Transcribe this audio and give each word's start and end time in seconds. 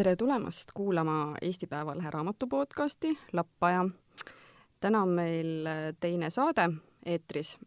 tere 0.00 0.16
tulemast 0.16 0.70
kuulama 0.74 1.34
Eesti 1.42 1.66
Päevalehe 1.66 2.10
raamatu 2.10 2.46
podcasti 2.46 3.18
Lappaja. 3.32 3.88
täna 4.80 5.02
on 5.02 5.08
meil 5.08 5.68
teine 6.00 6.30
saade 6.30 6.64
eetris, 7.06 7.58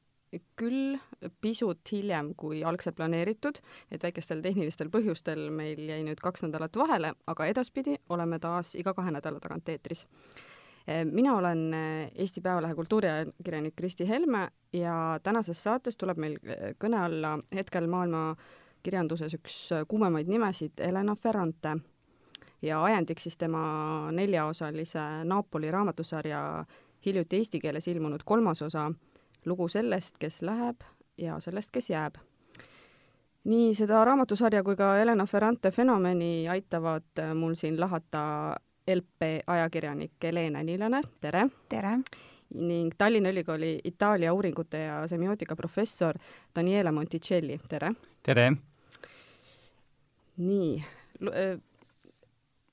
küll 0.55 0.98
pisut 1.41 1.91
hiljem 1.91 2.31
kui 2.38 2.63
algselt 2.63 2.95
planeeritud, 2.95 3.59
et 3.91 4.04
väikestel 4.04 4.41
tehnilistel 4.41 4.89
põhjustel 4.89 5.52
meil 5.54 5.84
jäi 5.85 5.99
nüüd 6.07 6.23
kaks 6.23 6.48
nädalat 6.48 6.81
vahele, 6.81 7.13
aga 7.27 7.45
edaspidi 7.45 7.99
oleme 8.09 8.39
taas 8.39 8.73
iga 8.81 8.95
kahe 8.97 9.13
nädala 9.13 9.39
tagant 9.39 9.70
eetris. 9.70 10.07
mina 11.11 11.38
olen 11.38 11.70
Eesti 12.15 12.41
Päevalehe 12.41 12.75
kultuuriajakirjanik 12.75 13.76
Kristi 13.76 14.09
Helme 14.09 14.48
ja 14.73 15.20
tänases 15.23 15.63
saates 15.63 15.98
tuleb 15.98 16.18
meil 16.18 16.40
kõne 16.81 17.05
alla 17.05 17.38
hetkel 17.55 17.88
maailma 17.88 18.35
kirjanduses 18.84 19.34
üks 19.34 19.70
kuumemaid 19.88 20.27
nimesid, 20.27 20.79
Helena 20.79 21.15
Ferrante. 21.15 21.77
Ja 22.63 22.84
ajendiks 22.84 23.23
siis 23.23 23.38
tema 23.38 23.63
neljaosalise 24.12 24.99
Napoli 25.23 25.71
raamatusarja 25.71 26.66
hiljuti 27.05 27.38
eesti 27.38 27.59
keeles 27.59 27.88
ilmunud 27.88 28.23
kolmas 28.26 28.62
osa, 28.62 28.91
lugu 29.45 29.67
sellest, 29.67 30.16
kes 30.20 30.41
läheb 30.41 30.84
ja 31.18 31.40
sellest, 31.40 31.71
kes 31.71 31.90
jääb. 31.90 32.16
nii 33.44 33.73
seda 33.76 34.05
raamatusarja 34.05 34.63
kui 34.63 34.76
ka 34.80 34.94
Helena 34.95 35.26
Ferrante 35.26 35.71
fenomeni 35.71 36.48
aitavad 36.49 37.20
mul 37.35 37.55
siin 37.59 37.80
lahata 37.80 38.55
LP 38.88 39.43
ajakirjanik 39.48 40.12
Helene 40.23 40.63
Nilane, 40.63 41.02
tere! 41.21 41.48
tere! 41.70 41.98
ning 42.54 42.93
Tallinna 42.98 43.30
Ülikooli 43.30 43.80
Itaalia 43.84 44.34
uuringute 44.34 44.77
ja 44.77 45.07
semiootika 45.07 45.55
professor 45.55 46.15
Daniele 46.55 46.91
Monticelli, 46.91 47.59
tere! 47.70 47.91
tere! 48.24 48.52
nii, 50.37 50.84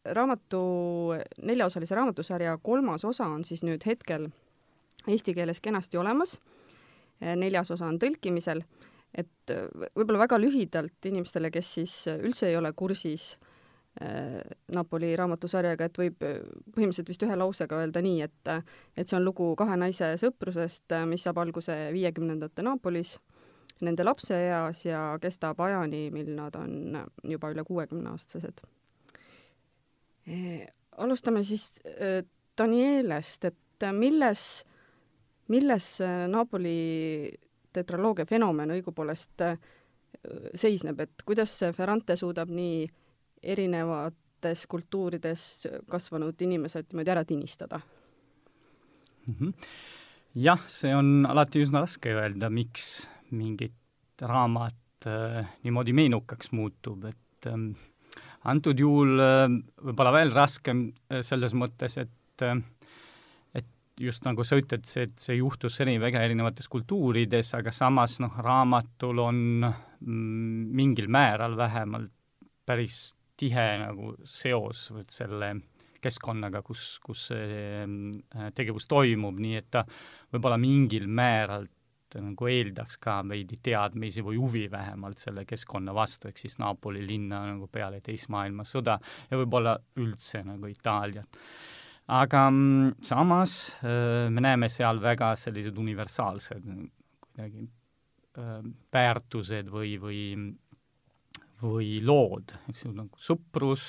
raamatu, 0.04 0.60
neljaosalise 1.42 1.94
raamatusarja 1.94 2.58
kolmas 2.62 3.04
osa 3.04 3.26
on 3.26 3.44
siis 3.44 3.62
nüüd 3.66 3.84
hetkel 3.86 4.28
eesti 5.08 5.34
keeles 5.34 5.60
kenasti 5.60 5.98
olemas, 6.00 6.38
neljas 7.20 7.70
osa 7.70 7.86
on 7.88 7.98
tõlkimisel, 8.00 8.62
et 9.14 9.54
võib-olla 9.96 10.24
väga 10.24 10.38
lühidalt 10.40 11.08
inimestele, 11.08 11.50
kes 11.50 11.74
siis 11.74 11.94
üldse 12.12 12.48
ei 12.48 12.56
ole 12.56 12.72
kursis 12.72 13.34
Napoli 14.72 15.10
raamatusarjaga, 15.18 15.88
et 15.88 15.98
võib 15.98 16.20
põhimõtteliselt 16.20 17.08
vist 17.10 17.24
ühe 17.26 17.36
lausega 17.36 17.80
öelda 17.82 18.00
nii, 18.04 18.22
et 18.22 18.52
et 18.96 19.08
see 19.08 19.18
on 19.18 19.26
lugu 19.26 19.50
kahe 19.58 19.76
naise 19.76 20.12
sõprusest, 20.20 20.94
mis 21.10 21.26
saab 21.26 21.42
alguse 21.42 21.74
viiekümnendate 21.92 22.62
Napolis 22.62 23.16
nende 23.80 24.04
lapseeas 24.06 24.84
ja 24.86 25.02
kestab 25.20 25.60
ajani, 25.60 26.06
mil 26.14 26.30
nad 26.36 26.56
on 26.56 27.00
juba 27.24 27.50
üle 27.52 27.64
kuuekümneaastased 27.66 28.62
e,. 28.62 28.79
alustame 31.00 31.44
siis 31.44 31.70
e, 31.84 32.22
Danielest, 32.58 33.44
et 33.44 33.86
milles, 33.96 34.42
milles 35.48 35.86
Napoli 36.28 37.30
tetraloogia 37.72 38.26
fenomen 38.28 38.74
õigupoolest 38.74 39.44
seisneb, 40.58 41.00
et 41.00 41.22
kuidas 41.24 41.54
Ferrante 41.76 42.16
suudab 42.18 42.50
nii 42.52 42.82
erinevates 43.42 44.66
kultuurides 44.68 45.44
kasvanud 45.88 46.42
inimesed 46.44 46.90
niimoodi 46.90 47.14
ära 47.14 47.24
tinistada 47.24 47.80
mm? 49.26 49.34
-hmm. 49.34 49.52
jah, 50.34 50.66
see 50.66 50.94
on 50.94 51.26
alati 51.26 51.62
üsna 51.64 51.80
raske 51.80 52.12
öelda, 52.14 52.50
miks 52.50 53.08
mingit 53.30 53.72
raamat 54.20 55.06
äh, 55.06 55.46
niimoodi 55.64 55.92
meenukaks 55.92 56.52
muutub, 56.52 57.04
et 57.04 57.46
ähm, 57.46 57.72
antud 58.48 58.78
juhul 58.80 59.20
äh, 59.20 59.46
võib-olla 59.84 60.12
veel 60.14 60.32
raskem 60.34 60.86
äh, 61.10 61.20
selles 61.26 61.54
mõttes, 61.56 61.98
et 62.00 62.44
äh, 62.46 62.60
et 63.60 63.66
just 64.00 64.24
nagu 64.24 64.44
sa 64.46 64.58
ütled, 64.60 64.86
see, 64.88 65.08
et 65.08 65.18
see 65.20 65.40
juhtus 65.40 65.80
eri, 65.84 65.98
väga 66.00 66.22
erinevates 66.24 66.70
kultuurides, 66.72 67.52
aga 67.58 67.72
samas 67.74 68.18
noh, 68.22 68.38
raamatul 68.40 69.20
on 69.26 69.42
mm, 69.66 70.70
mingil 70.76 71.10
määral 71.12 71.58
vähemalt 71.58 72.14
päris 72.64 73.10
tihe 73.40 73.66
nagu 73.80 74.14
seos 74.28 74.90
selle 75.10 75.54
keskkonnaga, 76.00 76.62
kus, 76.64 76.94
kus 77.04 77.26
see 77.28 77.84
tegevus 78.56 78.86
toimub, 78.88 79.36
nii 79.36 79.58
et 79.58 79.66
ta 79.74 79.82
võib-olla 80.32 80.56
mingil 80.60 81.04
määral 81.08 81.66
nagu 82.18 82.48
eeldaks 82.50 82.98
ka 83.02 83.20
veidi 83.28 83.60
teadmisi 83.62 84.24
või 84.26 84.38
huvi 84.40 84.64
vähemalt 84.70 85.22
selle 85.22 85.44
keskkonna 85.48 85.94
vastu, 85.94 86.28
ehk 86.28 86.40
siis 86.42 86.58
Napoli 86.58 87.04
linna 87.06 87.44
nagu 87.52 87.68
peale 87.72 88.00
teist 88.04 88.30
maailmasõda 88.32 88.96
ja 89.30 89.40
võib-olla 89.40 89.76
üldse 90.02 90.42
nagu 90.46 90.70
Itaaliat. 90.70 91.38
aga 92.10 92.46
mm, 92.50 92.96
samas 93.06 93.58
me 93.82 94.40
näeme 94.42 94.68
seal 94.68 94.98
väga 95.02 95.34
sellised 95.36 95.78
universaalsed 95.78 96.66
kuidagi 97.20 97.68
äh, 98.38 98.58
väärtused 98.92 99.70
või, 99.70 99.94
või 100.02 100.24
või 101.60 101.98
lood, 102.00 102.54
eks 102.70 102.86
ju, 102.86 102.94
nagu 102.96 103.18
sõprus, 103.20 103.82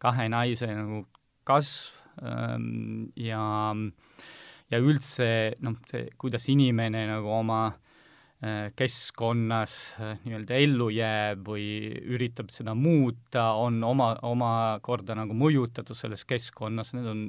kahe 0.00 0.24
naise 0.32 0.70
nagu 0.72 1.02
kasv 1.44 2.00
ja 3.20 3.42
äh, 3.74 4.32
ja 4.72 4.80
üldse 4.80 5.26
noh, 5.64 5.78
see, 5.90 6.08
kuidas 6.20 6.48
inimene 6.52 7.04
nagu 7.10 7.30
oma 7.34 7.60
äh, 7.68 8.70
keskkonnas 8.76 9.76
äh, 10.00 10.16
nii-öelda 10.24 10.60
ellu 10.64 10.88
jääb 10.94 11.44
või 11.48 11.66
üritab 12.16 12.52
seda 12.54 12.76
muuta, 12.78 13.52
on 13.60 13.82
oma, 13.84 14.14
omakorda 14.24 15.16
nagu 15.18 15.36
mõjutatud 15.36 15.98
selles 15.98 16.24
keskkonnas, 16.28 16.94
need 16.96 17.10
on 17.10 17.24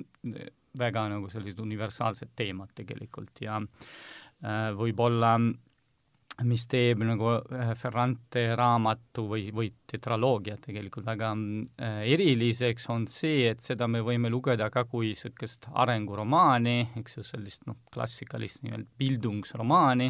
väga 0.75 1.07
nagu 1.12 1.29
sellised 1.31 1.62
universaalsed 1.63 2.34
teemad 2.35 2.73
tegelikult 2.75 3.44
ja 3.44 3.59
äh, 3.62 4.72
võib-olla 4.75 5.38
mis 6.44 6.66
teeb 6.68 7.00
nagu 7.06 7.29
äh, 7.31 7.69
Ferrante 7.79 8.44
raamatu 8.57 9.23
või, 9.29 9.46
või 9.56 9.69
tetraloogia 9.88 10.57
tegelikult 10.59 11.06
väga 11.07 11.29
äh, 11.31 12.01
eriliseks, 12.12 12.90
on 12.91 13.06
see, 13.12 13.46
et 13.51 13.63
seda 13.63 13.88
me 13.88 14.01
võime 14.03 14.31
lugeda 14.31 14.68
ka 14.73 14.84
kui 14.90 15.13
niisugust 15.13 15.69
arenguromaani, 15.72 16.91
eks 17.00 17.19
ju, 17.19 17.23
sellist 17.23 17.63
noh, 17.69 17.79
klassikalist 17.94 18.66
nii-öelda 18.66 19.00
bildungsromaani, 19.00 20.09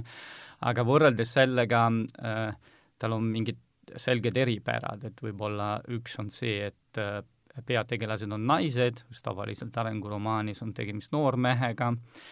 aga 0.65 0.87
võrreldes 0.87 1.35
sellega 1.37 1.85
äh, 1.91 2.73
tal 2.97 3.17
on 3.19 3.29
mingid 3.29 3.61
selged 4.01 4.37
eripärad, 4.41 5.03
et 5.05 5.21
võib-olla 5.21 5.75
üks 5.93 6.17
on 6.23 6.31
see, 6.33 6.71
et 6.71 7.01
äh, 7.01 7.19
peategelased 7.65 8.33
on 8.33 8.49
naised, 8.49 9.05
kus 9.05 9.21
tavaliselt 9.23 9.77
arenguromaanis 9.77 10.65
on 10.65 10.73
tegemist 10.75 11.13
noormehega 11.13 11.93
äh,, 11.93 12.25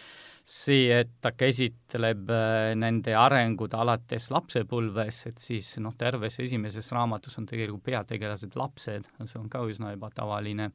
see, 0.44 0.90
et 0.92 1.08
ta 1.24 1.32
käsitleb 1.32 2.28
äh, 2.32 2.74
nende 2.76 3.14
arengut 3.16 3.74
alates 3.78 4.28
lapsepõlves, 4.34 5.22
et 5.30 5.40
siis 5.40 5.70
noh, 5.80 5.94
terves 5.96 6.36
esimeses 6.44 6.90
raamatus 6.92 7.38
on 7.40 7.48
tegelikult 7.48 7.86
peategelased 7.86 8.58
lapsed, 8.60 9.08
see 9.24 9.40
on 9.40 9.48
ka 9.52 9.62
üsna 9.64 9.94
ebatavaline. 9.96 10.70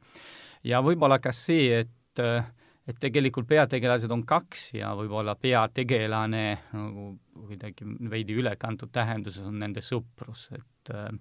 ja 0.66 0.82
võib-olla 0.82 1.20
ka 1.22 1.34
see, 1.36 1.84
et 1.84 2.24
äh, 2.24 2.50
et 2.90 2.98
tegelikult 2.98 3.46
peategelased 3.46 4.10
on 4.10 4.24
kaks 4.26 4.72
ja 4.80 4.90
võib-olla 4.98 5.36
peategelane 5.38 6.46
nagu 6.74 7.12
kuidagi 7.38 7.86
veidi 8.10 8.34
ülekantud 8.42 8.90
tähenduses 8.90 9.46
on 9.46 9.60
nende 9.62 9.86
sõprus, 9.86 10.48
et 10.56 10.94
äh, 10.96 11.14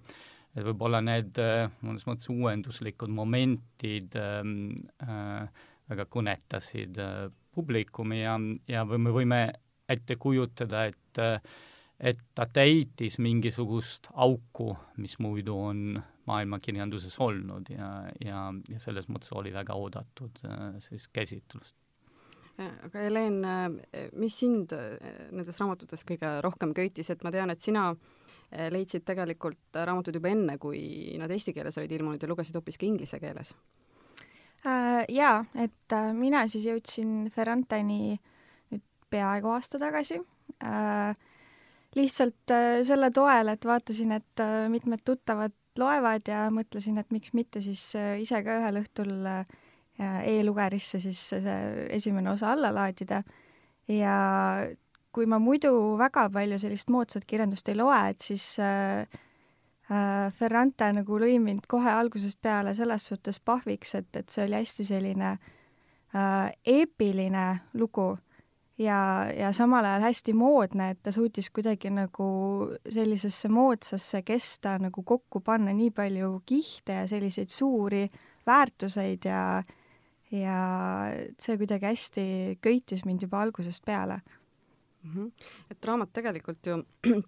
et 0.57 0.65
võib-olla 0.65 0.97
need 1.05 1.37
mõnes 1.85 2.07
mõttes 2.09 2.31
uuenduslikud 2.33 3.11
momentid 3.13 4.15
äh, 4.17 5.51
väga 5.89 6.05
kõnetasid 6.09 6.97
äh, 7.01 7.29
publikumi 7.55 8.21
ja, 8.21 8.37
ja 8.67 8.85
või 8.87 9.01
me 9.05 9.15
võime 9.15 9.41
ette 9.89 10.19
kujutada, 10.21 10.85
et 10.89 11.23
et 11.99 12.19
ta 12.35 12.45
täitis 12.47 13.17
mingisugust 13.19 14.07
auku, 14.13 14.71
mis 15.03 15.17
muidu 15.19 15.57
on 15.59 15.99
maailmakirjanduses 16.29 17.17
olnud 17.19 17.71
ja, 17.73 17.89
ja, 18.23 18.45
ja 18.69 18.79
selles 18.79 19.09
mõttes 19.11 19.33
oli 19.35 19.51
väga 19.51 19.75
oodatud 19.75 20.39
sellist 20.85 21.09
käsitlust. 21.11 21.75
aga 22.59 23.03
Helen, 23.03 23.41
mis 24.15 24.39
sind 24.39 24.71
nendes 24.71 25.59
raamatutes 25.59 26.05
kõige 26.07 26.31
rohkem 26.45 26.71
köitis, 26.77 27.09
et 27.11 27.23
ma 27.23 27.33
tean, 27.35 27.51
et 27.51 27.59
sina 27.59 27.89
leidsid 28.71 29.03
tegelikult 29.05 29.75
raamatud 29.75 30.15
juba 30.15 30.31
enne, 30.31 30.57
kui 30.57 31.17
nad 31.19 31.31
eesti 31.31 31.53
keeles 31.53 31.77
olid 31.77 31.91
ilmunud 31.99 32.23
ja 32.23 32.31
lugesid 32.31 32.55
hoopiski 32.55 32.87
inglise 32.87 33.19
keeles 33.19 33.53
äh,? 34.65 35.05
Jaa, 35.09 35.45
et 35.55 35.95
äh, 35.95 36.11
mina 36.13 36.45
siis 36.47 36.67
jõudsin 36.69 37.29
Ferranteni 37.33 38.17
nüüd 38.71 38.83
peaaegu 39.09 39.53
aasta 39.55 39.79
tagasi 39.81 40.19
äh,. 40.63 41.13
lihtsalt 41.95 42.53
äh, 42.53 42.81
selle 42.87 43.11
toel, 43.11 43.53
et 43.53 43.65
vaatasin, 43.65 44.11
et 44.19 44.43
äh, 44.43 44.67
mitmed 44.69 45.05
tuttavad 45.05 45.55
loevad 45.79 46.27
ja 46.27 46.47
mõtlesin, 46.53 46.99
et 46.99 47.11
miks 47.11 47.33
mitte 47.33 47.61
siis 47.63 47.91
äh, 47.97 48.17
ise 48.21 48.43
ka 48.43 48.59
ühel 48.61 48.81
õhtul 48.83 49.15
äh, 49.25 49.43
e-lugerisse 49.99 50.99
siis 51.03 51.21
see 51.33 51.55
esimene 51.91 52.31
osa 52.31 52.53
alla 52.53 52.71
laadida 52.71 53.23
ja 53.91 54.13
kui 55.11 55.25
ma 55.25 55.39
muidu 55.41 55.71
väga 55.99 56.27
palju 56.33 56.59
sellist 56.61 56.91
moodsat 56.93 57.25
kirjandust 57.27 57.69
ei 57.71 57.77
loe, 57.77 57.97
et 58.11 58.21
siis 58.23 58.45
äh, 58.63 59.01
äh, 59.01 59.28
Ferrante 60.37 60.91
nagu 60.93 61.17
lõi 61.17 61.39
mind 61.41 61.65
kohe 61.67 61.89
algusest 61.89 62.37
peale 62.41 62.75
selles 62.77 63.07
suhtes 63.09 63.39
pahviks, 63.39 63.95
et, 63.95 64.09
et 64.15 64.29
see 64.29 64.43
oli 64.45 64.59
hästi 64.59 64.83
selline 64.85 65.31
äh, 65.33 66.51
eepiline 66.65 67.45
lugu 67.73 68.11
ja, 68.79 68.99
ja 69.33 69.51
samal 69.53 69.85
ajal 69.85 70.05
hästi 70.07 70.33
moodne, 70.37 70.91
et 70.93 71.01
ta 71.03 71.11
suutis 71.11 71.49
kuidagi 71.53 71.91
nagu 71.93 72.29
sellisesse 72.89 73.49
moodsasse 73.49 74.21
kesta 74.27 74.77
nagu 74.81 75.03
kokku 75.03 75.41
panna 75.45 75.73
nii 75.75 75.91
palju 75.95 76.35
kihte 76.45 77.01
ja 77.01 77.07
selliseid 77.09 77.49
suuri 77.53 78.07
väärtuseid 78.47 79.25
ja 79.25 79.63
ja 80.31 80.59
see 81.41 81.57
kuidagi 81.57 81.89
hästi 81.89 82.23
köitis 82.61 83.01
mind 83.05 83.25
juba 83.25 83.41
algusest 83.41 83.85
peale 83.85 84.19
mm. 85.03 85.11
-hmm. 85.15 85.31
et 85.71 85.85
raamat 85.85 86.13
tegelikult 86.13 86.65
ju 86.65 86.83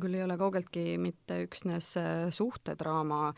küll 0.00 0.16
ei 0.16 0.24
ole 0.24 0.36
kaugeltki 0.40 0.96
mitte 1.00 1.42
üksnes 1.46 1.92
äh, 2.00 2.30
suhtedraama, 2.32 3.32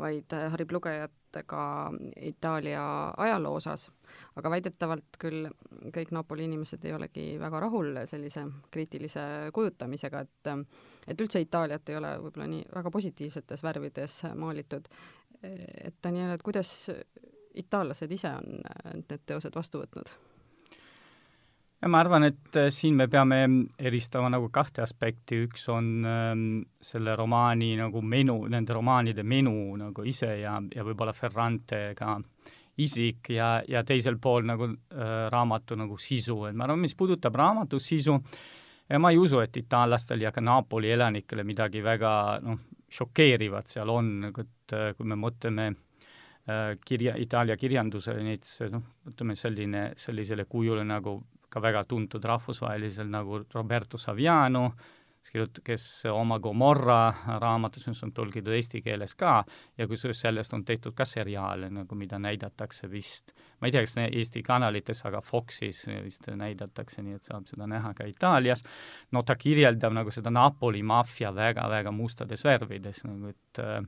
vaid 0.00 0.32
äh, 0.34 0.48
harib 0.52 0.72
lugejat 0.74 1.12
ka 1.46 1.62
Itaalia 2.26 2.82
ajaloo 3.22 3.54
osas, 3.60 3.86
aga 4.38 4.50
väidetavalt 4.50 5.18
küll 5.22 5.46
kõik 5.94 6.10
Napoli 6.16 6.48
inimesed 6.48 6.82
ei 6.88 6.94
olegi 6.96 7.26
väga 7.38 7.60
rahul 7.62 8.00
sellise 8.10 8.42
kriitilise 8.74 9.22
kujutamisega, 9.54 10.24
et 10.26 10.50
et 11.06 11.22
üldse 11.22 11.42
Itaaliat 11.44 11.88
ei 11.88 12.00
ole 12.00 12.16
võib-olla 12.24 12.48
nii 12.50 12.64
väga 12.74 12.90
positiivsetes 12.90 13.62
värvides 13.62 14.22
maalitud. 14.34 14.88
et 15.42 15.94
Daniel, 16.02 16.34
et 16.34 16.42
kuidas 16.42 16.90
itaallased 17.54 18.10
ise 18.12 18.34
on 18.34 18.60
need 18.94 19.22
teosed 19.26 19.54
vastu 19.54 19.84
võtnud? 19.84 20.10
Ja 21.80 21.88
ma 21.88 22.00
arvan, 22.02 22.26
et 22.28 22.56
äh, 22.60 22.68
siin 22.74 22.96
me 22.98 23.08
peame 23.08 23.40
eristama 23.78 24.30
nagu 24.32 24.50
kahte 24.52 24.82
aspekti, 24.84 25.40
üks 25.46 25.66
on 25.72 25.90
ähm, 26.06 26.46
selle 26.80 27.16
romaani 27.16 27.72
nagu 27.80 28.02
menu, 28.02 28.42
nende 28.52 28.76
romaanide 28.76 29.24
menu 29.24 29.76
nagu 29.80 30.04
ise 30.04 30.34
ja, 30.42 30.58
ja 30.74 30.86
võib-olla 30.86 31.14
Ferrante 31.16 31.90
ka 31.98 32.18
isik 32.80 33.32
ja, 33.34 33.58
ja 33.68 33.82
teisel 33.84 34.18
pool 34.20 34.46
nagu 34.48 34.70
äh, 34.70 35.28
raamatu 35.32 35.76
nagu 35.76 35.98
sisu, 36.00 36.44
et 36.48 36.56
ma 36.56 36.68
arvan, 36.68 36.82
mis 36.84 36.96
puudutab 36.96 37.36
raamatu 37.36 37.80
sisu, 37.80 38.16
ma 38.98 39.12
ei 39.12 39.18
usu, 39.20 39.38
et 39.40 39.56
itaallastel 39.56 40.24
ja 40.24 40.32
ka 40.34 40.42
Napoli 40.42 40.90
elanikele 40.90 41.44
midagi 41.46 41.82
väga 41.84 42.12
noh, 42.42 42.58
šokeerivat 42.90 43.70
seal 43.70 43.90
on, 43.92 44.16
nagu 44.26 44.44
et 44.44 44.74
äh, 44.76 44.92
kui 44.98 45.08
me 45.08 45.18
mõtleme 45.18 45.68
äh, 45.70 46.76
kirja, 46.84 47.16
Itaalia 47.20 47.56
kirjandusele, 47.60 48.24
näiteks 48.26 48.72
noh, 48.72 48.86
ütleme 49.10 49.36
selline, 49.38 49.90
sellisele 50.00 50.48
kujule 50.50 50.84
nagu 50.84 51.20
ka 51.50 51.60
väga 51.62 51.84
tuntud 51.84 52.24
rahvusvahelisel 52.24 53.10
nagu 53.10 53.42
Roberto 53.54 53.98
Saviano, 53.98 54.70
kes 55.64 55.84
oma 56.10 56.38
Gomorra 56.40 57.12
raamatus, 57.38 57.86
mis 57.90 58.00
on 58.02 58.12
tõlgitud 58.14 58.54
eesti 58.56 58.80
keeles 58.82 59.14
ka, 59.14 59.42
ja 59.78 59.86
kusjuures 59.86 60.22
sellest 60.24 60.54
on 60.56 60.64
tehtud 60.64 60.94
ka 60.96 61.04
seriaale 61.04 61.68
nagu, 61.70 61.94
mida 61.94 62.18
näidatakse 62.18 62.88
vist, 62.90 63.34
ma 63.60 63.68
ei 63.68 63.74
tea, 63.74 63.84
kas 63.84 63.94
Eesti 64.00 64.42
kanalites, 64.42 65.04
aga 65.06 65.20
Foxis 65.20 65.84
vist 66.02 66.26
näidatakse, 66.26 67.04
nii 67.04 67.18
et 67.18 67.28
saab 67.28 67.46
seda 67.46 67.68
näha 67.70 67.92
ka 67.94 68.08
Itaalias. 68.08 68.64
no 69.12 69.22
ta 69.22 69.36
kirjeldab 69.36 69.92
nagu 69.92 70.10
seda 70.10 70.30
Napoli 70.30 70.82
maffia 70.82 71.34
väga-väga 71.34 71.92
mustades 71.92 72.44
värvides 72.44 73.04
nagu, 73.04 73.30
et 73.30 73.62
äh, 73.62 73.84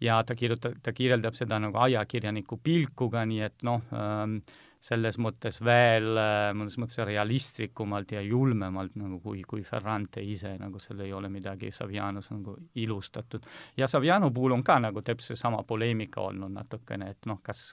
ja 0.00 0.22
ta 0.26 0.34
kirjutab, 0.34 0.78
ta 0.82 0.92
kirjeldab 0.92 1.34
seda 1.38 1.58
nagu 1.62 1.78
ajakirjaniku 1.86 2.58
pilkuga, 2.62 3.24
nii 3.24 3.42
et 3.46 3.62
noh 3.62 3.82
ähm,, 3.94 4.40
selles 4.84 5.16
mõttes 5.22 5.60
veel 5.64 6.18
äh, 6.20 6.50
mõnes 6.56 6.76
mõttes 6.80 7.00
realistlikumalt 7.08 8.12
ja 8.12 8.20
julmemalt 8.24 8.98
nagu 9.00 9.20
kui, 9.24 9.40
kui 9.48 9.64
Ferrante 9.64 10.20
ise, 10.20 10.54
nagu 10.60 10.80
seal 10.82 11.00
ei 11.06 11.12
ole 11.16 11.30
midagi 11.32 11.70
Savianos 11.72 12.30
nagu 12.34 12.56
ilustatud. 12.82 13.46
ja 13.76 13.88
Saviano 13.88 14.30
puhul 14.30 14.58
on 14.58 14.64
ka 14.64 14.78
nagu 14.82 15.02
täpselt 15.02 15.34
seesama 15.34 15.62
poleemika 15.64 16.20
olnud 16.28 16.52
natukene, 16.52 17.10
et 17.14 17.30
noh, 17.30 17.40
kas 17.42 17.72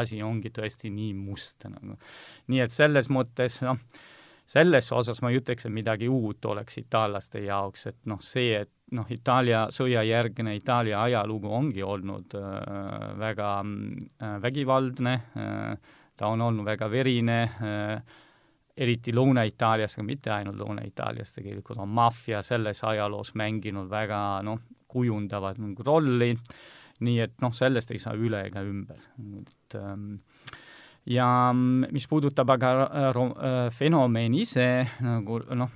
asi 0.00 0.22
ongi 0.22 0.50
tõesti 0.54 0.90
nii 0.90 1.14
must 1.14 1.68
nagu. 1.70 1.98
nii 2.48 2.64
et 2.64 2.74
selles 2.74 3.10
mõttes 3.14 3.60
noh, 3.62 3.78
selles 4.48 4.90
osas 4.92 5.20
ma 5.22 5.30
ei 5.30 5.38
ütleks, 5.38 5.66
et 5.68 5.74
midagi 5.74 6.08
uut 6.08 6.44
oleks 6.48 6.80
itaallaste 6.80 7.44
jaoks, 7.44 7.86
et 7.92 7.98
noh, 8.10 8.20
see, 8.24 8.64
et 8.64 8.72
noh, 8.96 9.06
Itaalia 9.12 9.66
sõjajärgne 9.74 10.56
Itaalia 10.56 11.02
ajalugu 11.04 11.52
ongi 11.52 11.84
olnud 11.84 12.34
äh, 12.34 12.50
väga 13.20 13.54
äh, 13.62 14.36
vägivaldne 14.42 15.14
äh,, 15.36 15.96
ta 16.18 16.30
on 16.32 16.42
olnud 16.48 16.66
väga 16.66 16.88
verine 16.90 17.42
äh,, 17.44 18.16
eriti 18.78 19.12
Lõuna-Itaalias, 19.14 19.96
aga 19.96 20.06
mitte 20.06 20.32
ainult 20.34 20.58
Lõuna-Itaalias, 20.60 21.32
tegelikult 21.34 21.80
on 21.82 21.90
maffia 21.90 22.42
selles 22.46 22.82
ajaloos 22.86 23.34
mänginud 23.38 23.90
väga 23.90 24.20
noh, 24.46 24.60
kujundavat 24.88 25.58
nagu 25.60 25.84
rolli, 25.84 26.32
nii 27.04 27.18
et 27.24 27.34
noh, 27.42 27.54
sellest 27.54 27.90
ei 27.92 28.00
saa 28.02 28.14
üle 28.18 28.44
ega 28.48 28.62
ümber, 28.66 29.02
et 29.40 29.78
ähm, 29.78 30.20
ja 31.08 31.28
mis 31.54 32.06
puudutab 32.08 32.54
aga 32.54 32.72
äh, 32.86 33.10
äh, 33.10 33.58
fenomeni 33.74 34.42
ise, 34.46 34.68
nagu 35.04 35.42
noh, 35.58 35.74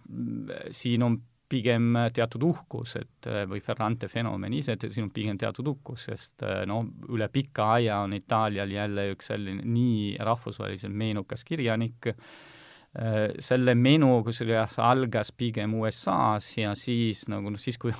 siin 0.70 1.06
on 1.06 1.18
pigem 1.52 1.90
teatud 2.16 2.46
uhkus, 2.48 2.96
et 3.00 3.28
või 3.50 3.60
Ferrante 3.64 4.08
fenomen 4.08 4.56
ise, 4.56 4.76
et 4.78 4.88
siin 4.88 5.10
on 5.10 5.12
pigem 5.12 5.36
teatud 5.40 5.68
uhkus, 5.74 6.08
sest 6.08 6.46
no 6.70 6.80
üle 7.12 7.28
pika 7.32 7.74
aja 7.76 8.00
on 8.06 8.16
Itaalial 8.16 8.72
jälle 8.72 9.10
üks 9.12 9.28
selline 9.32 9.66
nii 9.68 10.16
rahvusvaheliselt 10.24 10.96
meenukas 10.96 11.44
kirjanik, 11.44 12.12
selle 13.40 13.72
menu 13.72 14.18
kusjuures 14.20 14.74
algas 14.84 15.30
pigem 15.32 15.72
USA-s 15.78 16.58
ja 16.58 16.74
siis 16.76 17.22
nagu 17.32 17.48
noh, 17.48 17.60
siis 17.60 17.78
kui 17.80 17.92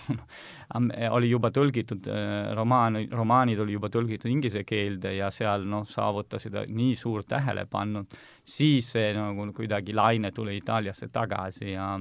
oli 1.16 1.30
juba 1.30 1.48
tõlgitud 1.48 2.10
romaan, 2.58 2.98
romaanid 3.08 3.62
oli 3.64 3.78
juba 3.78 3.88
tõlgitud 3.92 4.28
inglise 4.28 4.66
keelde 4.68 5.14
ja 5.16 5.30
seal 5.32 5.64
noh, 5.64 5.86
saavutasid 5.88 6.58
nii 6.68 6.92
suurt 7.00 7.30
tähelepanu, 7.32 8.04
siis 8.44 8.92
see 8.92 9.14
nagu 9.16 9.48
kuidagi 9.56 9.96
laine 9.96 10.28
tuli 10.36 10.58
Itaaliasse 10.60 11.08
tagasi 11.08 11.72
ja 11.72 11.94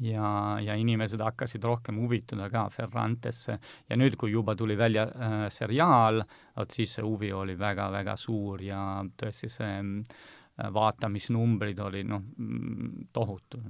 ja, 0.00 0.58
ja 0.62 0.74
inimesed 0.78 1.20
hakkasid 1.20 1.64
rohkem 1.64 1.98
huvituda 2.02 2.48
ka 2.52 2.68
Ferrantesse 2.72 3.58
ja 3.88 3.98
nüüd, 3.98 4.16
kui 4.20 4.32
juba 4.32 4.54
tuli 4.56 4.76
välja 4.78 5.06
äh, 5.08 5.36
seriaal, 5.52 6.22
vot 6.56 6.74
siis 6.74 6.96
see 6.96 7.06
huvi 7.06 7.32
oli 7.32 7.58
väga-väga 7.58 8.16
suur 8.16 8.62
ja 8.62 8.82
tõesti 9.18 9.50
see 9.52 9.72
äh, 9.78 10.68
vaatamisnumbrid 10.74 11.78
olid 11.78 12.10
noh, 12.10 12.22
mm, 12.36 13.08
tohutu. 13.12 13.62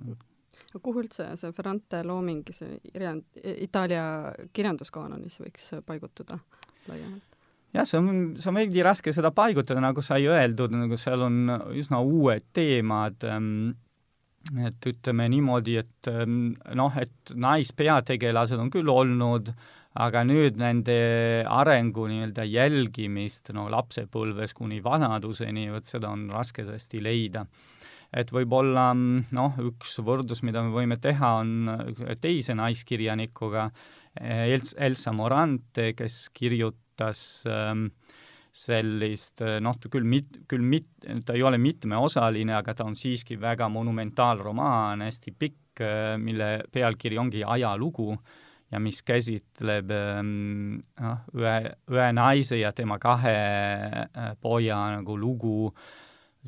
kuhu 0.82 1.02
üldse 1.02 1.30
see 1.36 1.52
Ferrante 1.56 2.02
looming, 2.04 2.44
see 2.52 2.78
Itaalia 3.64 4.04
kirjanduskaanonis 4.52 5.40
võiks 5.40 5.72
paigutuda 5.86 6.38
laiemalt? 6.88 7.24
jah, 7.74 7.84
see 7.84 7.98
on, 8.00 8.14
see 8.40 8.50
on 8.50 8.60
veidi 8.60 8.84
raske 8.84 9.12
seda 9.12 9.32
paigutada, 9.34 9.80
nagu 9.84 10.02
sai 10.04 10.24
öeldud, 10.28 10.72
nagu 10.72 10.96
seal 11.00 11.24
on 11.26 11.52
üsna 11.76 12.00
uued 12.04 12.48
teemad 12.56 13.24
ähm,, 13.28 13.76
et 14.64 14.86
ütleme 14.88 15.26
niimoodi, 15.32 15.76
et 15.82 16.10
ähm, 16.10 16.54
noh, 16.78 16.94
et 17.00 17.32
naispeategelased 17.34 18.60
on 18.60 18.70
küll 18.72 18.88
olnud, 18.92 19.50
aga 19.98 20.22
nüüd 20.26 20.58
nende 20.60 20.94
arengu 21.50 22.06
nii-öelda 22.10 22.44
jälgimist 22.46 23.50
no 23.56 23.66
lapsepõlves 23.72 24.54
kuni 24.56 24.78
vanaduseni, 24.84 25.68
vot 25.72 25.88
seda 25.88 26.12
on 26.14 26.28
raske 26.32 26.64
tõesti 26.66 27.02
leida. 27.02 27.46
et 28.08 28.30
võib-olla 28.32 28.94
noh, 28.96 29.56
üks 29.60 29.98
võrdlus, 30.00 30.40
mida 30.46 30.62
me 30.64 30.72
võime 30.72 30.96
teha, 30.96 31.34
on 31.42 32.14
teise 32.22 32.54
naiskirjanikuga, 32.56 33.68
Elsa 34.18 35.12
Morante, 35.12 35.92
kes 35.92 36.30
kirjutas 36.32 37.20
ähm, 37.46 37.90
sellist 38.52 39.42
noh, 39.62 39.78
küll 39.90 40.06
mit-, 40.08 40.42
küll 40.50 40.64
mit-, 40.64 41.06
ta 41.26 41.36
ei 41.36 41.44
ole 41.46 41.60
mitmeosaline, 41.62 42.56
aga 42.58 42.74
ta 42.74 42.86
on 42.88 42.96
siiski 42.98 43.38
väga 43.40 43.68
monumentaalromaan, 43.72 45.04
hästi 45.06 45.34
pikk, 45.38 45.82
mille 46.18 46.50
pealkiri 46.74 47.18
ongi 47.20 47.44
Ajalugu 47.46 48.16
ja 48.72 48.80
mis 48.82 49.00
käsitleb 49.06 49.92
noh, 49.92 51.22
ühe, 51.36 51.56
ühe 51.92 52.10
naise 52.16 52.60
ja 52.60 52.72
tema 52.76 52.98
kahe 53.02 53.34
äh, 53.38 54.30
poja 54.40 54.80
nagu 54.98 55.16
lugu 55.18 55.72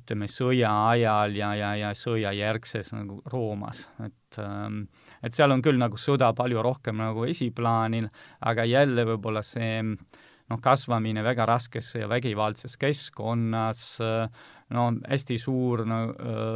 ütleme, 0.00 0.28
sõja 0.30 0.70
ajal 0.92 1.34
ja, 1.36 1.50
ja, 1.58 1.70
ja 1.76 1.90
sõjajärgses 1.96 2.92
nagu 2.94 3.18
Roomas, 3.32 3.82
et 4.04 4.38
ähm, 4.40 4.84
et 5.20 5.34
seal 5.36 5.52
on 5.52 5.60
küll 5.64 5.80
nagu 5.80 5.98
sõda 6.00 6.30
palju 6.36 6.62
rohkem 6.64 7.00
nagu 7.00 7.26
esiplaanil, 7.28 8.06
aga 8.46 8.64
jälle 8.68 9.04
võib-olla 9.08 9.42
see 9.44 9.80
äh, 9.82 10.28
noh, 10.50 10.60
kasvamine 10.62 11.22
väga 11.24 11.46
raskesse 11.48 12.02
ja 12.02 12.08
vägivaldses 12.10 12.76
keskkonnas, 12.80 13.84
no 14.70 14.86
hästi 15.10 15.36
suur 15.40 15.82
no, 15.88 15.98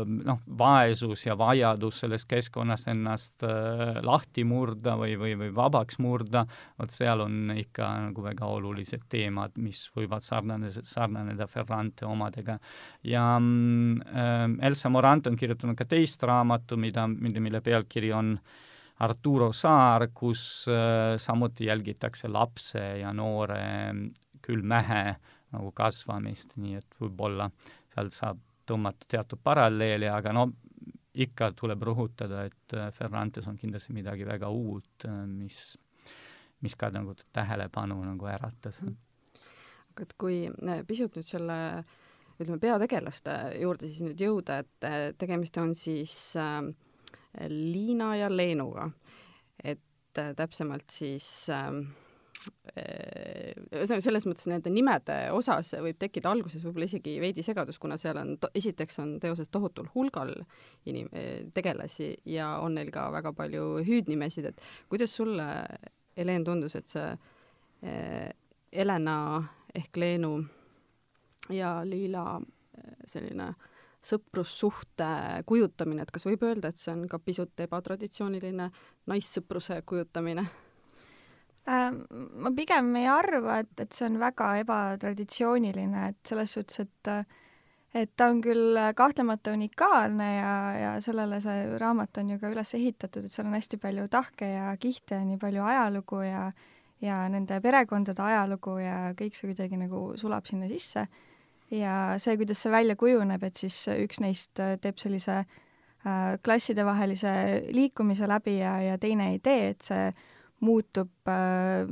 noh, 0.07 0.41
vaesus 0.59 1.25
ja 1.27 1.35
vajadus 1.39 2.01
selles 2.05 2.27
keskkonnas 2.31 2.87
ennast 2.91 3.43
lahti 4.07 4.45
murda 4.47 4.95
või, 5.01 5.17
või, 5.19 5.35
või 5.39 5.51
vabaks 5.55 5.99
murda, 6.03 6.45
vot 6.79 6.95
seal 6.95 7.25
on 7.25 7.55
ikka 7.59 7.89
nagu 8.09 8.27
väga 8.27 8.51
olulised 8.57 9.07
teemad, 9.11 9.57
mis 9.63 9.87
võivad 9.97 10.27
sarnane, 10.27 10.71
sarnaneda 10.75 11.49
Ferrante 11.51 12.07
omadega. 12.07 12.59
ja 13.03 13.25
äh, 13.39 14.45
Elsa 14.69 14.91
Morant 14.91 15.27
on 15.27 15.37
kirjutanud 15.37 15.79
ka 15.79 15.87
teist 15.89 16.23
raamatu, 16.23 16.77
mida, 16.77 17.07
mille 17.09 17.61
pealkiri 17.61 18.13
on 18.13 18.39
Arturo 19.03 19.51
Saar, 19.53 20.09
kus 20.15 20.69
äh, 20.71 21.17
samuti 21.19 21.67
jälgitakse 21.67 22.29
lapse 22.29 22.83
ja 23.01 23.13
noore 23.13 23.65
küll 24.45 24.63
mehe 24.63 25.17
nagu 25.55 25.71
kasvamist, 25.75 26.55
nii 26.61 26.79
et 26.79 27.01
võib-olla 27.01 27.49
sealt 27.95 28.15
saab 28.15 28.39
tõmmata 28.69 29.09
teatud 29.11 29.41
paralleeli, 29.43 30.09
aga 30.09 30.33
no 30.35 30.47
ikka 31.15 31.51
tuleb 31.59 31.83
rõhutada, 31.87 32.45
et 32.49 32.77
äh, 32.77 32.91
Ferrantes 32.95 33.49
on 33.51 33.59
kindlasti 33.59 33.95
midagi 33.97 34.27
väga 34.27 34.51
uut, 34.51 35.07
äh, 35.09 35.25
mis, 35.27 35.59
mis 36.63 36.79
ka 36.79 36.91
nagu 36.95 37.17
tähelepanu 37.35 37.99
nagu 38.05 38.31
äratas 38.31 38.81
mm. 38.83 38.97
aga 39.95 40.07
et 40.07 40.17
kui 40.19 40.41
pisut 40.87 41.19
nüüd 41.19 41.27
selle 41.29 41.59
ütleme, 42.39 42.59
peategelaste 42.63 43.37
juurde 43.61 43.91
siis 43.91 44.07
nüüd 44.07 44.23
jõuda, 44.23 44.63
et 44.63 45.19
tegemist 45.19 45.59
on 45.63 45.75
siis 45.79 46.15
äh, 46.39 46.63
Liina 47.49 48.14
ja 48.17 48.31
Leenuga. 48.31 48.91
et 49.64 50.19
äh, 50.19 50.35
täpsemalt 50.37 50.91
siis 50.91 51.26
äh, 51.50 51.71
ühesõnaga, 53.73 54.03
selles 54.05 54.26
mõttes 54.29 54.47
nende 54.50 54.71
nimede 54.71 55.17
osas 55.33 55.73
võib 55.81 55.97
tekkida 55.99 56.31
alguses 56.31 56.64
võib-olla 56.67 56.88
isegi 56.91 57.17
veidi 57.23 57.43
segadus, 57.43 57.79
kuna 57.81 57.97
seal 58.00 58.19
on, 58.21 58.35
esiteks 58.55 58.99
on 59.00 59.14
teoses 59.23 59.49
tohutul 59.49 59.88
hulgal 59.95 60.35
inim-, 60.87 61.11
tegelasi 61.55 62.11
ja 62.29 62.59
on 62.61 62.76
neil 62.76 62.91
ka 62.93 63.07
väga 63.14 63.33
palju 63.33 63.85
hüüdnimesid, 63.87 64.50
et 64.50 64.61
kuidas 64.93 65.14
sulle, 65.17 65.47
Helen, 66.17 66.45
tundus, 66.47 66.76
et 66.79 66.87
see 66.87 67.09
Helena 68.75 69.17
ehk 69.75 69.97
Leenu 69.99 70.37
ja 71.50 71.81
Liila 71.87 72.38
selline 73.11 73.55
sõprussuhte 74.04 75.08
kujutamine, 75.49 76.04
et 76.04 76.12
kas 76.12 76.26
võib 76.28 76.44
öelda, 76.44 76.70
et 76.70 76.80
see 76.80 76.92
on 76.92 77.06
ka 77.08 77.18
pisut 77.23 77.64
ebatraditsiooniline 77.64 78.68
naissõpruse 79.11 79.80
kujutamine? 79.88 80.44
Äh, 81.64 81.88
ma 82.44 82.52
pigem 82.56 82.92
ei 83.00 83.08
arva, 83.08 83.62
et, 83.64 83.73
et 83.80 83.96
see 83.96 84.11
on 84.11 84.20
väga 84.20 84.50
ebatraditsiooniline, 84.64 86.11
et 86.12 86.20
selles 86.28 86.58
suhtes, 86.58 86.84
et 86.84 87.40
et 87.94 88.11
ta 88.18 88.26
on 88.26 88.40
küll 88.42 88.75
kahtlemata 88.99 89.52
unikaalne 89.54 90.28
ja, 90.34 90.54
ja 90.75 90.94
sellele 91.00 91.38
see 91.40 91.76
raamat 91.78 92.18
on 92.18 92.32
ju 92.32 92.40
ka 92.42 92.50
üles 92.50 92.75
ehitatud, 92.75 93.23
et 93.23 93.30
seal 93.30 93.46
on 93.46 93.54
hästi 93.54 93.78
palju 93.78 94.08
tahke 94.11 94.49
ja 94.50 94.73
kihte 94.82 95.14
ja 95.14 95.23
nii 95.23 95.38
palju 95.38 95.62
ajalugu 95.62 96.25
ja 96.26 96.49
ja 97.04 97.28
nende 97.28 97.61
perekondade 97.61 98.23
ajalugu 98.23 98.78
ja 98.80 98.96
kõik 99.18 99.37
see 99.37 99.50
kuidagi 99.50 99.78
nagu 99.78 100.00
sulab 100.20 100.46
sinna 100.49 100.68
sisse. 100.70 101.06
Ja 101.73 102.14
see, 102.21 102.37
kuidas 102.40 102.62
see 102.62 102.73
välja 102.73 102.97
kujuneb, 102.97 103.42
et 103.47 103.56
siis 103.56 103.76
üks 103.94 104.21
neist 104.23 104.59
teeb 104.59 105.00
sellise 105.00 105.40
äh, 105.42 106.37
klassidevahelise 106.44 107.35
liikumise 107.75 108.28
läbi 108.30 108.59
ja, 108.59 108.76
ja 108.83 108.99
teine 109.00 109.33
ei 109.33 109.40
tee, 109.42 109.71
et 109.75 109.87
see 109.87 110.11
muutub 110.64 111.11
äh, 111.30 111.88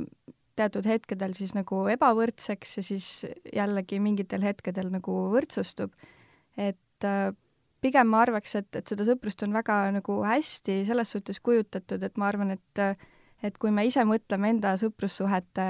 teatud 0.57 0.85
hetkedel 0.85 1.33
siis 1.37 1.55
nagu 1.57 1.85
ebavõrdseks 1.93 2.77
ja 2.77 2.83
siis 2.85 3.07
jällegi 3.53 3.99
mingitel 4.03 4.45
hetkedel 4.45 4.91
nagu 4.93 5.15
võrdsustub. 5.33 5.93
et 6.57 7.07
äh, 7.07 7.31
pigem 7.81 8.07
ma 8.07 8.21
arvaks, 8.23 8.55
et, 8.55 8.69
et 8.79 8.87
seda 8.87 9.05
sõprust 9.07 9.43
on 9.43 9.53
väga 9.55 9.89
nagu 9.91 10.21
hästi 10.23 10.83
selles 10.87 11.09
suhtes 11.11 11.41
kujutatud, 11.43 12.03
et 12.03 12.17
ma 12.17 12.29
arvan, 12.29 12.55
et 12.55 12.85
et 13.43 13.57
kui 13.59 13.73
me 13.75 13.83
ise 13.83 14.05
mõtleme 14.07 14.53
enda 14.53 14.77
sõprussuhete 14.79 15.65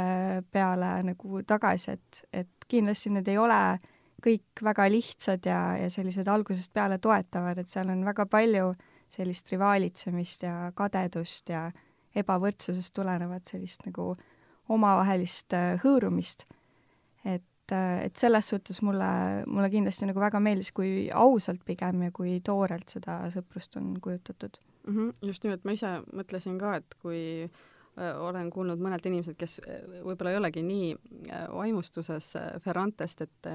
peale 0.54 0.92
nagu 1.08 1.42
tagasi, 1.48 1.96
et, 1.96 2.20
et 2.44 2.68
kindlasti 2.70 3.10
need 3.16 3.32
ei 3.34 3.40
ole 3.42 3.60
kõik 4.24 4.64
väga 4.64 4.88
lihtsad 4.92 5.46
ja, 5.46 5.62
ja 5.78 5.90
sellised 5.92 6.28
algusest 6.32 6.74
peale 6.74 6.98
toetavad, 7.04 7.60
et 7.60 7.70
seal 7.70 7.90
on 7.92 8.06
väga 8.08 8.26
palju 8.32 8.72
sellist 9.14 9.52
rivaalitsemist 9.54 10.46
ja 10.48 10.56
kadedust 10.76 11.50
ja 11.54 11.68
ebavõrdsusest 12.18 12.94
tulenevat 12.96 13.50
sellist 13.50 13.86
nagu 13.88 14.12
omavahelist 14.74 15.54
äh, 15.58 15.74
hõõrumist. 15.84 16.46
et, 17.26 17.72
äh, 17.72 18.06
et 18.06 18.18
selles 18.18 18.48
suhtes 18.48 18.82
mulle, 18.82 19.44
mulle 19.48 19.70
kindlasti 19.70 20.08
nagu 20.10 20.20
väga 20.20 20.40
meeldis, 20.40 20.72
kui 20.72 21.10
ausalt 21.12 21.64
pigem 21.66 22.08
ja 22.08 22.12
kui 22.12 22.40
toorelt 22.44 22.90
seda 22.90 23.20
sõprust 23.34 23.78
on 23.78 23.96
kujutatud 24.02 24.60
mm. 24.88 24.96
-hmm, 24.96 25.14
just 25.22 25.44
nimelt, 25.44 25.64
ma 25.66 25.72
ise 25.72 25.94
mõtlesin 26.14 26.60
ka, 26.60 26.76
et 26.82 26.96
kui 27.02 27.22
äh, 27.44 28.20
olen 28.20 28.50
kuulnud 28.50 28.80
mõnelt 28.80 29.06
inimeselt, 29.06 29.38
kes 29.38 29.60
võib-olla 30.04 30.32
ei 30.32 30.38
olegi 30.38 30.62
nii 30.62 30.94
vaimustuses 31.54 32.34
Ferrantest, 32.64 33.22
et 33.22 33.52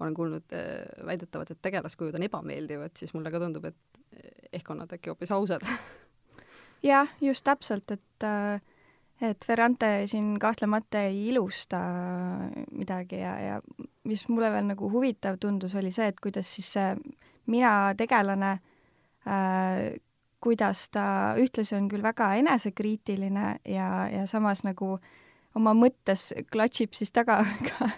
olen 0.00 0.14
kuulnud 0.14 0.54
väidetavat, 1.06 1.50
et 1.50 1.62
tegelaskujud 1.62 2.14
on 2.18 2.24
ebameeldivad, 2.26 2.96
siis 2.98 3.14
mulle 3.14 3.30
ka 3.30 3.40
tundub, 3.42 3.68
et 3.70 3.76
ehk 4.52 4.70
on 4.70 4.82
nad 4.82 4.92
äkki 4.92 5.12
hoopis 5.12 5.32
ausad. 5.32 5.66
Jah, 6.90 7.10
just 7.20 7.44
täpselt, 7.46 7.90
et 7.94 8.26
äh, 8.26 8.60
et 9.22 9.44
Ferrante 9.46 10.06
siin 10.10 10.34
kahtlemata 10.42 11.04
ei 11.06 11.28
ilusta 11.30 11.78
midagi 12.74 13.20
ja, 13.20 13.34
ja 13.40 13.60
mis 14.08 14.24
mulle 14.28 14.50
veel 14.50 14.66
nagu 14.72 14.90
huvitav 14.90 15.38
tundus, 15.38 15.76
oli 15.78 15.92
see, 15.94 16.08
et 16.10 16.18
kuidas 16.20 16.48
siis 16.56 16.72
see 16.74 16.88
mina 17.46 17.92
tegelane 17.98 18.56
äh, 19.28 19.92
kuidas 20.42 20.88
ta 20.90 21.04
ühtlasi 21.38 21.76
on 21.78 21.88
küll 21.90 22.02
väga 22.02 22.32
enesekriitiline 22.40 23.48
ja, 23.68 23.88
ja 24.10 24.26
samas 24.26 24.64
nagu 24.66 24.96
oma 25.58 25.74
mõttes 25.76 26.30
klatšib 26.52 26.94
siis 26.96 27.12
taga 27.12 27.42
ka 27.68 27.92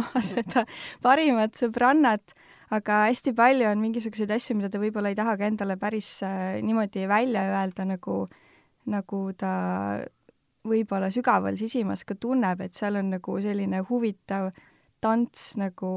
oma 0.00 0.22
seda 0.24 0.66
parimat 1.04 1.56
sõbrannat 1.58 2.36
aga 2.74 3.04
hästi 3.06 3.32
palju 3.36 3.68
on 3.70 3.82
mingisuguseid 3.82 4.32
asju, 4.34 4.56
mida 4.58 4.70
ta 4.72 4.80
võib-olla 4.82 5.12
ei 5.12 5.18
taha 5.18 5.36
ka 5.38 5.46
endale 5.46 5.76
päris 5.78 6.10
äh, 6.26 6.58
niimoodi 6.66 7.06
välja 7.08 7.44
öelda, 7.52 7.86
nagu, 7.86 8.24
nagu 8.90 9.22
ta 9.38 9.52
võib-olla 10.66 11.10
sügaval 11.14 11.58
sisimas 11.60 12.02
ka 12.06 12.16
tunneb, 12.18 12.64
et 12.64 12.74
seal 12.74 12.98
on 12.98 13.12
nagu 13.14 13.36
selline 13.42 13.84
huvitav 13.86 14.50
tants 15.04 15.52
nagu 15.60 15.90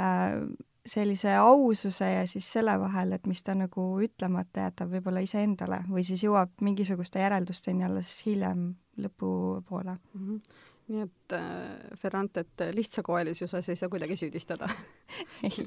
äh, 0.00 0.42
sellise 0.88 1.34
aususe 1.36 2.06
ja 2.08 2.26
siis 2.28 2.48
selle 2.52 2.74
vahel, 2.80 3.14
et 3.16 3.26
mis 3.28 3.40
ta 3.44 3.54
nagu 3.56 3.90
ütlemata 4.04 4.68
jätab 4.68 4.92
võib-olla 4.92 5.24
iseendale 5.24 5.82
või 5.88 6.04
siis 6.04 6.24
jõuab 6.24 6.52
mingisuguste 6.64 7.20
järeldusteni 7.20 7.84
alles 7.88 8.12
hiljem 8.26 8.70
lõpupoole 9.04 9.94
mm. 9.94 10.26
-hmm 10.26 10.66
nii 10.88 11.02
et 11.04 11.32
äh, 11.36 11.96
Ferrantet 12.00 12.62
lihtsakoelisuses 12.72 13.66
ei 13.68 13.76
saa 13.76 13.90
kuidagi 13.92 14.16
süüdistada 14.16 14.70
ei 15.44 15.66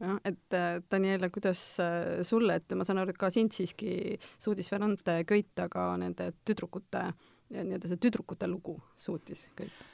jah, 0.00 0.18
et 0.24 0.56
äh, 0.56 0.82
Daniela, 0.90 1.30
kuidas 1.30 1.60
äh, 1.80 2.22
sulle, 2.26 2.58
et 2.60 2.74
ma 2.76 2.86
saan 2.86 3.02
aru, 3.02 3.14
et 3.14 3.20
ka 3.20 3.30
sind 3.30 3.54
siiski 3.54 4.18
suutis 4.38 4.70
Ferrante 4.72 5.20
köita 5.28 5.68
ka 5.72 5.92
nende 6.00 6.32
tüdrukute, 6.44 7.04
nii-öelda 7.54 7.90
see 7.90 8.00
tüdrukute 8.00 8.48
lugu 8.50 8.78
suutis 8.98 9.46
köita? 9.58 9.88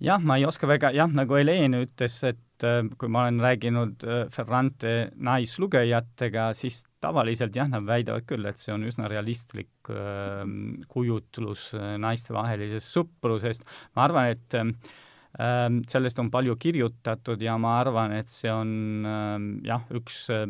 jah, 0.00 0.20
ma 0.22 0.36
ei 0.40 0.46
oska 0.48 0.68
väga, 0.68 0.92
jah, 0.96 1.12
nagu 1.12 1.38
Helene 1.38 1.84
ütles, 1.86 2.18
et 2.28 2.40
äh, 2.40 2.45
kui 2.62 3.10
ma 3.12 3.26
olen 3.26 3.40
rääkinud 3.42 4.04
äh, 4.06 4.20
Ferrante 4.32 4.92
naislugejatega, 5.16 6.50
siis 6.56 6.82
tavaliselt 7.02 7.56
jah, 7.56 7.68
nad 7.68 7.84
väidavad 7.86 8.24
küll, 8.28 8.46
et 8.48 8.62
see 8.62 8.72
on 8.74 8.86
üsna 8.88 9.10
realistlik 9.12 9.90
äh, 9.92 10.44
kujutlus 10.92 11.68
äh, 11.76 11.96
naiste-vahelisest 12.02 12.94
sõprusest. 12.96 13.66
ma 13.96 14.06
arvan, 14.06 14.30
et 14.32 14.56
äh, 14.56 15.68
sellest 15.92 16.22
on 16.22 16.30
palju 16.32 16.56
kirjutatud 16.60 17.42
ja 17.42 17.58
ma 17.60 17.78
arvan, 17.82 18.16
et 18.16 18.32
see 18.32 18.52
on 18.52 18.72
äh, 19.04 19.36
jah, 19.68 19.84
üks 20.00 20.24
äh, 20.32 20.48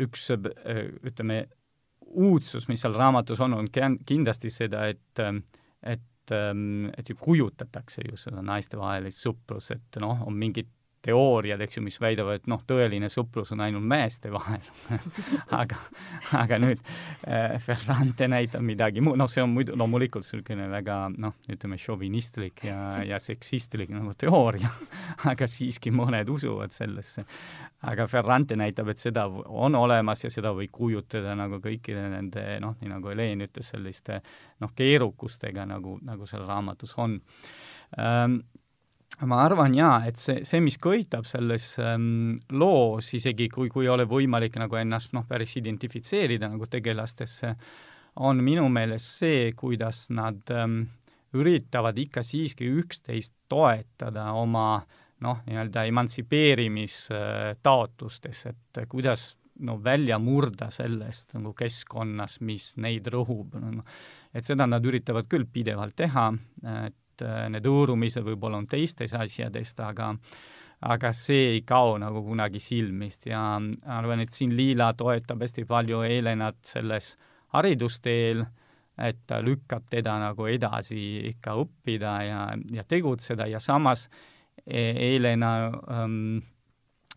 üks 0.00 0.30
äh, 0.30 0.88
ütleme, 1.04 1.44
uudsus, 2.14 2.68
mis 2.68 2.82
seal 2.82 2.94
raamatus 2.94 3.40
on, 3.42 3.56
on 3.58 3.68
kindlasti 4.06 4.50
seda, 4.52 4.86
et 4.90 5.22
et 5.84 6.02
Ähm, 6.32 6.90
et 6.96 7.10
ju 7.10 7.16
kujutatakse 7.20 8.04
ju 8.06 8.16
seda 8.16 8.42
naistevahelist 8.44 9.20
sõprust, 9.26 9.74
et 9.76 10.00
noh, 10.00 10.22
on 10.26 10.36
mingid 10.38 10.70
teooriad, 11.04 11.60
eks 11.64 11.78
ju, 11.78 11.82
mis 11.84 11.98
väidavad, 12.00 12.40
et 12.40 12.48
noh, 12.50 12.62
tõeline 12.66 13.10
sõprus 13.12 13.52
on 13.54 13.62
ainult 13.64 13.84
meeste 13.88 14.30
vahel 14.32 14.64
aga, 15.60 15.78
aga 16.38 16.58
nüüd 16.62 16.80
äh, 17.28 17.56
Ferrante 17.62 18.28
näitab 18.30 18.64
midagi 18.64 19.04
muud, 19.04 19.18
noh, 19.20 19.28
see 19.30 19.44
on 19.44 19.52
muidu 19.54 19.76
loomulikult 19.78 20.24
niisugune 20.24 20.68
väga 20.72 20.98
noh, 21.20 21.36
ütleme 21.52 21.78
šovinistlik 21.80 22.64
ja, 22.68 22.78
ja 23.04 23.20
seksistlik 23.22 23.92
nagu 23.92 24.14
teooria 24.18 24.70
aga 25.32 25.48
siiski 25.50 25.92
mõned 25.94 26.30
usuvad 26.32 26.74
sellesse. 26.74 27.26
aga 27.84 28.08
Ferrante 28.08 28.56
näitab, 28.56 28.88
et 28.92 29.02
seda 29.02 29.26
on 29.28 29.76
olemas 29.76 30.24
ja 30.24 30.32
seda 30.32 30.54
võib 30.56 30.72
kujutada 30.72 31.36
nagu 31.36 31.60
kõikide 31.62 32.08
nende 32.16 32.44
noh, 32.64 32.76
nii 32.80 32.92
nagu 32.96 33.12
Helen 33.12 33.44
ütles, 33.44 33.70
selliste 33.74 34.20
noh, 34.64 34.72
keerukustega, 34.76 35.66
nagu, 35.68 35.98
nagu 36.02 36.26
seal 36.26 36.46
raamatus 36.48 36.96
on 36.96 37.18
ähm, 37.98 38.40
ma 39.22 39.44
arvan 39.44 39.74
jaa, 39.76 39.98
et 40.08 40.16
see, 40.18 40.40
see, 40.46 40.60
mis 40.64 40.78
köitab 40.82 41.24
selles 41.28 41.78
ähm, 41.82 42.38
loos, 42.50 43.12
isegi 43.14 43.48
kui, 43.52 43.68
kui 43.72 43.84
ei 43.86 43.92
ole 43.92 44.04
võimalik 44.10 44.56
nagu 44.60 44.76
ennast 44.80 45.12
noh, 45.14 45.24
päris 45.28 45.56
identifitseerida 45.60 46.48
nagu 46.50 46.66
tegelastesse, 46.70 47.48
on 48.26 48.36
minu 48.46 48.68
meelest 48.70 49.08
see, 49.20 49.52
kuidas 49.58 49.98
nad 50.14 50.50
ähm, 50.54 50.82
üritavad 51.34 51.98
ikka 51.98 52.22
siiski 52.26 52.64
üksteist 52.82 53.34
toetada 53.50 54.32
oma 54.38 54.84
noh, 55.24 55.38
nii-öelda 55.46 55.80
emantsipeerimistaotlustes, 55.90 58.38
et 58.50 58.78
kuidas 58.90 59.36
no 59.64 59.74
välja 59.84 60.18
murda 60.18 60.70
sellest 60.74 61.34
nagu 61.36 61.52
keskkonnast, 61.56 62.40
mis 62.42 62.76
neid 62.82 63.06
rõhub 63.14 63.54
no,. 63.60 63.82
et 64.34 64.44
seda 64.44 64.66
nad 64.66 64.84
üritavad 64.84 65.26
küll 65.30 65.46
pidevalt 65.46 65.96
teha, 65.96 66.32
et 66.86 66.94
äh, 67.22 67.46
need 67.52 67.66
hõõrumised 67.68 68.24
võib-olla 68.26 68.58
on 68.58 68.66
teistes 68.70 69.14
asjadest, 69.14 69.80
aga 69.80 70.14
aga 70.84 71.12
see 71.16 71.54
ei 71.54 71.60
kao 71.64 71.94
nagu 71.98 72.20
kunagi 72.26 72.60
silmist 72.60 73.26
ja 73.30 73.40
arvan, 73.96 74.20
et 74.20 74.34
siin 74.34 74.52
Liila 74.56 74.90
toetab 74.98 75.40
hästi 75.40 75.64
palju 75.64 76.02
Helenat 76.04 76.58
selles 76.68 77.14
haridusteel, 77.54 78.42
et 78.98 79.22
ta 79.26 79.40
lükkab 79.42 79.86
teda 79.90 80.18
nagu 80.20 80.46
edasi 80.50 81.00
ikka 81.30 81.54
õppida 81.62 82.14
ja, 82.26 82.40
ja 82.74 82.84
tegutseda 82.84 83.46
ja 83.50 83.60
samas 83.62 84.08
Helena 84.66 85.54
ähm, 85.90 86.42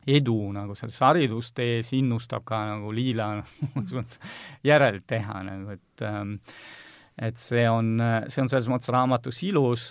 edu 0.08 0.38
nagu 0.56 0.76
selles 0.76 1.00
haridustees 1.04 1.92
innustab 1.98 2.46
ka 2.48 2.64
nagu 2.72 2.92
Liila 2.96 3.30
mõnes 3.76 3.96
mõttes 3.98 4.22
järelt 4.66 5.06
teha 5.08 5.42
nagu, 5.48 5.76
et 5.76 6.06
ähm, 6.08 6.38
et 7.18 7.40
see 7.42 7.64
on, 7.70 7.96
see 8.30 8.44
on 8.44 8.52
selles 8.52 8.68
mõttes 8.70 8.92
raamatus 8.94 9.42
ilus, 9.48 9.88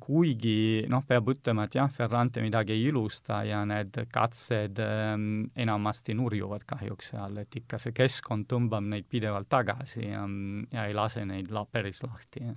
kuigi 0.00 0.84
noh, 0.88 1.04
peab 1.08 1.28
ütlema, 1.34 1.66
et 1.66 1.76
jah, 1.76 1.90
Ferrante 1.92 2.40
midagi 2.44 2.72
ei 2.72 2.86
ilusta 2.88 3.42
ja 3.44 3.60
need 3.68 3.98
katsed 4.12 4.80
ähm, 4.80 5.44
enamasti 5.56 6.16
nurjuvad 6.16 6.64
kahjuks 6.68 7.12
seal, 7.12 7.36
et 7.44 7.60
ikka 7.60 7.80
see 7.82 7.92
keskkond 7.96 8.48
tõmbab 8.48 8.86
neid 8.88 9.10
pidevalt 9.10 9.50
tagasi 9.52 10.06
ja, 10.08 10.24
ja 10.72 10.88
ei 10.88 10.96
lase 10.96 11.26
neid 11.28 11.52
la-, 11.52 11.68
päris 11.68 12.04
lahti 12.06 12.48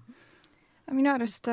minu 0.96 1.12
arust 1.12 1.50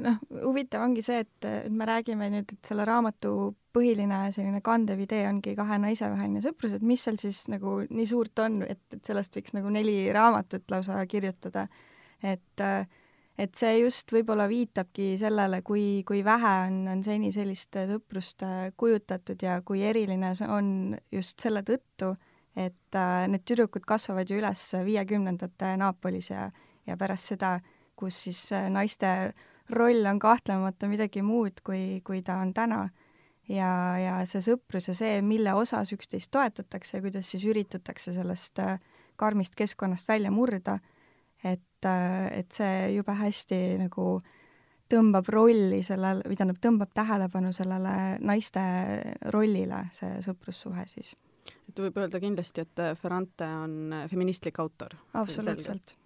noh, 0.00 0.16
huvitav 0.46 0.84
ongi 0.86 1.02
see, 1.04 1.20
et, 1.24 1.44
et 1.44 1.72
me 1.72 1.84
räägime 1.88 2.30
nüüd, 2.32 2.54
et 2.54 2.70
selle 2.70 2.86
raamatu 2.88 3.32
põhiline 3.76 4.20
selline 4.34 4.62
kandev 4.64 5.02
idee 5.04 5.26
ongi 5.28 5.54
kahe 5.58 5.78
naise 5.82 6.08
vaheline 6.08 6.42
sõprus, 6.44 6.76
et 6.76 6.84
mis 6.84 7.02
seal 7.04 7.18
siis 7.20 7.44
nagu 7.52 7.80
nii 7.84 8.08
suurt 8.08 8.40
on, 8.44 8.62
et, 8.64 8.80
et 8.94 9.04
sellest 9.04 9.36
võiks 9.36 9.54
nagu 9.56 9.72
neli 9.72 10.00
raamatut 10.14 10.64
lausa 10.72 11.02
kirjutada. 11.10 11.68
Et, 12.22 12.62
et 13.38 13.54
see 13.54 13.74
just 13.80 14.12
võib-olla 14.12 14.48
viitabki 14.50 15.12
sellele, 15.20 15.62
kui, 15.62 16.02
kui 16.06 16.24
vähe 16.24 16.54
on, 16.66 16.80
on 16.92 17.04
seni 17.04 17.32
sellist 17.32 17.78
sõprust 17.92 18.42
kujutatud 18.76 19.42
ja 19.42 19.60
kui 19.62 19.82
eriline 19.86 20.34
see 20.34 20.48
on 20.50 20.96
just 21.12 21.40
selle 21.40 21.62
tõttu, 21.62 22.14
et 22.58 23.00
need 23.30 23.44
tüdrukud 23.46 23.84
kasvavad 23.86 24.30
ju 24.30 24.40
üles 24.40 24.64
viiekümnendate 24.84 25.76
Naapolis 25.78 26.32
ja, 26.32 26.48
ja 26.86 26.96
pärast 26.98 27.30
seda 27.30 27.58
äh, 27.60 27.74
kus 27.98 28.22
siis 28.28 28.40
äh, 28.54 28.68
naiste 28.70 29.32
roll 29.74 30.06
on 30.08 30.20
kahtlemata 30.22 30.88
midagi 30.88 31.22
muud, 31.22 31.62
kui, 31.66 32.00
kui 32.06 32.22
ta 32.22 32.38
on 32.42 32.54
täna. 32.54 32.88
ja, 33.48 33.70
ja 33.96 34.14
see 34.28 34.42
sõprus 34.44 34.90
ja 34.90 34.94
see, 34.94 35.22
mille 35.24 35.54
osas 35.56 35.88
üksteist 35.94 36.28
toetatakse 36.34 36.98
ja 36.98 37.04
kuidas 37.04 37.30
siis 37.32 37.46
üritatakse 37.48 38.12
sellest 38.16 38.60
äh, 38.60 38.76
karmist 39.16 39.56
keskkonnast 39.56 40.08
välja 40.08 40.30
murda, 40.30 40.76
et, 41.44 41.86
et 42.32 42.52
see 42.52 42.92
jube 42.96 43.14
hästi 43.14 43.60
nagu 43.84 44.18
tõmbab 44.88 45.28
rolli 45.32 45.82
sellel, 45.84 46.22
või 46.24 46.36
tähendab, 46.38 46.60
tõmbab 46.64 46.92
tähelepanu 46.96 47.52
sellele 47.52 47.94
naiste 48.24 48.62
rollile, 49.34 49.84
see 49.92 50.20
sõprussuhe 50.24 50.86
siis. 50.88 51.14
et 51.68 51.78
võib 51.78 51.96
öelda 52.00 52.20
kindlasti, 52.20 52.64
et 52.64 52.84
Ferrante 53.00 53.44
on 53.44 53.94
feministlik 54.10 54.58
autor. 54.58 54.96
absoluutselt. 55.12 55.96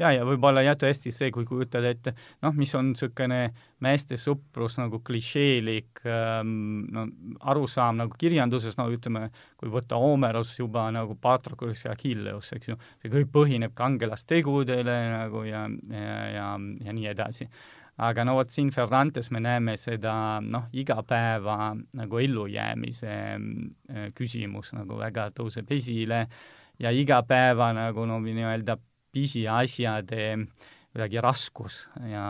Ja, 0.00 0.10
ja 0.14 0.24
võib-olla 0.26 0.62
jah, 0.64 0.76
tõesti 0.78 1.12
see, 1.14 1.30
kui 1.34 1.46
kujutad 1.48 1.84
ette, 1.88 2.14
noh, 2.44 2.54
mis 2.56 2.74
on 2.78 2.92
niisugune 2.92 3.40
meeste 3.84 4.18
sõprus 4.20 4.78
nagu 4.80 5.00
klišeelik 5.04 6.02
ähm, 6.08 6.86
no 6.92 7.06
arusaam 7.50 7.98
nagu 8.00 8.14
kirjanduses, 8.18 8.76
no 8.78 8.88
ütleme, 8.92 9.28
kui 9.60 9.72
võtta 9.72 9.98
Homeros 10.00 10.54
juba 10.58 10.86
nagu 10.94 11.16
Patroclus 11.20 11.84
ja 11.86 11.96
Achilleus, 11.96 12.52
eks 12.56 12.72
ju, 12.72 12.78
see 13.02 13.12
kõik 13.12 13.32
põhineb 13.34 13.74
kangelastegudele 13.76 15.00
nagu 15.16 15.42
ja, 15.48 15.66
ja, 15.90 16.20
ja, 16.32 16.52
ja 16.86 16.96
nii 16.96 17.10
edasi. 17.12 17.50
Aga 17.96 18.26
no 18.28 18.34
vot 18.36 18.50
siin 18.52 18.68
Ferrantes 18.74 19.30
me 19.32 19.40
näeme 19.40 19.78
seda 19.80 20.36
noh, 20.44 20.66
igapäeva 20.76 21.70
nagu 21.96 22.18
ellujäämise 22.20 23.14
äh, 23.36 24.10
küsimus 24.16 24.74
nagu 24.76 24.98
väga 25.00 25.30
tõuseb 25.36 25.72
esile 25.72 26.26
ja 26.78 26.92
igapäeva 26.92 27.70
nagu 27.76 28.04
no 28.04 28.20
nii-öelda 28.20 28.76
pisiasjade 29.16 30.30
kuidagi 30.96 31.20
raskus 31.20 31.82
ja, 32.08 32.24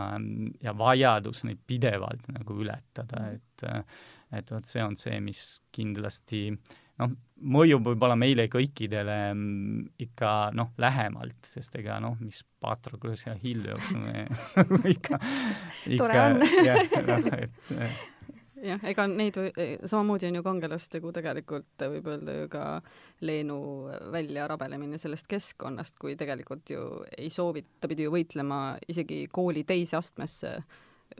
ja 0.63 0.73
vajadus 0.75 1.45
neid 1.47 1.61
pidevalt 1.67 2.27
nagu 2.35 2.57
ületada, 2.63 3.27
mm. 3.27 3.37
et 3.37 4.35
et 4.37 4.51
vot 4.51 4.65
see 4.67 4.83
on 4.83 4.97
see, 4.99 5.21
mis 5.23 5.39
kindlasti 5.71 6.41
noh, 6.99 7.13
mõjub 7.55 7.85
võib-olla 7.87 8.17
meile 8.19 8.47
kõikidele 8.51 9.15
mm, 9.31 9.85
ikka 10.07 10.31
noh, 10.57 10.73
lähemalt, 10.81 11.47
sest 11.47 11.77
ega 11.79 11.99
noh, 12.03 12.17
mis 12.19 12.41
Patroclus 12.59 13.23
ja 13.27 13.37
Helios 13.39 13.87
me 13.95 14.25
ikka, 14.95 15.21
ikka 15.95 16.27
jah, 16.65 16.83
noh, 17.07 17.31
et 17.39 18.16
jah, 18.67 18.83
ega 18.89 19.05
neid 19.09 19.37
või, 19.39 19.51
e, 19.57 19.67
samamoodi 19.87 20.29
on 20.29 20.39
ju 20.39 20.43
kangelastegu 20.45 21.11
tegelikult 21.15 21.85
võib 21.93 22.07
öelda 22.13 22.35
ju 22.37 22.47
ka 22.51 22.63
Leenu 23.27 23.59
väljarabelemine 24.13 24.99
sellest 25.01 25.27
keskkonnast, 25.31 25.97
kui 25.99 26.15
tegelikult 26.19 26.69
ju 26.69 26.83
ei 27.17 27.29
soovi, 27.33 27.63
ta 27.81 27.89
pidi 27.89 28.07
ju 28.07 28.13
võitlema 28.13 28.77
isegi 28.87 29.25
kooli 29.33 29.63
teise 29.67 29.97
astmesse 29.99 30.57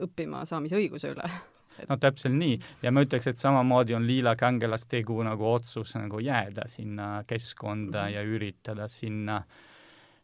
õppima 0.04 0.44
saamise 0.48 0.78
õiguse 0.78 1.12
üle. 1.14 1.30
no 1.90 1.96
täpselt 2.00 2.36
nii 2.36 2.58
ja 2.82 2.92
ma 2.92 3.04
ütleks, 3.06 3.30
et 3.30 3.40
samamoodi 3.40 3.96
on 3.98 4.06
Liila 4.06 4.36
kangelastegu 4.38 5.22
nagu 5.26 5.50
otsus 5.52 5.94
nagu 5.98 6.20
jääda 6.22 6.68
sinna 6.68 7.24
keskkonda 7.26 8.02
mm 8.02 8.08
-hmm. 8.08 8.14
ja 8.14 8.22
üritada 8.22 8.88
sinna 8.88 9.42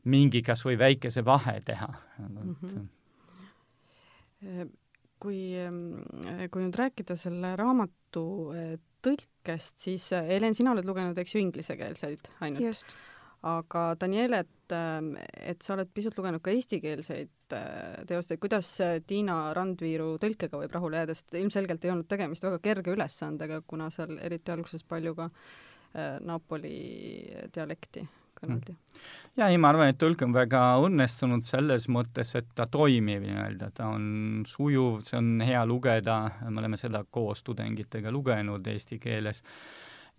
mingi 0.04 0.42
kas 0.42 0.64
või 0.66 0.78
väikese 0.78 1.24
vahe 1.24 1.60
teha 1.64 1.88
mm. 2.18 2.56
-hmm 2.62 2.88
kui, 5.24 5.40
kui 6.52 6.66
nüüd 6.66 6.76
rääkida 6.78 7.16
selle 7.18 7.54
raamatu 7.60 8.26
eh, 8.54 8.76
tõlkest, 9.04 9.80
siis 9.86 10.10
eh, 10.16 10.28
Helen, 10.34 10.56
sina 10.56 10.74
oled 10.74 10.86
lugenud, 10.88 11.18
eks 11.20 11.36
ju, 11.36 11.42
inglisekeelseid 11.44 12.30
ainult? 12.44 12.94
aga 13.44 13.80
Daniel, 14.00 14.38
et, 14.38 14.72
eh, 14.72 15.24
et 15.52 15.64
sa 15.64 15.74
oled 15.74 15.90
pisut 15.92 16.16
lugenud 16.16 16.40
ka 16.44 16.52
eestikeelseid 16.54 17.32
teoseid, 18.08 18.40
kuidas 18.42 18.70
Tiina 19.06 19.36
Randviiru 19.54 20.14
tõlkega 20.18 20.58
võib 20.58 20.72
rahule 20.74 21.02
jääda, 21.02 21.14
sest 21.14 21.36
ilmselgelt 21.38 21.84
ei 21.84 21.92
olnud 21.92 22.08
tegemist 22.10 22.42
väga 22.42 22.58
kerge 22.64 22.96
ülesandega, 22.96 23.60
kuna 23.68 23.90
seal 23.94 24.16
eriti 24.18 24.50
alguses 24.50 24.82
palju 24.88 25.14
ka 25.20 25.28
Napoli 26.26 26.72
dialekti 27.54 28.02
mm.. 28.48 28.76
ja 29.38 29.48
ei, 29.50 29.58
ma 29.60 29.70
arvan, 29.72 29.92
et 29.92 30.00
tõlk 30.00 30.24
on 30.26 30.34
väga 30.36 30.62
õnnestunud 30.84 31.44
selles 31.46 31.88
mõttes, 31.92 32.34
et 32.38 32.50
ta 32.54 32.66
toimib 32.70 33.24
nii-öelda, 33.26 33.70
ta 33.74 33.90
on 33.94 34.44
sujuv, 34.48 35.02
see 35.08 35.18
on 35.20 35.44
hea 35.44 35.64
lugeda, 35.68 36.18
me 36.48 36.62
oleme 36.62 36.80
seda 36.80 37.04
koos 37.10 37.42
tudengitega 37.46 38.12
lugenud 38.14 38.66
eesti 38.74 39.00
keeles. 39.02 39.42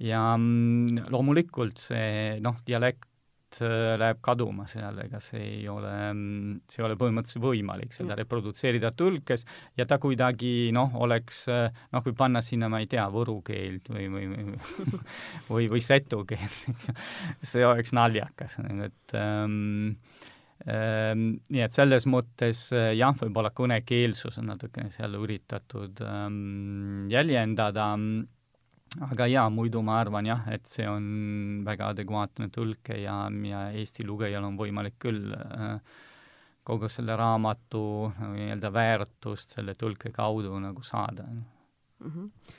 Ja 0.03 0.21
mm, 0.35 1.07
loomulikult 1.13 1.79
see 1.79 2.39
noh, 2.43 2.57
dialekt 2.67 3.07
läheb 3.61 4.19
kaduma 4.25 4.65
seal, 4.67 4.97
ega 5.05 5.19
see 5.23 5.41
ei 5.43 5.67
ole, 5.71 5.91
mm, 6.11 6.65
see 6.69 6.81
ei 6.81 6.85
ole 6.87 6.97
põhimõtteliselt 6.99 7.43
võimalik 7.43 7.95
seda 7.95 8.17
reprodutseerida 8.19 8.91
tõlkes. 8.97 9.45
Ja 9.79 9.87
ta 9.89 9.99
kuidagi 10.01 10.71
noh, 10.75 10.95
oleks 11.05 11.45
äh, 11.53 11.69
noh, 11.93 12.03
kui 12.03 12.15
panna 12.17 12.43
sinna, 12.45 12.69
ma 12.71 12.81
ei 12.83 12.89
tea, 12.91 13.05
võru 13.13 13.39
keelt 13.45 13.89
või, 13.93 14.09
või, 14.11 14.27
või 14.31 14.99
või, 15.53 15.69
või 15.75 15.83
setu 15.85 16.23
keelt, 16.27 16.61
eks 16.73 16.91
ju, 16.91 16.97
see 17.53 17.65
oleks 17.67 17.95
naljakas, 17.95 18.57
et 18.85 19.15
ähm, 19.19 19.95
ähm, 20.67 21.27
nii 21.49 21.65
et 21.65 21.75
selles 21.75 22.07
mõttes 22.09 22.67
äh, 22.75 22.91
jah, 22.97 23.15
võib-olla 23.19 23.53
kõnekeelsus 23.55 24.41
on 24.41 24.51
natukene 24.53 24.91
seal 24.93 25.15
üritatud 25.19 26.01
ähm, 26.05 27.05
jäljendada 27.11 27.93
aga 29.03 29.27
jaa, 29.27 29.45
muidu 29.51 29.81
ma 29.85 29.99
arvan 30.01 30.27
jah, 30.29 30.43
et 30.53 30.67
see 30.71 30.85
on 30.87 31.07
väga 31.65 31.91
adekvaatne 31.93 32.49
tõlke 32.53 32.97
ja, 33.01 33.25
ja 33.49 33.63
Eesti 33.75 34.05
lugejal 34.07 34.45
on 34.47 34.59
võimalik 34.59 34.97
küll 35.01 35.33
äh, 35.35 35.79
kogu 36.65 36.89
selle 36.89 37.17
raamatu 37.19 37.81
nii-öelda 38.19 38.71
väärtust 38.73 39.57
selle 39.57 39.75
tõlke 39.79 40.13
kaudu 40.15 40.59
nagu 40.59 40.83
saada 40.83 41.27
mm. 41.27 41.43
-hmm. 42.05 42.53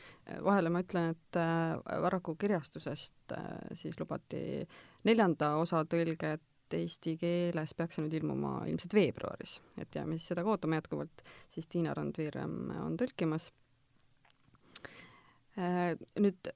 vahele 0.44 0.70
ma 0.70 0.82
ütlen, 0.84 1.16
et 1.16 1.40
äh, 1.40 2.02
Varraku 2.02 2.36
kirjastusest 2.36 3.32
äh, 3.32 3.48
siis 3.72 4.00
lubati 4.00 4.66
neljanda 5.04 5.56
osa 5.56 5.84
tõlget 5.84 6.44
eesti 6.76 7.16
keeles 7.16 7.74
peaks 7.78 7.94
see 7.94 8.02
nüüd 8.02 8.16
ilmuma 8.18 8.64
ilmselt 8.66 8.94
veebruaris, 8.94 9.60
et 9.78 9.94
jääme 9.94 10.18
siis 10.18 10.32
seda 10.32 10.42
ootama 10.44 10.80
jätkuvalt, 10.80 11.22
siis 11.54 11.68
Tiina 11.70 11.94
Randvirem 11.94 12.72
on 12.82 12.96
tõlkimas 12.98 13.52
nüüd 15.56 16.50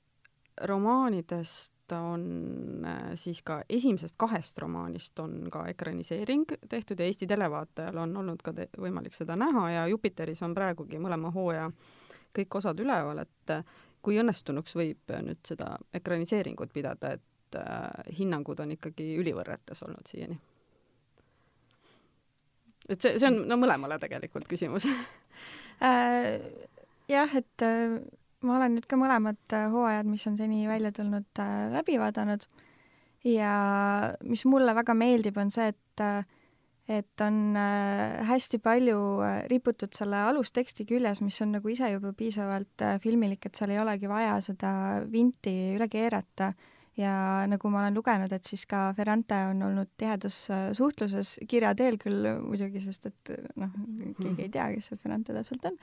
romaanidest 0.69 1.73
on 1.93 2.85
äh, 2.85 3.13
siis 3.15 3.43
ka 3.43 3.63
esimesest 3.69 4.15
kahest 4.19 4.59
romaanist 4.59 5.19
on 5.19 5.49
ka 5.51 5.67
ekraniseering 5.69 6.45
tehtud 6.69 7.01
ja 7.01 7.07
Eesti 7.07 7.27
televaatajal 7.27 7.97
on 7.99 8.17
olnud 8.17 8.43
ka 8.45 8.53
võimalik 8.79 9.17
seda 9.17 9.37
näha 9.37 9.71
ja 9.71 9.87
Jupiteris 9.91 10.43
on 10.43 10.55
praegugi 10.55 10.99
mõlema 10.99 11.33
hooaja 11.35 11.71
kõik 12.37 12.59
osad 12.61 12.79
üleval, 12.81 13.25
et 13.25 13.55
kui 14.03 14.21
õnnestunuks 14.21 14.77
võib 14.79 15.13
nüüd 15.25 15.41
seda 15.47 15.75
ekraniseeringut 15.95 16.73
pidada, 16.73 17.17
et 17.17 17.59
äh, 17.59 18.15
hinnangud 18.19 18.61
on 18.63 18.77
ikkagi 18.77 19.15
ülivõrretes 19.19 19.83
olnud 19.87 20.07
siiani? 20.11 20.39
et 22.91 23.01
see, 23.01 23.19
see 23.19 23.29
on 23.29 23.45
no 23.49 23.59
mõlemale 23.61 23.99
tegelikult 24.03 24.49
küsimus 24.51 24.87
äh, 25.89 26.39
jah, 27.11 27.37
et 27.37 27.67
äh, 27.67 27.99
ma 28.47 28.57
olen 28.57 28.77
nüüd 28.77 28.89
ka 28.89 28.99
mõlemad 29.01 29.55
äh, 29.57 29.69
hooajad, 29.73 30.09
mis 30.09 30.27
on 30.31 30.37
seni 30.41 30.65
välja 30.69 30.93
tulnud, 30.97 31.29
äh, 31.43 31.69
läbi 31.75 31.99
vaadanud. 32.01 32.47
Ja 33.29 33.55
mis 34.25 34.47
mulle 34.49 34.73
väga 34.77 34.95
meeldib, 34.97 35.37
on 35.41 35.53
see, 35.53 35.73
et 35.75 36.05
äh, 36.05 36.37
et 36.91 37.23
on 37.23 37.55
hästi 38.27 38.59
palju 38.59 38.97
riputud 39.47 39.93
selle 39.95 40.25
alusteksti 40.27 40.83
küljes, 40.89 41.21
mis 41.23 41.37
on 41.45 41.53
nagu 41.55 41.71
ise 41.71 41.87
juba 41.93 42.11
piisavalt 42.19 42.83
filmilik, 43.05 43.47
et 43.47 43.55
seal 43.55 43.71
ei 43.71 43.79
olegi 43.79 44.11
vaja 44.11 44.33
seda 44.43 44.73
vinti 45.07 45.53
üle 45.77 45.87
keerata. 45.93 46.49
Ja 46.99 47.13
nagu 47.47 47.71
ma 47.71 47.85
olen 47.85 47.95
lugenud, 47.95 48.35
et 48.35 48.49
siis 48.49 48.67
ka 48.67 48.89
Ferrante 48.97 49.39
on 49.53 49.63
olnud 49.69 49.93
tihedas 50.03 50.41
suhtluses 50.75 51.37
kirja 51.47 51.77
teel 51.79 52.01
küll 52.01 52.27
muidugi, 52.43 52.83
sest 52.83 53.07
et 53.13 53.37
noh, 53.61 53.71
keegi 54.19 54.49
ei 54.49 54.51
tea, 54.51 54.67
kes 54.75 54.91
see 54.91 54.99
Ferrante 55.05 55.37
täpselt 55.37 55.71
on 55.71 55.79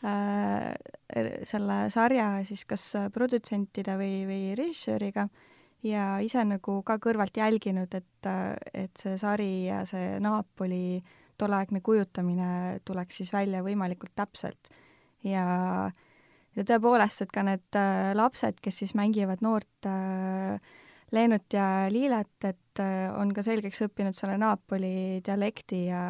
selle 0.00 1.74
sarja 1.92 2.26
siis 2.48 2.62
kas 2.64 2.84
produtsentide 3.12 3.98
või, 4.00 4.22
või 4.24 4.42
režissööriga 4.56 5.26
ja 5.86 6.04
ise 6.24 6.42
nagu 6.44 6.80
ka 6.86 6.98
kõrvalt 7.02 7.36
jälginud, 7.36 7.94
et, 7.96 8.28
et 8.74 9.00
see 9.00 9.16
sari 9.20 9.66
ja 9.68 9.82
see 9.88 10.18
Napoli 10.22 11.00
tolleaegne 11.40 11.80
kujutamine 11.84 12.80
tuleks 12.84 13.22
siis 13.22 13.32
välja 13.32 13.64
võimalikult 13.64 14.12
täpselt. 14.16 14.70
ja, 15.24 15.44
ja 16.56 16.66
tõepoolest, 16.68 17.24
et 17.24 17.32
ka 17.32 17.44
need 17.46 17.78
äh, 17.78 18.12
lapsed, 18.16 18.60
kes 18.62 18.82
siis 18.82 18.94
mängivad 18.98 19.44
noort 19.44 19.88
äh, 19.88 20.60
Leenut 21.10 21.52
ja 21.52 21.88
Liilet, 21.90 22.36
et 22.44 22.82
äh, 22.82 23.08
on 23.16 23.32
ka 23.34 23.42
selgeks 23.42 23.82
õppinud 23.88 24.16
selle 24.16 24.36
Napoli 24.38 25.20
dialekti 25.26 25.86
ja 25.88 26.04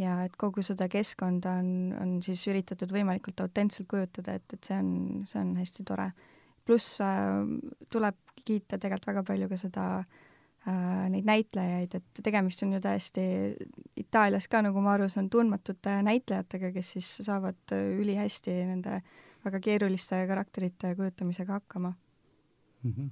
ja 0.00 0.18
et 0.26 0.36
kogu 0.36 0.62
seda 0.64 0.88
keskkonda 0.92 1.56
on, 1.62 1.72
on 2.00 2.14
siis 2.24 2.42
üritatud 2.50 2.92
võimalikult 2.92 3.40
autentselt 3.44 3.88
kujutada, 3.90 4.36
et, 4.36 4.46
et 4.52 4.68
see 4.70 4.78
on, 4.78 4.92
see 5.28 5.40
on 5.40 5.56
hästi 5.56 5.86
tore. 5.88 6.10
pluss 6.66 7.00
äh, 7.00 7.42
tuleb 7.90 8.16
kiita 8.46 8.78
tegelikult 8.78 9.12
väga 9.12 9.22
palju 9.26 9.48
ka 9.50 9.58
seda 9.60 9.84
äh, 9.98 11.06
neid 11.12 11.28
näitlejaid, 11.28 11.98
et 11.98 12.22
tegemist 12.22 12.62
on 12.66 12.76
ju 12.76 12.80
täiesti 12.82 13.26
Itaalias 13.96 14.48
ka, 14.48 14.62
nagu 14.66 14.82
ma 14.84 14.96
aru 14.96 15.08
saan, 15.12 15.30
tundmatute 15.30 16.00
näitlejatega, 16.06 16.72
kes 16.74 16.96
siis 16.96 17.12
saavad 17.26 17.76
ülihästi 17.76 18.58
nende 18.68 19.00
väga 19.46 19.62
keeruliste 19.62 20.24
karakterite 20.26 20.94
kujutamisega 20.98 21.60
hakkama 21.60 21.94
mm. 22.82 22.92
-hmm. 22.92 23.10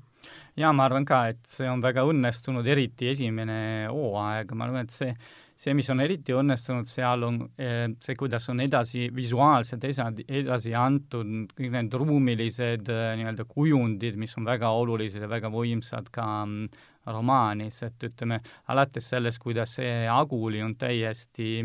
jaa, 0.56 0.72
ma 0.72 0.84
arvan 0.84 1.04
ka, 1.04 1.26
et 1.28 1.46
see 1.46 1.70
on 1.70 1.82
väga 1.82 2.04
õnnestunud, 2.10 2.66
eriti 2.66 3.08
esimene 3.08 3.86
hooaeg, 3.90 4.52
ma 4.54 4.68
arvan, 4.68 4.88
et 4.88 4.94
see 4.94 5.14
see, 5.56 5.74
mis 5.76 5.88
on 5.92 6.02
eriti 6.02 6.34
õnnestunud 6.34 6.88
seal, 6.90 7.24
on 7.26 7.40
eh, 7.60 7.86
see, 8.02 8.16
kuidas 8.18 8.48
on 8.52 8.62
edasi, 8.64 9.06
visuaalselt 9.14 9.86
edasi, 9.86 10.26
edasi 10.42 10.74
antud 10.78 11.52
kõik 11.54 11.72
need 11.76 11.98
ruumilised 12.00 12.90
eh, 12.92 13.06
nii-öelda 13.20 13.46
kujundid, 13.50 14.18
mis 14.20 14.34
on 14.40 14.48
väga 14.48 14.72
olulised 14.74 15.22
ja 15.22 15.30
väga 15.30 15.50
võimsad 15.54 16.10
ka 16.14 16.26
mm, 16.44 16.86
romaanis, 17.14 17.82
et 17.86 18.08
ütleme, 18.08 18.40
alates 18.72 19.10
sellest, 19.12 19.42
kuidas 19.42 19.76
see 19.78 20.06
Aguli 20.10 20.62
on 20.64 20.74
täiesti 20.80 21.60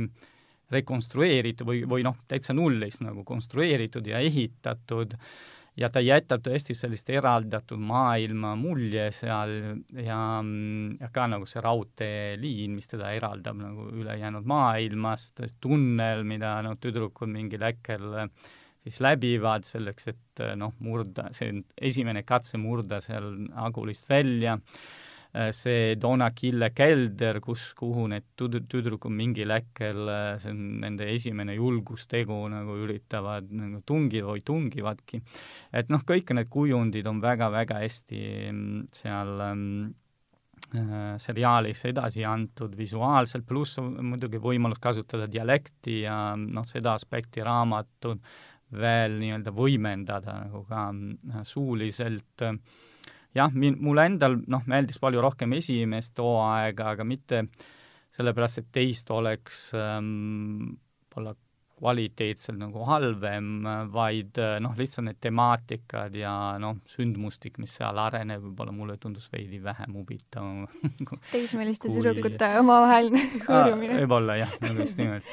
rekonstrueeritud 0.70 1.66
või, 1.66 1.86
või 1.90 2.04
noh, 2.06 2.20
täitsa 2.30 2.54
nullist 2.54 3.02
nagu 3.02 3.24
konstrueeritud 3.26 4.06
ja 4.06 4.20
ehitatud 4.22 5.16
äh, 5.16 5.32
ja 5.80 5.90
ta 5.92 6.02
jätab 6.04 6.44
tõesti 6.46 6.76
sellist 6.78 7.10
eraldatud 7.14 7.80
maailma 7.82 8.54
mulje 8.60 9.10
seal 9.16 9.56
ja, 9.96 10.20
ja 10.44 11.10
ka 11.16 11.28
nagu 11.32 11.48
see 11.50 11.64
raudteeliin, 11.64 12.76
mis 12.76 12.90
teda 12.92 13.14
eraldab 13.16 13.60
nagu 13.62 13.90
ülejäänud 14.02 14.48
maailmast, 14.50 15.44
tunnel, 15.64 16.26
mida 16.28 16.58
noh, 16.66 16.78
tüdrukud 16.82 17.32
mingil 17.32 17.64
hetkel 17.70 18.10
siis 18.80 19.02
läbivad 19.04 19.68
selleks, 19.68 20.10
et 20.12 20.44
noh, 20.60 20.74
murda, 20.84 21.30
see 21.36 21.62
esimene 21.90 22.24
katse 22.28 22.60
murda 22.62 23.02
seal 23.04 23.34
Agulist 23.60 24.10
välja 24.10 24.58
see 25.54 25.96
Donna 26.02 26.32
Kille 26.34 26.72
kelder, 26.74 27.38
kus, 27.44 27.70
kuhu 27.78 28.08
need 28.10 28.26
tüd-, 28.40 28.64
tüdrukud 28.72 29.14
mingil 29.14 29.54
hetkel, 29.54 30.02
äh, 30.10 30.34
see 30.42 30.54
on 30.54 30.82
nende 30.82 31.06
esimene 31.14 31.54
julgustegu, 31.58 32.40
nagu 32.50 32.78
üritavad 32.86 33.52
nagu 33.54 33.84
tungiva 33.86 34.34
või 34.34 34.44
tungivadki. 34.46 35.22
et 35.72 35.94
noh, 35.94 36.02
kõik 36.06 36.34
need 36.34 36.50
kujundid 36.50 37.08
on 37.08 37.22
väga-väga 37.22 37.82
hästi 37.84 38.24
mm, 38.50 38.84
seal 38.98 39.46
ähm, 39.46 39.64
äh, 40.74 41.16
seriaalis 41.22 41.86
edasi 41.92 42.26
antud 42.26 42.74
visuaalselt, 42.78 43.46
pluss 43.46 43.78
muidugi 43.80 44.42
võimalus 44.42 44.82
kasutada 44.82 45.30
dialekti 45.30 46.02
ja 46.08 46.34
noh, 46.36 46.66
seda 46.66 46.98
aspekti 46.98 47.46
raamatut 47.46 48.26
veel 48.70 49.18
nii-öelda 49.22 49.54
võimendada 49.54 50.42
nagu 50.44 50.66
ka 50.70 50.90
äh, 50.90 51.42
suuliselt 51.46 52.46
äh, 52.46 52.58
jah, 53.38 53.52
min-, 53.54 53.78
mulle 53.84 54.08
endal 54.10 54.40
noh, 54.48 54.64
meeldis 54.70 55.00
palju 55.02 55.22
rohkem 55.24 55.54
esimest 55.60 56.20
hooaega, 56.22 56.94
aga 56.96 57.06
mitte 57.08 57.44
sellepärast, 58.16 58.64
et 58.64 58.72
teist 58.74 59.12
oleks 59.14 59.70
ähm, 59.78 60.74
võib-olla 61.10 61.36
kvaliteetselt 61.80 62.60
nagu 62.60 62.84
halvem, 62.88 63.64
vaid 63.94 64.40
noh, 64.64 64.74
lihtsalt 64.78 65.06
need 65.08 65.20
temaatikad 65.24 66.16
ja 66.20 66.34
noh, 66.62 66.80
sündmustik, 66.92 67.60
mis 67.64 67.78
seal 67.80 68.00
areneb, 68.04 68.44
võib-olla 68.44 68.74
mulle 68.76 68.98
tundus 69.02 69.30
veidi 69.32 69.62
vähem 69.64 69.96
huvitav 69.96 70.66
teismeliste 71.34 71.92
tüdrukute 71.92 72.52
omavaheline 72.60 73.24
hõõrumine. 73.46 74.02
võib-olla 74.02 74.40
jah, 74.42 74.58
nagu 74.66 74.84
just 74.84 75.00
nimelt. 75.00 75.32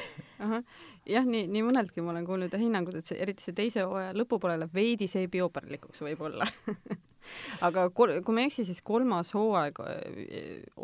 Jah, 1.07 1.27
nii, 1.27 1.45
nii 1.51 1.63
mõneltki 1.63 2.03
ma 2.03 2.11
olen 2.11 2.25
kuulnud 2.27 2.55
hinnangud, 2.59 2.97
et 2.99 3.07
see, 3.07 3.19
eriti 3.23 3.45
see 3.45 3.55
teise 3.55 3.85
hooaja 3.87 4.15
lõpupoole 4.17 4.57
läheb 4.59 4.73
veidi 4.75 5.07
seebiooperlikuks 5.11 6.03
võib-olla 6.03 6.47
aga 7.65 7.87
kol-, 7.95 8.19
kui 8.25 8.35
ma 8.35 8.43
ei 8.43 8.51
eksi, 8.51 8.65
siis 8.67 8.81
kolmas 8.85 9.33
hooaeg 9.35 9.81
äh, 9.83 9.97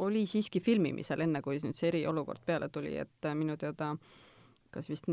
oli 0.06 0.25
siiski 0.29 0.62
filmimisel, 0.63 1.23
enne 1.25 1.41
kui 1.45 1.60
nüüd 1.63 1.77
see 1.77 1.89
eriolukord 1.91 2.43
peale 2.45 2.69
tuli, 2.73 2.95
et 2.99 3.29
äh, 3.29 3.38
minu 3.38 3.58
teada 3.60 3.93
kas 4.73 4.88
vist 4.89 5.06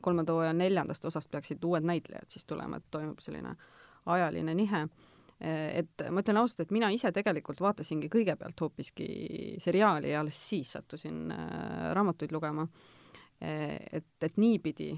kolmanda 0.00 0.36
hooaja 0.36 0.52
neljandast 0.54 1.04
osast 1.08 1.30
peaksid 1.32 1.64
uued 1.66 1.82
näitlejad 1.82 2.30
siis 2.30 2.46
tulema, 2.46 2.78
et 2.78 2.86
toimub 2.94 3.18
selline 3.18 3.56
ajaline 4.06 4.54
nihe. 4.54 4.84
Äh, 5.42 5.64
et 5.82 6.06
ma 6.10 6.22
ütlen 6.22 6.38
ausalt, 6.38 6.62
et 6.66 6.74
mina 6.74 6.90
ise 6.94 7.10
tegelikult 7.14 7.60
vaatasingi 7.64 8.10
kõigepealt 8.12 8.62
hoopiski 8.62 9.08
seriaali 9.62 10.14
ja 10.14 10.22
alles 10.22 10.38
siis 10.50 10.70
sattusin 10.76 11.32
raamatuid 11.98 12.34
lugema. 12.34 12.66
Et, 13.38 14.16
et 14.26 14.34
niipidi 14.42 14.88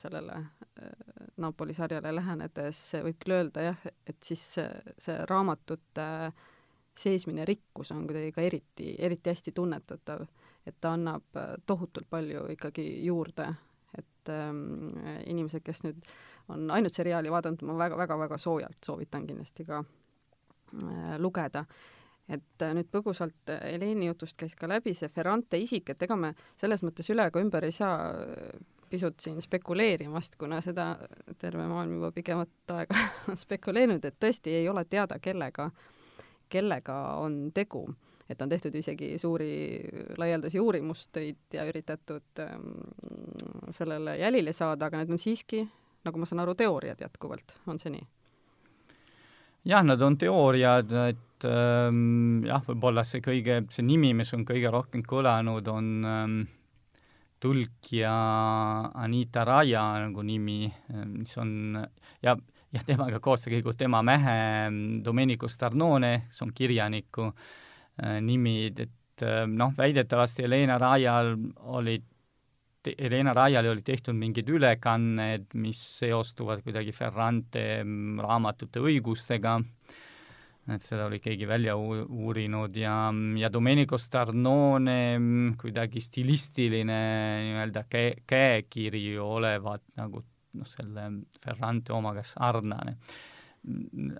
sellele 0.00 0.38
äh, 0.40 0.90
Napoli 1.42 1.74
sarjale 1.74 2.14
lähenedes 2.14 2.80
võib 3.04 3.18
küll 3.22 3.36
öelda 3.38 3.68
jah, 3.70 3.86
et 4.06 4.18
siis 4.24 4.42
see, 4.56 4.94
see 4.98 5.18
raamatute 5.30 6.06
seesmine 6.96 7.44
rikkus 7.44 7.92
on 7.92 8.06
kuidagi 8.08 8.32
ka 8.32 8.44
eriti, 8.46 8.94
eriti 8.98 9.30
hästi 9.30 9.52
tunnetatav, 9.52 10.24
et 10.66 10.76
ta 10.80 10.94
annab 10.96 11.36
tohutult 11.68 12.08
palju 12.10 12.46
ikkagi 12.54 12.86
juurde, 13.04 13.50
et 13.98 14.32
ähm, 14.32 14.96
inimesed, 15.28 15.60
kes 15.64 15.82
nüüd 15.84 16.00
on 16.52 16.70
ainult 16.70 16.94
seriaali 16.94 17.30
vaadanud, 17.32 17.62
ma 17.66 17.76
väga-väga-väga 17.84 18.38
soojalt 18.40 18.86
soovitan 18.86 19.26
kindlasti 19.26 19.66
ka 19.68 19.82
äh, 19.82 21.18
lugeda. 21.18 21.64
Et 22.26 22.62
äh, 22.62 22.72
nüüd 22.74 22.88
põgusalt 22.90 23.52
äh, 23.52 23.60
Heleni 23.72 24.08
jutust 24.08 24.38
käis 24.38 24.56
ka 24.58 24.68
läbi 24.70 24.94
see 24.98 25.10
Ferrante 25.12 25.58
isik, 25.62 25.92
et 25.92 26.02
ega 26.02 26.16
me 26.18 26.32
selles 26.58 26.82
mõttes 26.86 27.10
üle 27.12 27.28
ega 27.28 27.42
ümber 27.42 27.66
ei 27.66 27.74
saa 27.74 28.10
äh, 28.14 28.56
pisut 28.90 29.20
siin 29.20 29.42
spekuleerimast, 29.42 30.36
kuna 30.38 30.60
seda 30.64 30.94
terve 31.38 31.66
maailm 31.68 31.98
juba 31.98 32.12
pikemat 32.14 32.74
aega 32.74 33.04
on 33.30 33.38
spekuleerinud, 33.40 34.04
et 34.04 34.18
tõesti 34.22 34.56
ei 34.60 34.68
ole 34.68 34.84
teada, 34.84 35.18
kellega, 35.22 35.70
kellega 36.48 36.98
on 37.22 37.50
tegu. 37.54 37.86
et 38.28 38.42
on 38.42 38.48
tehtud 38.48 38.74
isegi 38.74 39.18
suuri 39.22 39.80
laialdasi 40.18 40.60
uurimustöid 40.60 41.54
ja 41.54 41.64
üritatud 41.64 42.40
ähm, 42.42 42.72
sellele 43.70 44.16
jälile 44.18 44.52
saada, 44.52 44.86
aga 44.86 44.98
need 44.98 45.10
on 45.14 45.18
siiski, 45.18 45.62
nagu 46.04 46.18
ma 46.18 46.26
saan 46.26 46.42
aru, 46.42 46.54
teooriad 46.54 47.00
jätkuvalt, 47.00 47.54
on 47.66 47.78
see 47.78 47.94
nii? 47.94 48.06
jah, 49.66 49.84
nad 49.84 50.02
on 50.02 50.18
teooriad, 50.18 50.92
et 51.10 51.46
ähm, 51.46 52.44
jah, 52.46 52.62
võib-olla 52.66 53.04
see 53.06 53.22
kõige, 53.24 53.62
see 53.70 53.86
nimi, 53.86 54.12
mis 54.14 54.32
on 54.34 54.44
kõige 54.46 54.70
rohkem 54.72 55.02
kõlanud, 55.06 55.70
on 55.70 55.92
ähm, 56.06 56.36
tõlkija 57.42 58.12
Anita 59.02 59.44
Raia 59.44 59.82
nagu 60.06 60.24
nimi, 60.24 60.66
mis 61.12 61.36
on 61.40 61.76
ja, 62.24 62.36
ja 62.72 62.84
temaga 62.86 63.20
koos 63.22 63.44
tegelikult 63.44 63.78
tema 63.80 64.02
mehe 64.06 64.36
ähm, 64.66 64.82
Domenico 65.04 65.48
Starnone, 65.48 66.26
see 66.30 66.46
on 66.46 66.52
kirjaniku 66.56 67.28
äh, 67.30 68.18
nimi, 68.24 68.58
et 68.72 69.24
äh, 69.24 69.44
noh, 69.48 69.74
väidetavasti 69.76 70.46
Helena 70.46 70.78
Raial 70.80 71.34
olid 71.76 72.12
Helena 72.86 73.32
Raiale 73.34 73.70
oli 73.72 73.82
tehtud 73.82 74.14
mingid 74.14 74.48
ülekanned, 74.48 75.48
mis 75.58 75.80
seostuvad 75.98 76.62
kuidagi 76.62 76.92
Ferrante 76.94 77.64
mm, 77.82 78.20
raamatute 78.22 78.78
õigustega, 78.78 79.56
et 80.74 80.82
seda 80.82 81.06
oli 81.06 81.20
keegi 81.22 81.46
välja 81.46 81.76
uurinud 81.78 82.74
ja, 82.76 82.94
ja 83.38 83.50
Domenico 83.52 83.98
Starnone 83.98 84.98
mm, 85.18 85.54
kuidagi 85.60 86.02
stilistiline 86.02 86.98
nii-öelda 87.44 87.84
käe, 87.90 88.16
käekiri 88.26 89.04
olevat 89.22 89.84
nagu 90.00 90.24
noh, 90.56 90.68
selle 90.68 91.08
Ferrante 91.42 91.94
omaga 91.94 92.24
sarnane. 92.26 92.96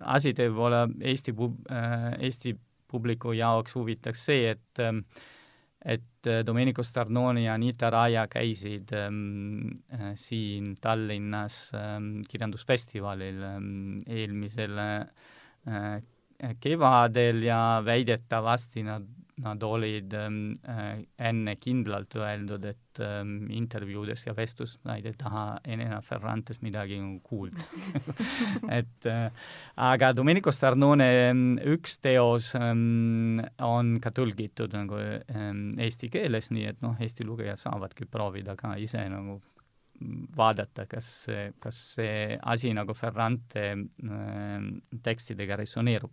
asi 0.01 0.35
teeb 0.35 0.59
olla 0.59 0.87
Eesti 1.01 1.33
pub-, 1.33 1.67
äh, 1.71 2.13
Eesti 2.19 2.55
publiku 2.87 3.33
jaoks 3.35 3.75
huvitaks 3.75 4.29
see, 4.31 4.51
et 4.55 4.87
et 5.87 6.27
Domenico 6.47 6.83
Starnoni 6.83 7.45
ja 7.45 7.55
Anita 7.55 7.91
Raia 7.91 8.25
käisid 8.27 8.91
ähm, 8.97 9.69
äh, 9.93 10.15
siin 10.19 10.75
Tallinnas 10.83 11.71
ähm, 11.75 12.25
kirjandusfestivalil 12.27 13.43
ähm, 13.47 13.99
eelmisel 14.07 14.79
äh, 14.79 16.03
kevadel 16.61 17.43
ja 17.47 17.61
väidetavasti 17.85 18.83
nad 18.87 19.07
nad 19.37 19.63
olid 19.63 20.15
ähm, 20.15 20.53
äh, 20.65 21.03
enne 21.19 21.57
kindlalt 21.61 22.15
öeldud, 22.17 22.65
et 22.65 23.01
ähm, 23.05 23.51
intervjuudes 23.53 24.25
ja 24.27 24.33
vestluses 24.37 24.79
nad 24.89 25.05
ei 25.05 25.13
taha 25.19 25.59
Elena 25.65 26.01
Ferrantes 26.01 26.63
midagi 26.65 26.97
kuulda. 27.23 27.67
Et 28.79 29.09
äh, 29.11 29.29
aga 29.77 30.15
Domenico 30.17 30.53
Starnone 30.53 31.09
ähm, 31.27 31.45
üks 31.75 31.99
teos 32.01 32.55
on 32.57 33.93
ka 34.01 34.13
tõlgitud 34.17 34.73
nagu 34.73 34.97
eesti 34.97 36.09
keeles, 36.13 36.49
nii 36.55 36.71
et 36.73 36.81
noh, 36.85 36.97
Eesti 37.01 37.27
lugejad 37.27 37.61
saavadki 37.61 38.09
proovida 38.09 38.57
ka 38.57 38.75
ise 38.81 39.05
nagu 39.13 39.41
vaadata, 40.37 40.87
kas, 40.91 41.09
kas 41.63 41.81
see 41.97 42.37
asi 42.37 42.73
nagu 42.77 42.95
Ferrante 42.97 43.65
äh, 43.73 44.69
tekstidega 45.03 45.59
resoneerub. 45.63 46.11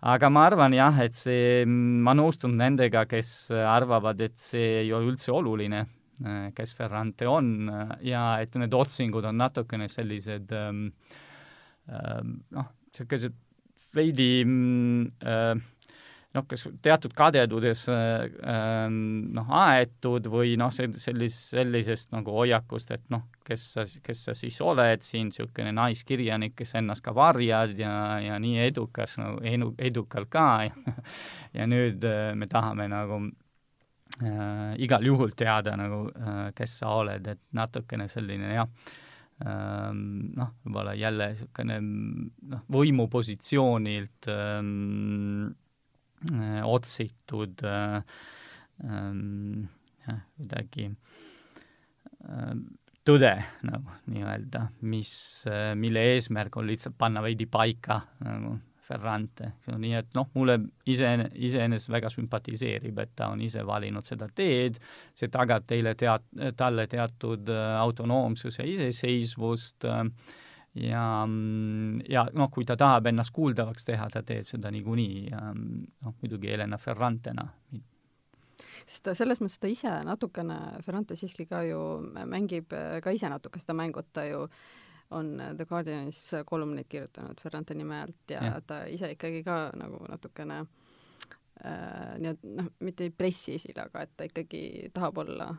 aga 0.00 0.30
ma 0.32 0.46
arvan 0.48 0.74
jah, 0.76 1.00
et 1.04 1.16
see, 1.18 1.64
ma 1.66 2.14
nõustun 2.16 2.56
nendega, 2.56 3.04
kes 3.08 3.50
arvavad, 3.52 4.20
et 4.20 4.38
see 4.40 4.80
ei 4.84 4.92
ole 4.96 5.12
üldse 5.12 5.32
oluline, 5.32 5.84
äh, 6.24 6.48
kes 6.56 6.74
Ferrante 6.78 7.28
on 7.28 7.70
ja 8.06 8.24
et 8.40 8.56
need 8.56 8.74
otsingud 8.74 9.28
on 9.28 9.40
natukene 9.40 9.88
sellised 9.92 10.52
ähm, 10.56 10.88
äh, 11.88 12.20
noh, 12.56 12.72
niisugused 12.90 13.36
veidi 13.94 14.32
äh, 14.44 15.54
noh, 16.36 16.44
kas 16.46 16.64
teatud 16.82 17.14
kadedudes 17.16 17.84
äh, 17.90 18.28
ähm, 18.46 19.32
noh, 19.34 19.50
aetud 19.60 20.28
või 20.30 20.54
noh, 20.60 20.70
sellis-, 20.70 21.38
sellisest 21.50 22.12
nagu 22.14 22.34
hoiakust, 22.36 22.92
et 22.94 23.04
noh, 23.12 23.26
kes 23.46 23.66
sa, 23.74 23.84
kes 24.04 24.24
sa 24.28 24.36
siis 24.38 24.60
oled 24.62 25.02
siin, 25.06 25.30
niisugune 25.30 25.74
naiskirjanik, 25.74 26.54
kes 26.58 26.76
ennast 26.78 27.04
ka 27.06 27.14
varjad 27.16 27.74
ja, 27.78 27.92
ja 28.22 28.38
nii 28.42 28.62
edukas 28.68 29.18
nagu 29.20 29.42
edu, 29.46 29.72
edukalt 29.90 30.30
ka 30.30 30.48
ja, 30.68 30.96
ja 31.58 31.68
nüüd 31.70 32.06
äh, 32.06 32.32
me 32.38 32.50
tahame 32.50 32.86
nagu 32.92 33.22
äh, 34.22 34.74
igal 34.86 35.06
juhul 35.06 35.34
teada 35.36 35.74
nagu 35.80 36.06
äh,, 36.14 36.42
kes 36.54 36.80
sa 36.82 36.94
oled, 37.02 37.26
et 37.26 37.42
natukene 37.58 38.06
selline 38.12 38.54
jah 38.54 38.70
ähm, 39.42 40.30
noh, 40.38 40.54
võib-olla 40.62 40.94
jälle 40.94 41.32
niisugune 41.34 41.80
noh, 41.82 42.62
võimupositsioonilt 42.70 44.30
Äh, 44.30 45.59
otsitud 46.64 47.62
äh, 47.64 48.02
ähm, 48.84 49.68
kuidagi 50.04 50.90
äh, 50.90 52.54
tõde 53.06 53.32
nagu 53.66 53.94
nii-öelda, 54.12 54.66
mis, 54.92 55.12
mille 55.80 56.02
eesmärk 56.14 56.58
on 56.60 56.68
lihtsalt 56.68 56.98
panna 57.00 57.22
veidi 57.24 57.46
paika 57.50 58.02
nagu 58.24 58.58
Ferrante, 58.90 59.52
nii 59.70 59.94
et 59.94 60.08
noh, 60.18 60.26
mulle 60.34 60.56
ise, 60.90 61.12
iseenesest 61.46 61.92
väga 61.94 62.10
sümpatiseerib, 62.10 62.98
et 62.98 63.12
ta 63.16 63.28
on 63.30 63.40
ise 63.46 63.62
valinud 63.66 64.06
seda 64.06 64.26
teed, 64.34 64.80
see 65.14 65.30
tagab 65.30 65.62
teile 65.70 65.94
teat-, 65.94 66.26
talle 66.58 66.88
teatud 66.90 67.52
autonoomsuse, 67.54 68.66
iseseisvust 68.66 69.86
äh, 69.86 70.02
ja, 70.74 71.04
ja 72.08 72.24
noh, 72.32 72.50
kui 72.52 72.64
ta 72.66 72.76
tahab 72.78 73.06
ennast 73.10 73.34
kuuldavaks 73.34 73.86
teha, 73.88 74.08
ta 74.12 74.22
teeb 74.26 74.48
seda 74.50 74.70
niikuinii 74.70 75.30
ja 75.30 75.40
noh, 75.54 76.18
muidugi 76.22 76.52
Helena 76.52 76.78
Ferrantena. 76.78 77.48
sest 78.86 79.02
ta 79.04 79.14
selles 79.14 79.40
mõttes, 79.40 79.58
ta 79.60 79.70
ise 79.70 79.94
natukene, 80.06 80.58
Ferrante 80.86 81.16
siiski 81.16 81.46
ka 81.46 81.62
ju 81.66 81.80
mängib 82.26 82.70
ka 83.02 83.14
ise 83.14 83.28
natuke 83.28 83.62
seda 83.62 83.74
mängu, 83.78 84.00
et 84.00 84.12
ta 84.12 84.24
ju 84.28 84.46
on 85.10 85.40
The 85.56 85.66
Guardianis 85.66 86.20
kolumneid 86.46 86.86
kirjutanud 86.88 87.40
Ferrante 87.42 87.74
nime 87.74 88.02
alt 88.04 88.30
ja, 88.30 88.44
ja 88.44 88.60
ta 88.62 88.84
ise 88.86 89.10
ikkagi 89.16 89.42
ka 89.42 89.72
nagu 89.74 90.04
natukene 90.06 90.60
äh, 91.64 92.14
nii-öelda 92.18 92.54
noh, 92.60 92.70
mitte 92.78 93.08
ei 93.08 93.10
pressi 93.10 93.56
esile, 93.58 93.88
aga 93.88 94.06
et 94.06 94.14
ta 94.16 94.28
ikkagi 94.30 94.92
tahab 94.94 95.18
olla 95.24 95.50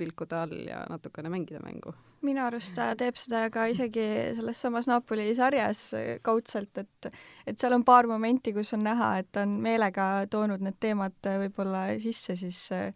pilkude 0.00 0.36
all 0.36 0.56
ja 0.66 0.80
natukene 0.90 1.30
mängida 1.32 1.60
mängu. 1.64 1.92
minu 2.26 2.42
arust 2.44 2.74
ta 2.76 2.90
teeb 3.00 3.16
seda 3.16 3.46
ka 3.52 3.66
isegi 3.72 4.04
selles 4.36 4.60
samas 4.60 4.88
Napoli 4.90 5.30
sarjas 5.36 5.94
kaudselt, 6.22 6.78
et 6.78 7.08
et 7.46 7.58
seal 7.58 7.76
on 7.76 7.84
paar 7.84 8.08
momenti, 8.10 8.52
kus 8.56 8.74
on 8.76 8.84
näha, 8.84 9.12
et 9.20 9.30
ta 9.32 9.44
on 9.46 9.56
meelega 9.64 10.26
toonud 10.30 10.60
need 10.64 10.76
teemad 10.80 11.30
võib-olla 11.44 11.86
sisse 12.02 12.36
siis 12.36 12.66
äh, 12.76 12.92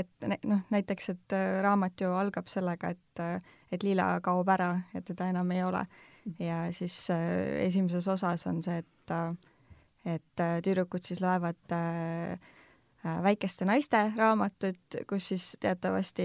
et 0.00 0.28
noh, 0.28 0.64
näiteks, 0.70 1.10
et 1.14 1.36
raamat 1.62 2.00
ju 2.00 2.12
algab 2.12 2.48
sellega, 2.52 2.90
et 2.90 3.24
et 3.74 3.82
Lila 3.82 4.20
kaob 4.22 4.48
ära 4.54 4.72
ja 4.94 5.00
teda 5.02 5.28
enam 5.32 5.50
ei 5.50 5.62
ole. 5.64 5.86
ja 6.38 6.66
siis 6.72 7.10
äh, 7.10 7.64
esimeses 7.66 8.08
osas 8.08 8.46
on 8.46 8.62
see, 8.62 8.78
et 8.78 8.90
et 10.04 10.40
tüdrukud 10.64 11.04
siis 11.04 11.20
loevad 11.24 11.72
Äh, 11.72 12.38
väikeste 13.04 13.66
naiste 13.68 14.00
raamatut, 14.16 14.98
kus 15.08 15.28
siis 15.28 15.46
teatavasti 15.60 16.24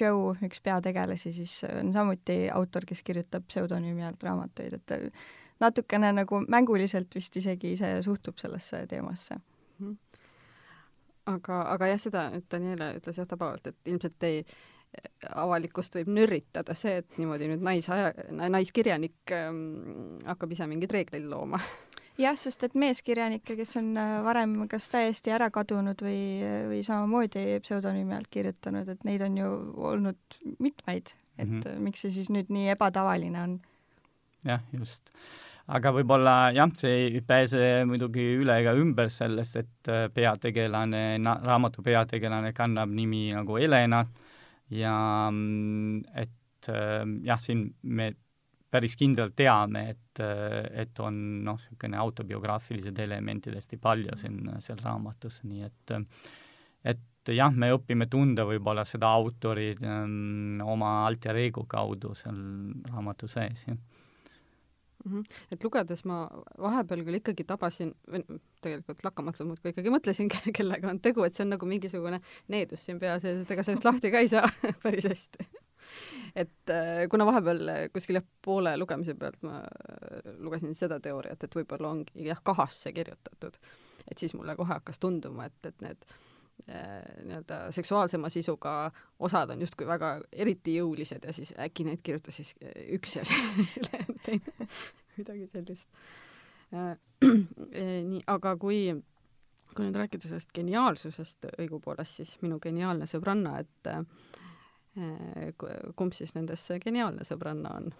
Joe, 0.00 0.34
üks 0.46 0.60
peategelasi, 0.64 1.32
siis 1.32 1.60
on 1.70 1.92
samuti 1.92 2.46
autor, 2.54 2.86
kes 2.88 3.02
kirjutab 3.06 3.46
pseudonüümi 3.48 4.06
alt 4.06 4.22
raamatuid, 4.26 4.78
et 4.80 5.12
natukene 5.60 6.12
nagu 6.12 6.42
mänguliselt 6.48 7.14
vist 7.14 7.36
isegi 7.36 7.74
ise 7.76 7.92
suhtub 8.02 8.38
sellesse 8.38 8.86
teemasse 8.86 9.34
mm. 9.34 9.86
-hmm. 9.86 9.96
aga, 11.26 11.62
aga 11.74 11.86
jah, 11.86 12.00
seda 12.00 12.30
Daniela 12.50 12.92
ütles 12.98 13.18
jah 13.18 13.26
tabavalt, 13.26 13.66
et 13.66 13.76
ilmselt 13.86 14.22
ei 14.22 14.44
avalikkust 15.34 15.94
võib 15.98 16.08
nörritada 16.16 16.74
see, 16.74 16.96
et 17.02 17.18
niimoodi 17.20 17.48
nüüd 17.50 17.62
naisaja, 17.64 18.12
naiskirjanik 18.30 19.32
ähm, 19.36 20.16
hakkab 20.26 20.52
ise 20.52 20.66
mingeid 20.66 20.94
reegleid 20.94 21.26
looma 21.28 21.60
jah, 22.18 22.36
sest 22.38 22.64
et 22.66 22.76
meeskirjanikke, 22.78 23.56
kes 23.58 23.76
on 23.80 23.90
äh, 23.98 24.18
varem 24.26 24.54
kas 24.70 24.88
täiesti 24.92 25.32
ära 25.34 25.50
kadunud 25.54 26.00
või, 26.04 26.20
või 26.70 26.82
samamoodi 26.86 27.58
pseudonüümi 27.64 28.16
alt 28.16 28.30
kirjutanud, 28.34 28.88
et 28.92 29.04
neid 29.08 29.24
on 29.26 29.36
ju 29.38 29.50
olnud 29.90 30.38
mitmeid, 30.58 31.14
et 31.38 31.46
mm 31.46 31.60
-hmm. 31.60 31.84
miks 31.86 32.04
see 32.04 32.14
siis 32.18 32.30
nüüd 32.34 32.50
nii 32.54 32.72
ebatavaline 32.74 33.42
on? 33.42 33.58
jah, 34.46 34.62
just. 34.72 35.12
aga 35.68 35.92
võib-olla 35.92 36.36
jah, 36.56 36.70
see 36.76 37.08
ei 37.08 37.20
pääse 37.20 37.84
muidugi 37.86 38.24
üle 38.42 38.58
ega 38.60 38.74
ümber 38.74 39.10
sellest, 39.10 39.56
et 39.56 39.88
äh, 39.92 40.08
peategelane, 40.14 41.18
raamatu 41.24 41.82
peategelane 41.82 42.52
kannab 42.52 42.90
nimi 42.90 43.28
nagu 43.32 43.56
Helena 43.56 44.06
ja 44.70 45.28
mm, 45.30 46.04
et 46.14 46.34
jah, 47.24 47.38
siin 47.40 47.74
me 47.82 48.12
päris 48.70 48.96
kindlalt 49.00 49.36
teame, 49.36 49.84
et, 49.94 50.20
et 50.82 51.00
on 51.00 51.16
noh, 51.46 51.60
niisugune 51.60 51.98
autobiograafilised 52.02 52.98
elemendid 53.04 53.56
hästi 53.56 53.78
palju 53.80 54.18
siin 54.20 54.42
seal 54.64 54.82
raamatus, 54.84 55.42
nii 55.48 55.64
et 55.68 55.96
et 56.88 57.32
jah, 57.34 57.52
me 57.52 57.72
õpime 57.74 58.06
tunda 58.10 58.44
võib-olla 58.48 58.84
seda 58.88 59.10
autori 59.18 59.72
um, 59.82 60.60
oma 60.64 60.92
alter 61.06 61.36
ego 61.40 61.64
kaudu 61.68 62.14
seal 62.16 62.38
raamatu 62.88 63.28
sees, 63.28 63.64
jah 63.66 63.76
mm. 65.04 65.12
-hmm. 65.12 65.24
et 65.52 65.64
lugedes 65.64 66.04
ma 66.04 66.22
vahepeal 66.58 67.04
küll 67.04 67.20
ikkagi 67.20 67.44
tabasin, 67.44 67.94
tegelikult 68.60 69.04
lakkamatult 69.04 69.48
muudkui 69.48 69.72
ikkagi 69.74 69.92
mõtlesin, 69.92 70.30
kellega 70.58 70.90
on 70.90 71.00
tegu, 71.00 71.24
et 71.24 71.34
see 71.34 71.44
on 71.46 71.56
nagu 71.56 71.66
mingisugune 71.66 72.20
needus 72.48 72.84
siin 72.84 73.00
pea 73.00 73.18
sees, 73.20 73.42
et 73.42 73.50
ega 73.50 73.62
sellest 73.66 73.88
lahti 73.88 74.12
ka 74.14 74.24
ei 74.24 74.28
saa 74.28 74.48
päris 74.84 75.08
hästi 75.08 75.48
et 76.36 76.72
äh, 76.72 77.08
kuna 77.10 77.26
vahepeal 77.28 77.72
kuskil 77.92 78.20
jah, 78.20 78.26
poole 78.44 78.76
lugemise 78.78 79.14
pealt 79.18 79.42
ma 79.46 79.60
äh, 79.62 80.32
lugesin 80.38 80.74
seda 80.78 81.00
teooriat, 81.02 81.44
et 81.44 81.58
võib-olla 81.58 81.92
ongi 81.94 82.28
jah, 82.28 82.40
kahasse 82.44 82.92
kirjutatud, 82.96 83.58
et 84.08 84.18
siis 84.18 84.34
mulle 84.38 84.56
kohe 84.58 84.72
hakkas 84.74 85.00
tunduma, 85.02 85.48
et, 85.48 85.58
et 85.70 85.84
need 85.84 86.06
äh, 86.68 87.02
nii-öelda 87.24 87.60
seksuaalsema 87.74 88.30
sisuga 88.32 88.76
osad 89.18 89.54
on 89.54 89.66
justkui 89.66 89.88
väga 89.88 90.14
eriti 90.32 90.78
jõulised 90.78 91.26
ja 91.26 91.34
siis 91.36 91.54
äkki 91.58 91.88
neid 91.88 92.02
kirjutas 92.06 92.40
siis 92.40 92.54
üks 92.98 93.18
ja 93.18 93.26
teine, 94.26 94.70
midagi 95.16 95.46
sellist. 95.52 95.88
nii, 98.10 98.20
aga 98.28 98.50
kui, 98.60 98.82
kui 99.72 99.86
nüüd 99.86 99.96
rääkida 99.96 100.28
sellest 100.28 100.50
geniaalsusest 100.54 101.48
õigupoolest, 101.54 102.20
siis 102.20 102.34
minu 102.44 102.58
geniaalne 102.60 103.08
sõbranna, 103.08 103.56
et 103.64 103.88
kumb 105.96 106.12
siis 106.16 106.34
nendest 106.34 106.70
see 106.70 106.80
geniaalne 106.82 107.26
sõbranna 107.28 107.76
on 107.78 107.92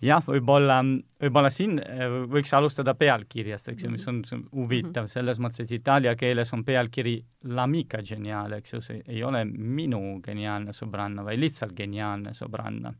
jah, 0.00 0.24
võib-olla, 0.24 0.80
võib-olla 1.20 1.50
siin 1.52 1.78
äh, 1.82 2.04
võiks 2.30 2.52
alustada 2.56 2.94
pealkirjast, 2.98 3.70
eks 3.72 3.86
ju, 3.86 3.92
mis 3.94 4.06
on 4.10 4.22
huvitav 4.24 5.04
mhm. 5.04 5.12
selles 5.12 5.40
mõttes, 5.42 5.64
et 5.64 5.72
itaalia 5.80 6.16
keeles 6.18 6.52
on 6.56 6.64
pealkiri 6.66 7.16
l'amica 7.54 8.02
geniale, 8.06 8.60
eks 8.60 8.76
ju, 8.76 8.82
see 8.84 9.00
ei 9.06 9.24
ole 9.26 9.44
minu 9.48 10.20
geniaalne 10.24 10.72
sõbranna, 10.76 11.24
vaid 11.26 11.40
lihtsalt 11.42 11.74
geniaalne 11.76 12.34
sõbranna. 12.36 12.94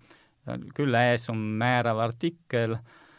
küll 0.75 0.95
ees 0.97 1.29
on 1.31 1.39
määrav 1.61 1.99
artikkel, 2.01 2.73
äh, 2.79 3.10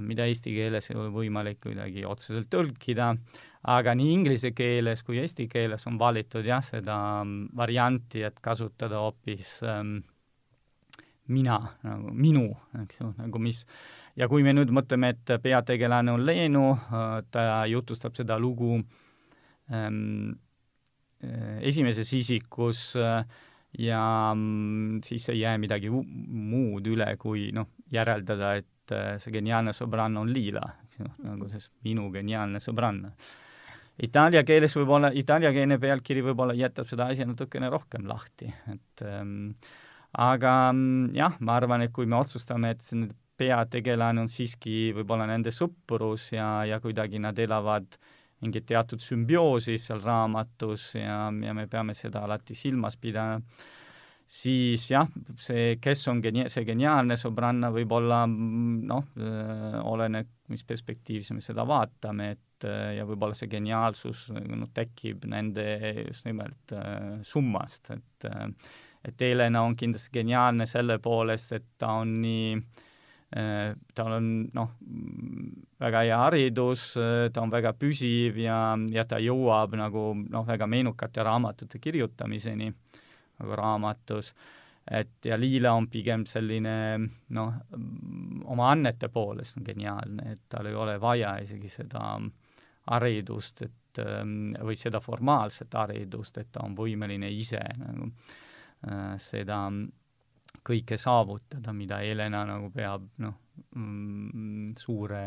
mida 0.00 0.24
eesti 0.26 0.54
keeles 0.54 0.90
ei 0.90 0.96
ole 0.96 1.10
võimalik 1.12 1.60
kuidagi 1.66 2.04
otseselt 2.08 2.48
tõlkida, 2.52 3.10
aga 3.68 3.94
nii 3.98 4.12
inglise 4.14 4.52
keeles 4.56 5.02
kui 5.04 5.20
eesti 5.20 5.48
keeles 5.52 5.86
on 5.90 5.98
valitud 6.00 6.46
jah, 6.46 6.64
seda 6.64 6.96
varianti, 7.56 8.22
et 8.24 8.40
kasutada 8.40 9.02
hoopis 9.04 9.58
ähm, 9.66 9.98
mina, 11.28 11.58
nagu 11.84 12.14
minu, 12.14 12.48
eks 12.82 13.00
ju, 13.02 13.12
nagu 13.18 13.42
mis 13.42 13.64
ja 14.16 14.28
kui 14.32 14.46
me 14.46 14.54
nüüd 14.56 14.72
mõtleme, 14.72 15.12
et 15.12 15.36
peategelane 15.42 16.14
on 16.14 16.24
Leenu, 16.24 16.70
ta 17.30 17.66
jutustab 17.68 18.16
seda 18.16 18.38
lugu 18.40 18.78
ähm, 19.72 20.38
esimeses 21.60 22.12
isikus 22.16 22.94
äh, 23.00 23.24
ja 23.78 24.32
mm, 24.34 25.02
siis 25.04 25.28
ei 25.28 25.40
jää 25.40 25.58
midagi 25.58 25.90
muud 25.90 26.86
üle, 26.86 27.08
kui 27.20 27.50
noh, 27.52 27.68
järeldada, 27.92 28.54
et 28.60 28.66
äh, 28.66 28.75
see 28.92 29.34
geniaalne 29.34 29.74
sõbranna 29.76 30.22
on 30.22 30.30
Liila, 30.32 30.62
nagu 31.24 31.48
see 31.50 31.64
minu 31.88 32.10
geniaalne 32.14 32.60
sõbranna. 32.62 33.12
Itaalia 34.06 34.42
keeles 34.44 34.74
võib-olla, 34.76 35.08
itaaliakeelne 35.16 35.78
pealkiri 35.80 36.22
võib-olla 36.26 36.52
jätab 36.56 36.88
seda 36.88 37.06
asja 37.08 37.24
natukene 37.24 37.70
rohkem 37.72 38.04
lahti, 38.08 38.50
et 38.68 39.04
ähm, 39.08 39.54
aga 40.12 40.52
mm, 40.72 41.14
jah, 41.16 41.38
ma 41.40 41.56
arvan, 41.56 41.86
et 41.86 41.94
kui 41.96 42.04
me 42.08 42.18
otsustame, 42.20 42.74
et 42.76 42.84
peategelane 43.36 44.20
on 44.20 44.28
siiski 44.32 44.92
võib-olla 44.96 45.26
nende 45.28 45.52
sõprus 45.52 46.30
ja, 46.32 46.64
ja 46.68 46.80
kuidagi 46.80 47.20
nad 47.20 47.38
elavad 47.38 47.98
mingit 48.44 48.66
teatud 48.68 49.00
sümbioosi 49.00 49.78
seal 49.80 50.02
raamatus 50.04 50.90
ja, 50.98 51.26
ja 51.32 51.56
me 51.56 51.66
peame 51.72 51.96
seda 51.96 52.24
alati 52.26 52.56
silmas 52.56 52.98
pidama, 53.00 53.40
siis 54.26 54.88
jah, 54.90 55.06
see, 55.38 55.76
kes 55.82 56.06
on 56.10 56.20
geni-, 56.22 56.48
see 56.50 56.64
geniaalne 56.66 57.16
sõbranna, 57.18 57.70
võib-olla 57.74 58.24
mm, 58.26 58.80
noh, 58.90 59.12
äh, 59.22 59.76
oleneb, 59.86 60.32
mis 60.50 60.66
perspektiivis 60.66 61.32
me 61.34 61.44
seda 61.44 61.66
vaatame, 61.66 62.32
et 62.34 62.66
äh, 62.66 62.96
ja 62.98 63.06
võib-olla 63.06 63.38
see 63.38 63.50
geniaalsus 63.50 64.26
noh, 64.34 64.70
tekib 64.74 65.28
nende 65.30 65.66
just 66.02 66.26
nimelt 66.26 66.74
äh, 66.74 67.22
summast, 67.26 67.94
et 67.94 68.28
äh, 68.30 68.50
et 69.06 69.22
Helena 69.22 69.60
on 69.62 69.76
kindlasti 69.78 70.10
geniaalne 70.16 70.64
selle 70.66 70.96
poolest, 70.98 71.52
et 71.54 71.66
ta 71.78 71.92
on 72.00 72.16
nii 72.18 72.56
äh, 73.38 73.68
tal 73.94 74.16
on 74.16 74.30
noh, 74.56 74.72
väga 75.78 76.02
hea 76.08 76.18
haridus, 76.24 76.88
ta 77.30 77.44
on 77.44 77.52
väga 77.52 77.76
püsiv 77.78 78.40
ja, 78.42 78.58
ja 78.90 79.06
ta 79.06 79.22
jõuab 79.22 79.78
nagu 79.78 80.08
noh, 80.24 80.46
väga 80.48 80.66
meenukate 80.66 81.22
raamatute 81.22 81.78
kirjutamiseni 81.78 82.72
nagu 83.40 83.56
raamatus, 83.56 84.32
et 84.90 85.26
ja 85.26 85.38
Liila 85.38 85.72
on 85.74 85.88
pigem 85.90 86.26
selline 86.26 86.76
noh, 87.34 87.54
oma 88.44 88.70
annete 88.70 89.08
poolest 89.08 89.58
on 89.58 89.66
geniaalne, 89.66 90.32
et 90.32 90.42
tal 90.48 90.70
ei 90.70 90.74
ole 90.74 91.00
vaja 91.00 91.36
isegi 91.42 91.68
seda 91.68 92.16
haridust, 92.86 93.62
et 93.62 94.02
ähm, 94.04 94.52
või 94.62 94.76
seda 94.78 95.00
formaalset 95.00 95.74
haridust, 95.74 96.38
et 96.38 96.52
ta 96.52 96.62
on 96.64 96.76
võimeline 96.78 97.30
ise 97.34 97.62
nagu 97.80 98.12
Äh, 98.84 99.16
seda 99.18 99.64
kõike 100.66 100.98
saavutada, 101.00 101.72
mida 101.74 101.98
Helena 102.04 102.42
nagu 102.46 102.68
peab 102.74 103.06
noh 103.22 103.34
mm,, 103.78 104.74
suure 104.78 105.22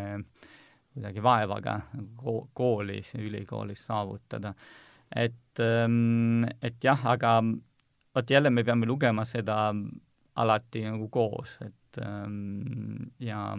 kuidagi 0.93 1.23
vaevaga 1.23 1.75
ko 2.19 2.35
koolis 2.53 3.13
ja 3.15 3.23
ülikoolis 3.23 3.81
saavutada. 3.89 4.53
et, 5.09 5.59
ähm, 5.59 6.45
et 6.61 6.77
jah, 6.83 7.01
aga 7.05 7.41
vot 8.15 8.29
jälle 8.29 8.49
me 8.49 8.63
peame 8.63 8.87
lugema 8.89 9.25
seda 9.25 9.69
alati 10.39 10.83
nagu 10.85 11.09
koos, 11.11 11.57
et 11.65 11.99
ähm, 12.03 13.09
ja, 13.19 13.49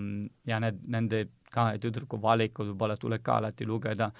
ja 0.47 0.61
need, 0.63 0.85
nende 0.89 1.25
kahe 1.53 1.79
tüdruku 1.83 2.21
valikud 2.23 2.71
võib-olla 2.73 2.97
tuleb 3.01 3.25
ka 3.27 3.41
alati 3.41 3.67
lugeda 3.69 4.11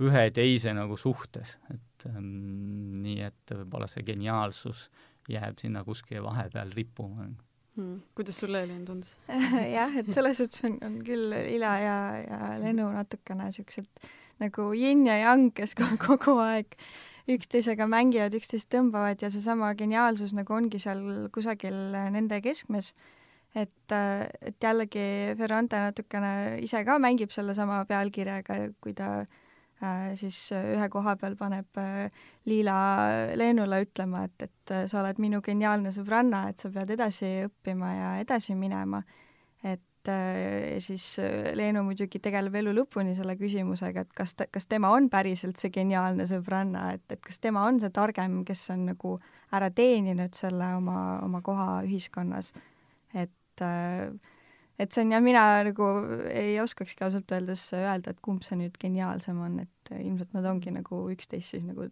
ühe 0.00 0.24
teise 0.32 0.72
nagu 0.76 0.96
suhtes, 0.96 1.56
et 1.74 2.06
ähm, 2.08 2.94
nii 3.02 3.20
et 3.28 3.54
võib-olla 3.54 3.90
see 3.90 4.06
geniaalsus 4.06 4.88
jääb 5.30 5.60
sinna 5.60 5.84
kuskile 5.84 6.22
vahepeal 6.24 6.72
rippuma 6.74 7.26
hmm.. 7.26 8.00
kuidas 8.16 8.40
sulle, 8.40 8.64
Helin, 8.64 8.84
tundus? 8.88 9.12
Jah, 9.76 9.92
et 10.00 10.08
selles 10.14 10.40
suhtes 10.40 10.64
on, 10.68 10.78
on 10.86 10.98
küll 11.06 11.34
Ila 11.42 11.76
ja, 11.82 11.98
ja 12.24 12.40
Lenu 12.62 12.88
natukene 12.94 13.50
niisugused 13.50 14.10
nagu 14.40 14.70
yin 14.72 15.04
ja 15.08 15.20
yang, 15.20 15.50
kes 15.54 15.76
kogu 16.06 16.38
aeg 16.42 16.78
üksteisega 17.36 17.86
mängivad, 17.90 18.34
üksteist 18.36 18.70
tõmbavad 18.72 19.22
ja 19.22 19.30
seesama 19.32 19.72
geniaalsus 19.78 20.34
nagu 20.36 20.54
ongi 20.56 20.80
seal 20.82 21.28
kusagil 21.34 21.76
nende 22.14 22.40
keskmes. 22.44 22.92
et, 23.54 23.92
et 23.92 24.62
jällegi 24.62 25.34
Ferrante 25.38 25.76
natukene 25.76 26.58
ise 26.62 26.84
ka 26.86 26.98
mängib 27.02 27.32
sellesama 27.34 27.84
pealkirjaga, 27.84 28.58
kui 28.80 28.94
ta 28.94 29.08
äh, 29.20 29.38
Äh, 29.82 30.14
siis 30.16 30.52
äh, 30.52 30.74
ühe 30.74 30.88
koha 30.92 31.14
peal 31.16 31.38
paneb 31.40 31.78
äh, 31.80 32.10
Liila 32.44 32.74
Leenule 33.32 33.78
ütlema, 33.86 34.26
et, 34.28 34.44
et 34.44 34.72
sa 34.90 34.98
oled 35.00 35.16
minu 35.22 35.40
geniaalne 35.40 35.88
sõbranna, 35.94 36.42
et 36.50 36.60
sa 36.60 36.68
pead 36.74 36.92
edasi 36.92 37.30
õppima 37.46 37.92
ja 37.94 38.10
edasi 38.20 38.58
minema. 38.60 39.00
Et 40.00 40.74
ja 40.74 40.80
siis 40.80 41.04
Leenu 41.54 41.82
muidugi 41.84 42.20
tegeleb 42.22 42.54
elu 42.60 42.72
lõpuni 42.72 43.12
selle 43.16 43.36
küsimusega, 43.36 44.04
et 44.06 44.12
kas 44.16 44.34
ta, 44.34 44.46
kas 44.50 44.66
tema 44.66 44.92
on 44.94 45.10
päriselt 45.12 45.60
see 45.60 45.70
geniaalne 45.74 46.26
sõbranna, 46.28 46.94
et, 46.96 47.04
et 47.12 47.20
kas 47.20 47.40
tema 47.40 47.66
on 47.68 47.80
see 47.80 47.92
targem, 47.92 48.40
kes 48.48 48.64
on 48.74 48.86
nagu 48.92 49.16
ära 49.52 49.70
teeninud 49.70 50.36
selle 50.38 50.72
oma, 50.78 51.20
oma 51.24 51.42
koha 51.42 51.82
ühiskonnas. 51.84 52.52
et 53.12 53.64
äh, 53.64 54.08
et 54.80 54.92
see 54.92 55.04
on 55.04 55.12
jah, 55.12 55.20
mina 55.20 55.44
nagu 55.66 55.86
ei 56.32 56.56
oskakski 56.62 57.04
ausalt 57.04 57.32
öeldes 57.36 57.66
öelda, 57.76 58.14
et 58.14 58.20
kumb 58.24 58.44
see 58.46 58.56
nüüd 58.56 58.78
geniaalsem 58.80 59.40
on, 59.44 59.58
et 59.66 59.92
ilmselt 59.98 60.32
nad 60.32 60.46
ongi 60.48 60.72
nagu 60.72 61.02
üksteist 61.12 61.56
siis 61.56 61.66
nagu 61.68 61.90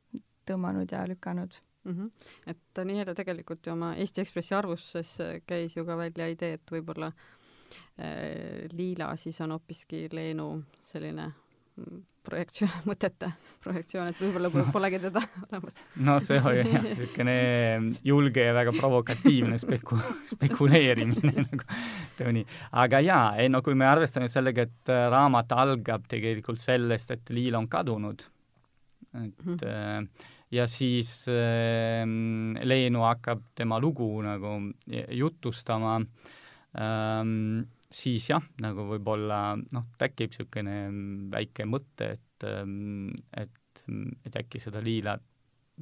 tõmmanud 0.49 0.89
ja 0.89 1.03
lükanud 1.05 1.59
mm. 1.85 1.93
-hmm. 1.93 2.31
et 2.47 2.85
nii-öelda 2.85 3.15
tegelikult 3.15 3.67
ju 3.67 3.73
oma 3.73 3.95
Eesti 3.97 4.23
Ekspressi 4.25 4.55
arvustuses 4.55 5.43
käis 5.47 5.77
ju 5.77 5.85
ka 5.85 5.99
välja 6.01 6.31
idee, 6.33 6.55
et 6.57 6.73
võib-olla 6.73 7.13
äh, 7.13 7.38
Liila 8.73 9.09
siis 9.19 9.41
on 9.43 9.51
hoopiski 9.57 10.07
Leenu 10.13 10.53
selline 10.87 11.33
projektsioon, 12.29 12.85
mõtete 12.91 13.31
projektsioon, 13.65 14.13
et 14.13 14.21
võib-olla 14.21 14.65
polegi 14.73 15.01
teda 15.03 15.23
olemas. 15.49 15.79
no 16.05 16.19
see 16.25 16.41
oli 16.43 16.63
jah, 16.63 16.87
niisugune 16.87 17.37
julge 18.07 18.47
ja 18.49 18.55
väga 18.57 18.75
provokatiivne 18.77 19.59
speku-, 19.61 20.01
spekuleerimine 20.33 21.45
nagu 21.49 22.35
nii. 22.39 22.47
aga 22.85 23.03
jaa, 23.05 23.29
ei 23.43 23.53
no 23.53 23.63
kui 23.65 23.79
me 23.79 23.89
arvestame 23.89 24.31
sellega, 24.33 24.67
et 24.69 24.95
äh, 24.95 25.07
raamat 25.13 25.55
algab 25.57 26.09
tegelikult 26.11 26.61
sellest, 26.63 27.15
et 27.17 27.35
Liil 27.35 27.57
on 27.59 27.69
kadunud, 27.71 28.25
et 29.15 29.45
mm 29.45 29.55
-hmm. 29.55 30.09
ja 30.51 30.67
siis 30.67 31.27
äh, 31.29 32.05
Leenu 32.65 33.07
hakkab 33.07 33.43
tema 33.55 33.81
lugu 33.81 34.11
nagu 34.23 34.59
jutustama 35.11 36.01
ähm, 36.77 37.63
siis 37.91 38.29
jah, 38.31 38.45
nagu 38.63 38.85
võib-olla 38.91 39.57
noh, 39.57 39.89
tekib 40.01 40.35
niisugune 40.35 40.77
väike 41.33 41.67
mõte, 41.69 42.13
et, 42.19 42.47
ähm, 42.49 43.09
et, 43.33 43.85
et 44.27 44.41
äkki 44.43 44.61
seda 44.61 44.83
liila 44.85 45.17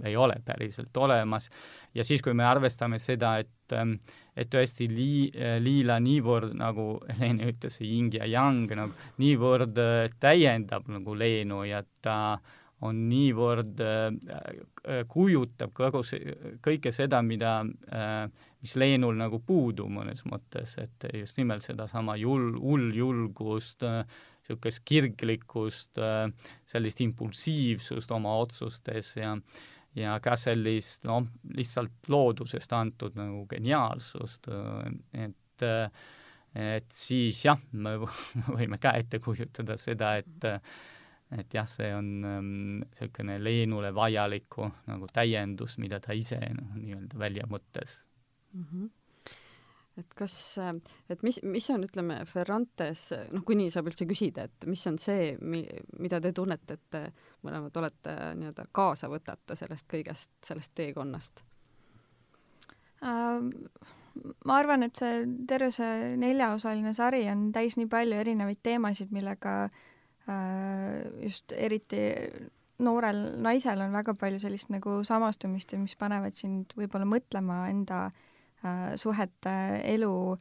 ei 0.05 0.17
ole 0.17 0.37
päriselt 0.45 0.97
olemas. 1.01 1.49
Ja 1.95 2.05
siis, 2.05 2.23
kui 2.23 2.35
me 2.37 2.45
arvestame 2.45 2.99
seda, 3.01 3.37
et, 3.41 3.73
ähm, 3.73 3.97
et 4.37 4.51
tõesti 4.53 4.89
lii-, 4.91 5.31
liila 5.63 5.99
niivõrd, 6.05 6.53
nagu 6.59 6.99
Helene 7.09 7.49
ütles, 7.53 7.81
yin 7.81 8.11
ja 8.13 8.29
yang 8.29 8.69
nagu 8.77 8.93
niivõrd 9.23 9.81
äh, 9.81 10.13
täiendab 10.21 10.91
nagu 10.93 11.17
Leenu 11.17 11.65
ja 11.65 11.83
ta 12.05 12.39
on 12.85 13.07
niivõrd 13.09 13.81
äh,, 13.81 15.07
kujutab 15.09 15.73
kogu 15.77 16.03
see, 16.05 16.35
kõike 16.65 16.93
seda, 16.93 17.23
mida 17.25 17.59
äh, 17.65 18.27
mis 18.61 18.77
Leenul 18.77 19.17
nagu 19.17 19.41
puudu 19.47 19.87
mõnes 19.93 20.25
mõttes, 20.29 20.77
et 20.83 21.07
just 21.15 21.39
nimelt 21.39 21.65
sedasama 21.65 22.17
jul-, 22.21 22.57
hulljulgust, 22.59 23.85
niisugust 23.87 24.83
kirglikkust, 24.87 25.99
sellist 26.71 27.01
impulsiivsust 27.03 28.13
oma 28.15 28.37
otsustes 28.43 29.17
ja 29.19 29.37
ja 29.97 30.19
ka 30.21 30.35
sellist 30.37 31.07
noh, 31.09 31.25
lihtsalt 31.57 32.11
loodusest 32.13 32.73
antud 32.77 33.17
nagu 33.17 33.47
geniaalsust, 33.49 34.51
et 35.17 35.65
et 36.57 36.93
siis 36.93 37.39
jah, 37.45 37.61
me 37.73 37.95
võime 38.57 38.79
ka 38.81 38.93
ette 38.97 39.21
kujutada 39.25 39.77
seda, 39.81 40.17
et 40.21 40.47
et 41.35 41.55
jah, 41.55 41.67
see 41.67 41.89
on 41.95 42.11
niisugune 42.23 43.35
ähm, 43.35 43.43
Leenule 43.43 43.91
vajaliku 43.95 44.69
nagu 44.87 45.09
täiendus, 45.13 45.79
mida 45.83 45.99
ta 46.03 46.15
ise 46.15 46.39
noh, 46.55 46.77
nii-öelda 46.79 47.19
välja 47.19 47.49
mõtles 47.51 48.01
mm. 48.53 48.69
-hmm 48.71 48.95
et 49.97 50.13
kas, 50.13 50.59
et 51.09 51.23
mis, 51.25 51.39
mis 51.43 51.71
on, 51.73 51.85
ütleme, 51.87 52.19
Ferrantes, 52.29 53.07
noh, 53.33 53.41
kui 53.49 53.57
nii 53.57 53.71
saab 53.73 53.87
üldse 53.89 54.05
küsida, 54.05 54.45
et 54.45 54.67
mis 54.69 54.83
on 54.91 54.99
see, 55.01 55.39
mi-, 55.41 55.65
mida 55.99 56.21
te 56.21 56.35
tunnete, 56.37 56.77
et 56.77 56.83
te 56.93 57.01
mõlemad 57.47 57.79
olete 57.81 58.13
nii-öelda 58.37 58.67
kaasa 58.77 59.09
võtate 59.09 59.57
sellest 59.57 59.89
kõigest, 59.89 60.31
sellest 60.45 60.75
teekonnast 60.75 61.41
uh,? 63.01 63.41
ma 64.45 64.61
arvan, 64.61 64.83
et 64.83 64.97
see 64.97 65.25
terve 65.49 65.71
see 65.73 66.13
neljaosaline 66.21 66.93
sari 66.97 67.25
on 67.33 67.49
täis 67.53 67.81
nii 67.81 67.89
palju 67.89 68.21
erinevaid 68.21 68.61
teemasid, 68.65 69.11
millega 69.17 69.57
uh, 69.65 69.81
just 71.23 71.53
eriti 71.55 72.01
noorel 72.83 73.21
naisel 73.41 73.81
on 73.85 73.93
väga 73.95 74.17
palju 74.19 74.41
sellist 74.43 74.73
nagu 74.75 74.99
samastumist 75.07 75.73
ja 75.73 75.79
mis 75.79 75.95
panevad 75.97 76.35
sind 76.35 76.75
võib-olla 76.77 77.07
mõtlema 77.07 77.61
enda 77.71 78.09
uh, 78.09 78.97
suhete, 78.99 79.55
elu 79.87 80.11
uh, 80.35 80.41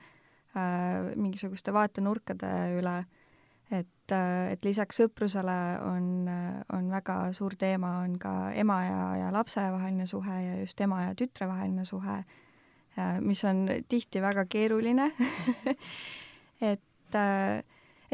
mingisuguste 1.15 1.73
vaatenurkade 1.75 2.49
üle. 2.79 2.95
et, 3.69 4.15
et 4.15 4.65
lisaks 4.65 4.99
sõprusele 5.01 5.59
on, 5.85 6.27
on 6.73 6.89
väga 6.89 7.31
suur 7.33 7.55
teema, 7.57 7.99
on 8.05 8.17
ka 8.21 8.51
ema 8.57 8.79
ja, 8.85 9.05
ja 9.21 9.29
lapse 9.33 9.61
vaheline 9.73 10.05
suhe 10.09 10.41
ja 10.47 10.57
just 10.59 10.81
ema 10.81 11.03
ja 11.07 11.15
tütre 11.17 11.47
vaheline 11.49 11.85
suhe 11.85 12.23
Äh, 12.97 13.19
mis 13.19 13.43
on 13.43 13.67
tihti 13.91 14.21
väga 14.23 14.45
keeruline 14.47 15.09
et, 16.71 17.15
äh, 17.15 17.59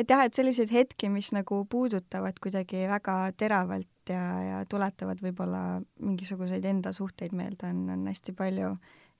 et 0.01 0.11
jah, 0.11 0.23
et 0.25 0.37
selliseid 0.37 0.71
hetki, 0.73 1.09
mis 1.13 1.31
nagu 1.35 1.61
puudutavad 1.69 2.39
kuidagi 2.41 2.85
väga 2.89 3.17
teravalt 3.37 4.11
ja, 4.11 4.23
ja 4.43 4.63
tuletavad 4.69 5.21
võib-olla 5.23 5.63
mingisuguseid 6.01 6.65
enda 6.65 6.93
suhteid 6.95 7.35
meelde, 7.37 7.69
on, 7.69 7.85
on 7.93 8.07
hästi 8.09 8.35
palju. 8.37 8.73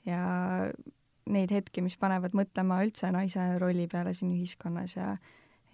Ja 0.10 0.22
neid 1.32 1.52
hetki, 1.54 1.84
mis 1.86 1.98
panevad 2.02 2.34
mõtlema 2.38 2.82
üldse 2.86 3.12
naise 3.14 3.44
rolli 3.62 3.86
peale 3.92 4.16
siin 4.18 4.34
ühiskonnas 4.34 4.98
ja 4.98 5.14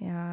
ja, 0.04 0.24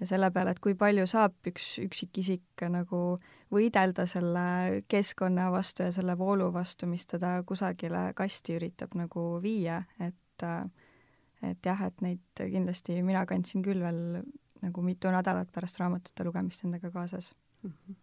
ja 0.00 0.06
selle 0.06 0.30
peale, 0.30 0.54
et 0.54 0.62
kui 0.62 0.76
palju 0.78 1.06
saab 1.10 1.34
üks 1.50 1.72
üksikisik 1.82 2.64
nagu 2.70 3.16
võidelda 3.50 4.06
selle 4.10 4.82
keskkonna 4.90 5.48
vastu 5.50 5.86
ja 5.86 5.94
selle 5.94 6.16
voolu 6.18 6.50
vastu, 6.54 6.88
mis 6.90 7.06
teda 7.10 7.38
kusagile 7.46 8.10
kasti 8.18 8.58
üritab 8.60 8.94
nagu 8.98 9.32
viia, 9.42 9.80
et 9.98 10.46
et 11.42 11.66
jah, 11.66 11.86
et 11.86 12.04
neid 12.04 12.44
kindlasti 12.44 13.00
mina 13.06 13.24
kandsin 13.26 13.64
küll 13.64 13.80
veel 13.80 14.22
nagu 14.60 14.84
mitu 14.84 15.08
nädalat 15.12 15.48
pärast 15.52 15.80
raamatute 15.80 16.24
lugemist 16.26 16.64
endaga 16.64 16.92
kaasas 16.92 17.32
mm. 17.62 17.72
-hmm 17.72 17.98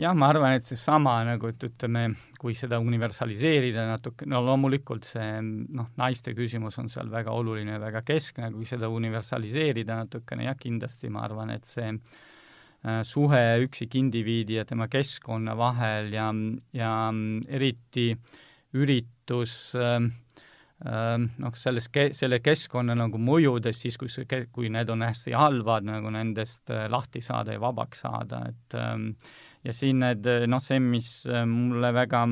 jah, 0.00 0.14
ma 0.16 0.28
arvan, 0.32 0.56
et 0.56 0.66
seesama 0.66 1.18
nagu, 1.26 1.50
et 1.52 1.64
ütleme, 1.66 2.06
kui 2.40 2.54
seda 2.58 2.78
universaliseerida 2.82 3.84
natuke, 3.90 4.26
no 4.30 4.40
loomulikult 4.44 5.06
see 5.06 5.28
noh, 5.42 5.90
naiste 6.00 6.34
küsimus 6.36 6.78
on 6.82 6.90
seal 6.92 7.10
väga 7.12 7.34
oluline 7.36 7.78
väga 7.82 8.02
keskne, 8.06 8.50
kui 8.54 8.68
seda 8.68 8.90
universaliseerida 8.92 10.00
natukene, 10.02 10.46
jah, 10.48 10.58
kindlasti 10.58 11.12
ma 11.12 11.26
arvan, 11.26 11.52
et 11.54 11.68
see 11.70 11.90
äh, 11.92 13.02
suhe 13.06 13.42
üksikindiviidi 13.66 14.58
ja 14.60 14.66
tema 14.68 14.88
keskkonna 14.92 15.56
vahel 15.58 16.12
ja, 16.16 16.30
ja 16.76 16.94
eriti 17.48 18.10
üritus 18.72 19.56
äh, 19.76 20.00
noh, 20.82 21.52
selles 21.54 21.86
ke-, 21.94 22.10
selle 22.16 22.40
keskkonna 22.42 22.96
nagu 22.98 23.18
mõjudes 23.22 23.84
siis, 23.84 23.94
kui 24.00 24.10
see, 24.10 24.26
kui 24.50 24.70
need 24.72 24.90
on 24.90 25.04
hästi 25.06 25.34
halvad, 25.38 25.86
nagu 25.86 26.10
nendest 26.10 26.72
lahti 26.90 27.22
saada 27.22 27.54
ja 27.54 27.62
vabaks 27.62 28.02
saada, 28.02 28.40
et 28.50 28.76
ja 29.62 29.74
siin 29.76 30.02
need, 30.02 30.26
noh, 30.50 30.62
see, 30.64 30.80
mis 30.82 31.12
mulle 31.46 31.92
väga 31.94 32.24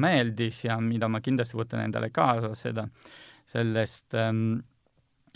meeldis 0.00 0.64
ja 0.64 0.78
mida 0.80 1.08
ma 1.08 1.20
kindlasti 1.20 1.58
võtan 1.58 1.84
endale 1.84 2.10
kaasa, 2.14 2.54
seda, 2.56 2.86
sellest 3.50 4.14
ähm, 4.18 4.58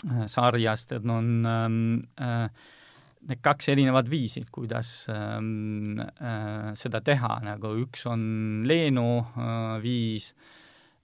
äh, 0.07 0.25
sarjast, 0.27 0.95
et 0.97 1.05
on 1.05 1.45
ähm, 1.47 1.81
äh, 2.21 2.47
need 3.29 3.41
kaks 3.45 3.69
erinevat 3.71 4.09
viisi, 4.09 4.43
kuidas 4.51 5.05
ähm, 5.13 5.99
äh, 5.99 6.71
seda 6.79 7.03
teha, 7.05 7.37
nagu 7.45 7.75
üks 7.83 8.07
on 8.09 8.63
Leenu 8.67 9.21
äh, 9.21 9.77
viis, 9.83 10.31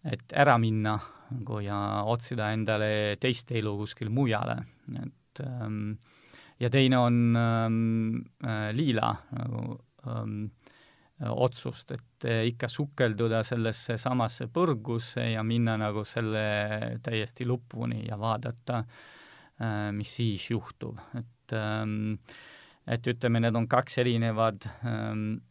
et 0.08 0.34
ära 0.34 0.58
minna 0.62 0.98
nagu 1.32 1.60
ja 1.64 1.78
otsida 2.08 2.52
endale 2.56 3.18
teist 3.22 3.52
elu 3.56 3.74
kuskil 3.82 4.12
mujale, 4.14 4.58
et 5.02 5.42
ähm, 5.44 5.98
ja 6.60 6.70
teine 6.74 7.02
on 7.04 7.20
ähm, 7.36 8.26
äh, 8.44 8.72
Liila 8.76 9.12
nagu 9.36 9.78
ähm, 10.08 10.50
otsust, 11.20 11.92
et 11.92 12.26
äh, 12.30 12.44
ikka 12.52 12.70
sukelduda 12.70 13.42
sellesse 13.46 13.98
samasse 14.02 14.50
põrgusse 14.54 15.26
ja 15.32 15.44
minna 15.44 15.78
nagu 15.82 16.06
selle 16.06 17.00
täiesti 17.04 17.48
lõpuni 17.50 18.04
ja 18.08 18.20
vaadata 18.22 18.84
äh,, 18.84 19.90
mis 19.98 20.14
siis 20.20 20.50
juhtub, 20.52 21.02
et 21.18 21.58
ähm, 21.58 22.14
et 22.88 23.08
ütleme, 23.12 23.42
need 23.44 23.58
on 23.60 23.68
kaks 23.68 23.98
erinevad 24.00 24.64
ähm, 24.88 25.42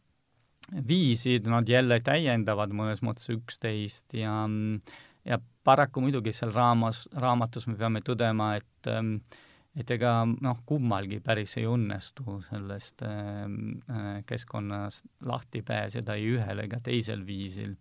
viisid, 0.87 1.45
nad 1.47 1.69
jälle 1.69 1.99
täiendavad 2.03 2.73
mõnes 2.75 3.03
mõttes 3.05 3.29
üksteist 3.35 4.15
ja 4.17 4.41
ja 5.27 5.37
paraku 5.67 6.01
muidugi 6.05 6.31
seal 6.35 6.53
raamas, 6.55 7.03
raamatus 7.19 7.67
me 7.67 7.75
peame 7.79 8.03
tõdema, 8.05 8.53
et 8.59 8.91
ähm, 8.91 9.17
et 9.77 9.91
ega 9.93 10.11
noh, 10.25 10.61
kummalgi 10.65 11.19
päris 11.21 11.57
ei 11.59 11.67
õnnestu 11.69 12.39
sellest 12.47 13.03
ähm, 13.05 13.57
äh, 13.91 14.11
keskkonnas 14.25 15.03
lahti 15.29 15.61
pääseda 15.65 16.15
ei 16.17 16.31
ühel 16.37 16.63
ega 16.65 16.79
teisel 16.83 17.25
viisil. 17.27 17.75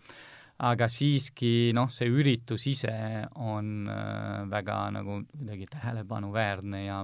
aga 0.57 0.89
siiski 0.89 1.73
noh, 1.77 1.91
see 1.93 2.09
üritus 2.09 2.67
ise 2.69 2.93
on 3.45 3.89
äh, 3.93 4.45
väga 4.49 4.77
nagu 4.93 5.19
kuidagi 5.33 5.67
tähelepanuväärne 5.73 6.85
ja, 6.85 7.01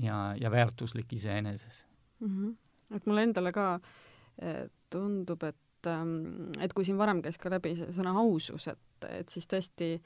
ja, 0.00 0.18
ja 0.40 0.50
väärtuslik 0.50 1.12
iseeneses 1.12 1.84
mm. 2.20 2.28
-hmm. 2.28 2.96
et 2.96 3.06
mulle 3.06 3.22
endale 3.28 3.52
ka 3.52 3.68
äh, 3.74 4.66
tundub, 4.90 5.42
et 5.42 5.63
ähm, 5.90 6.52
et 6.62 6.72
kui 6.74 6.86
siin 6.86 6.98
varem 6.98 7.22
käis 7.24 7.38
ka 7.40 7.52
läbi 7.52 7.74
see 7.78 7.94
sõna 7.96 8.14
ausus, 8.20 8.68
et, 8.72 9.08
et 9.08 9.28
siis 9.32 9.48
tõesti 9.50 9.96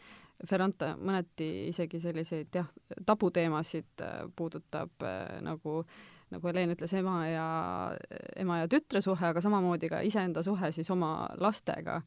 Ferrante 0.47 0.93
mõneti 0.99 1.69
isegi 1.73 1.99
selliseid 2.03 2.55
jah, 2.55 2.69
tabuteemasid 3.07 4.05
äh, 4.07 4.21
puudutab 4.37 5.03
äh, 5.03 5.41
nagu 5.45 5.83
nagu 6.29 6.49
Helen 6.51 6.75
ütles, 6.75 6.93
ema 6.99 7.19
ja, 7.29 7.49
ema 8.37 8.63
ja 8.63 8.71
tütre 8.71 9.01
suhe, 9.05 9.31
aga 9.31 9.41
samamoodi 9.41 9.89
ka 9.89 10.03
iseenda 10.05 10.43
suhe 10.45 10.73
siis 10.77 10.91
oma 10.93 11.13
lastega. 11.41 12.03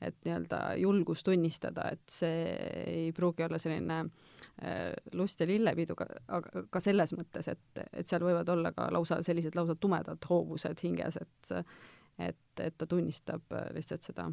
et 0.00 0.16
nii-öelda 0.24 0.58
julgus 0.80 1.20
tunnistada, 1.20 1.90
et 1.92 2.00
see 2.08 2.44
ei 2.88 3.10
pruugi 3.12 3.44
olla 3.44 3.58
selline 3.60 3.98
äh, 4.00 4.94
lust 5.12 5.40
ja 5.40 5.46
lillepidu, 5.46 5.92
aga 6.32 6.62
ka 6.72 6.80
selles 6.80 7.12
mõttes, 7.12 7.50
et, 7.52 7.82
et 7.92 8.08
seal 8.08 8.24
võivad 8.24 8.48
olla 8.48 8.72
ka 8.72 8.86
lausa 8.94 9.18
sellised 9.22 9.58
lausa 9.60 9.76
tumedad 9.76 10.24
hoovused 10.30 10.80
hinges, 10.80 11.20
et 11.20 11.52
et, 12.28 12.60
et 12.60 12.76
ta 12.78 12.86
tunnistab 12.86 13.54
lihtsalt 13.74 14.02
seda, 14.02 14.30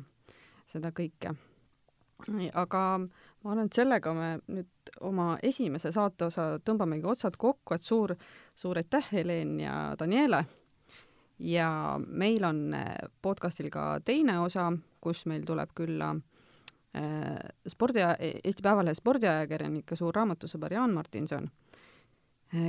seda 0.71 0.91
kõike 0.95 1.35
aga 2.53 2.83
ma 2.97 3.51
arvan, 3.51 3.65
et 3.67 3.77
sellega 3.77 4.13
me 4.13 4.29
nüüd 4.49 4.91
oma 5.05 5.35
esimese 5.45 5.91
saateosa 5.93 6.57
tõmbamegi 6.65 7.05
otsad 7.05 7.38
kokku, 7.38 7.75
et 7.75 7.83
suur, 7.85 8.15
suur 8.55 8.77
aitäh, 8.77 9.11
Helen 9.11 9.59
ja 9.59 9.95
Daniele! 9.99 10.45
ja 11.39 11.99
meil 12.01 12.41
on 12.43 12.73
eh, 12.73 12.95
podcastil 13.21 13.69
ka 13.69 13.99
teine 14.05 14.39
osa, 14.41 14.71
kus 15.01 15.27
meil 15.29 15.43
tuleb 15.45 15.69
külla 15.77 16.15
äh, 16.97 17.38
spordi, 17.69 18.01
Eesti 18.41 18.65
Päevalehe 18.65 18.97
spordiajakirjanik 18.97 19.93
ja 19.93 19.99
suur 19.99 20.17
raamatusõber 20.17 20.73
Jaan 20.73 20.95
Martinson, 20.97 21.45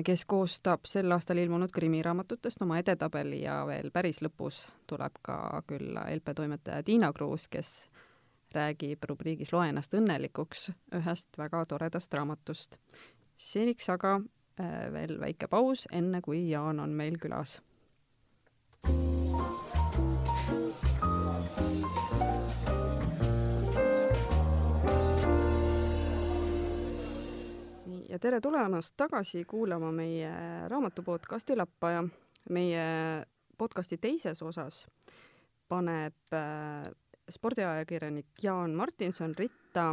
kes 0.05 0.24
koostab 0.26 0.87
sel 0.91 1.12
aastal 1.14 1.39
ilmunud 1.39 1.70
krimiraamatutest 1.70 2.62
oma 2.62 2.79
edetabeli 2.81 3.43
ja 3.45 3.61
veel 3.66 3.93
päris 3.95 4.22
lõpus 4.24 4.64
tuleb 4.91 5.20
ka 5.22 5.62
külla 5.66 6.09
LP 6.16 6.35
toimetaja 6.35 6.83
Tiina 6.83 7.12
Kruus, 7.12 7.47
kes 7.49 7.70
räägib 8.55 9.05
rubriigis 9.09 9.53
Loe 9.53 9.68
ennast 9.68 9.95
õnnelikuks 9.95 10.70
ühest 10.99 11.39
väga 11.39 11.64
toredast 11.66 12.14
raamatust. 12.14 12.79
seniks 13.37 13.89
aga 13.89 14.16
äh, 14.61 14.93
veel 14.93 15.20
väike 15.20 15.47
paus, 15.47 15.87
enne 15.93 16.20
kui 16.20 16.49
Jaan 16.51 16.81
on 16.81 16.91
meil 16.91 17.18
külas. 17.18 17.61
nii, 18.89 19.18
ja 28.09 28.19
tere 28.19 28.41
tulemast 28.41 28.95
tagasi 28.97 29.45
kuulama 29.45 29.91
meie 29.93 30.31
raamatu 30.69 31.03
podcasti 31.05 31.57
Lappaja. 31.57 32.05
meie 32.51 32.85
podcasti 33.59 33.99
teises 34.01 34.41
osas 34.43 34.87
paneb 35.69 36.33
äh, 36.33 36.89
spordiajakirjanik 37.31 38.27
Jaan 38.43 38.75
Martinson 38.75 39.35
ritta 39.39 39.91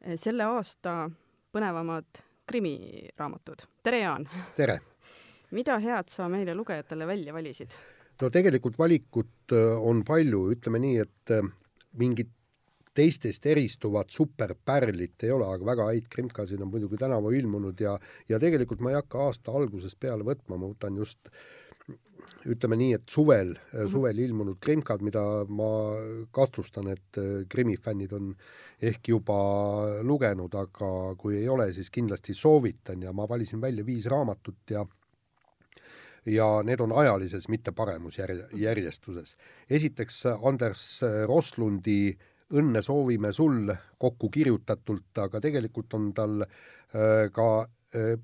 eh, 0.00 0.18
selle 0.20 0.44
aasta 0.44 1.08
põnevamad 1.52 2.20
krimiraamatud. 2.46 3.64
tere, 3.82 4.02
Jaan! 4.04 4.28
tere! 4.56 4.78
mida 5.56 5.78
head 5.80 6.12
sa 6.12 6.28
meile 6.28 6.54
lugejatele 6.54 7.06
välja 7.06 7.32
valisid? 7.32 7.72
no 8.20 8.30
tegelikult 8.30 8.78
valikut 8.78 9.56
äh, 9.56 9.80
on 9.80 10.04
palju, 10.04 10.50
ütleme 10.52 10.82
nii, 10.84 10.98
et 11.00 11.32
äh, 11.38 11.48
mingit 11.96 12.33
teistest 12.94 13.46
eristuvat 13.50 14.14
superpärlit 14.14 15.26
ei 15.26 15.34
ole, 15.34 15.48
aga 15.50 15.66
väga 15.66 15.88
häid 15.90 16.06
krimkasid 16.10 16.62
on 16.62 16.70
muidugi 16.70 16.98
tänavu 17.00 17.34
ilmunud 17.34 17.80
ja, 17.80 17.98
ja 18.28 18.40
tegelikult 18.42 18.80
ma 18.84 18.92
ei 18.92 19.00
hakka 19.00 19.26
aasta 19.26 19.52
algusest 19.52 19.98
peale 20.00 20.26
võtma, 20.26 20.58
ma 20.58 20.70
võtan 20.70 21.02
just 21.02 21.30
ütleme 22.48 22.76
nii, 22.80 22.92
et 22.96 23.08
suvel 23.10 23.54
-hmm. 23.54 23.90
suvel 23.92 24.18
ilmunud 24.18 24.56
krimkad, 24.60 25.02
mida 25.02 25.22
ma 25.48 25.70
kahtlustan, 26.32 26.88
et 26.88 27.20
Krimmi 27.48 27.76
fännid 27.76 28.12
on 28.12 28.34
ehk 28.80 29.08
juba 29.08 29.38
lugenud, 30.02 30.54
aga 30.54 31.14
kui 31.18 31.38
ei 31.38 31.48
ole, 31.48 31.72
siis 31.72 31.90
kindlasti 31.90 32.34
soovitan 32.34 33.02
ja 33.02 33.12
ma 33.12 33.28
valisin 33.28 33.60
välja 33.60 33.86
viis 33.86 34.06
raamatut 34.06 34.70
ja 34.70 34.86
ja 36.26 36.62
need 36.64 36.80
on 36.80 36.92
ajalises, 36.92 37.48
mitte 37.48 37.72
paremusjärjestuses. 37.72 39.36
esiteks 39.70 40.22
Anders 40.42 41.00
Roslundi 41.26 42.16
Õnne 42.54 42.82
soovime 42.84 43.32
sul 43.34 43.72
kokku 43.98 44.30
kirjutatult, 44.30 45.10
aga 45.24 45.40
tegelikult 45.42 45.96
on 45.98 46.12
tal 46.14 46.44
äh, 46.44 47.26
ka 47.34 47.48
äh, 47.96 48.14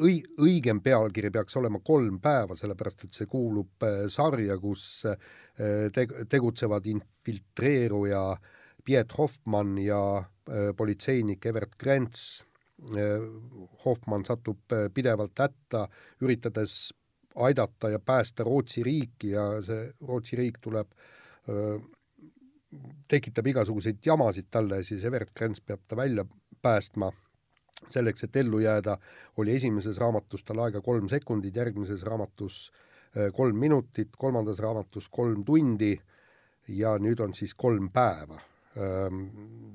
õi-, 0.00 0.24
õigem 0.40 0.80
pealkiri 0.84 1.30
peaks 1.34 1.56
olema 1.60 1.82
Kolm 1.84 2.20
päeva, 2.22 2.56
sellepärast 2.56 3.06
et 3.06 3.18
see 3.18 3.28
kuulub 3.30 3.86
äh, 3.86 4.04
sarja, 4.12 4.56
kus 4.60 5.04
teg-, 5.92 6.14
tegutsevad 6.32 6.86
infiltreeruja 6.88 8.24
Piet 8.84 9.12
Hoffmann 9.18 9.76
ja 9.78 10.00
politseinik 10.76 11.44
Evert 11.46 11.76
Krents. 11.78 12.46
Hoffmann 13.84 14.24
satub 14.24 14.72
äh, 14.72 14.88
pidevalt 14.94 15.36
hätta, 15.38 15.84
üritades 16.24 16.94
aidata 17.36 17.90
ja 17.92 17.98
päästa 18.00 18.44
Rootsi 18.44 18.82
riiki 18.82 19.34
ja 19.34 19.44
see 19.62 19.90
Rootsi 20.08 20.38
riik 20.40 20.56
tuleb, 20.64 20.88
tekitab 23.08 23.46
igasuguseid 23.50 23.98
jamasid 24.06 24.46
talle, 24.50 24.82
siis 24.84 25.04
Evert 25.04 25.32
Krens 25.34 25.60
peab 25.60 25.82
ta 25.88 25.96
välja 25.96 26.24
päästma. 26.62 27.12
selleks, 27.88 28.24
et 28.24 28.36
ellu 28.36 28.58
jääda, 28.60 28.98
oli 29.40 29.54
esimeses 29.56 29.96
raamatus 29.98 30.42
tal 30.44 30.58
aega 30.60 30.82
kolm 30.84 31.08
sekundit, 31.08 31.56
järgmises 31.56 32.02
raamatus 32.02 32.70
kolm 33.32 33.56
minutit, 33.56 34.08
kolmandas 34.18 34.58
raamatus 34.58 35.08
kolm 35.08 35.44
tundi 35.44 35.94
ja 36.68 36.98
nüüd 36.98 37.20
on 37.24 37.34
siis 37.34 37.54
kolm 37.54 37.88
päeva 37.90 38.36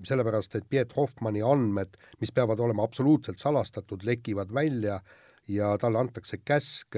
sellepärast, 0.06 0.56
et 0.56 0.68
Piet 0.70 0.94
Hoffmanni 0.96 1.42
andmed, 1.44 1.98
mis 2.22 2.32
peavad 2.32 2.60
olema 2.64 2.84
absoluutselt 2.84 3.42
salastatud, 3.42 4.06
lekivad 4.08 4.54
välja 4.54 5.00
ja 5.48 5.78
talle 5.78 6.00
antakse 6.00 6.38
käsk 6.46 6.96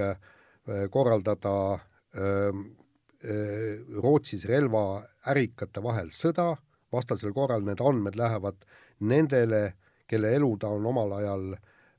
korraldada 0.91 1.79
Rootsis 3.23 4.43
relvaärikate 4.45 5.81
vahel 5.81 6.11
sõda, 6.13 6.51
vastasel 6.93 7.33
korral 7.33 7.63
need 7.65 7.81
andmed 7.81 8.15
lähevad 8.15 8.59
nendele, 9.09 9.73
kelle 10.07 10.35
elu 10.37 10.51
ta 10.61 10.69
on 10.69 10.85
omal 10.85 11.15
ajal 11.17 11.47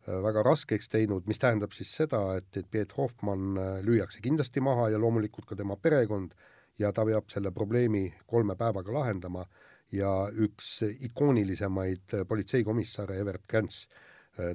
väga 0.06 0.44
raskeks 0.46 0.88
teinud, 0.88 1.26
mis 1.26 1.40
tähendab 1.42 1.74
siis 1.76 1.90
seda, 1.92 2.20
et, 2.38 2.48
et 2.56 2.68
Piet 2.70 2.94
Hoffmann 2.96 3.58
lüüakse 3.84 4.22
kindlasti 4.24 4.62
maha 4.64 4.88
ja 4.94 5.00
loomulikult 5.02 5.48
ka 5.50 5.58
tema 5.58 5.76
perekond 5.76 6.32
ja 6.78 6.92
ta 6.92 7.04
peab 7.04 7.28
selle 7.28 7.50
probleemi 7.52 8.06
kolme 8.26 8.56
päevaga 8.56 8.94
lahendama 8.94 9.44
ja 9.92 10.12
üks 10.32 10.78
ikoonilisemaid 11.10 12.14
politseikomissare 12.28 13.18
Evert 13.20 13.44
Krants 13.50 13.82
äh, 13.84 14.06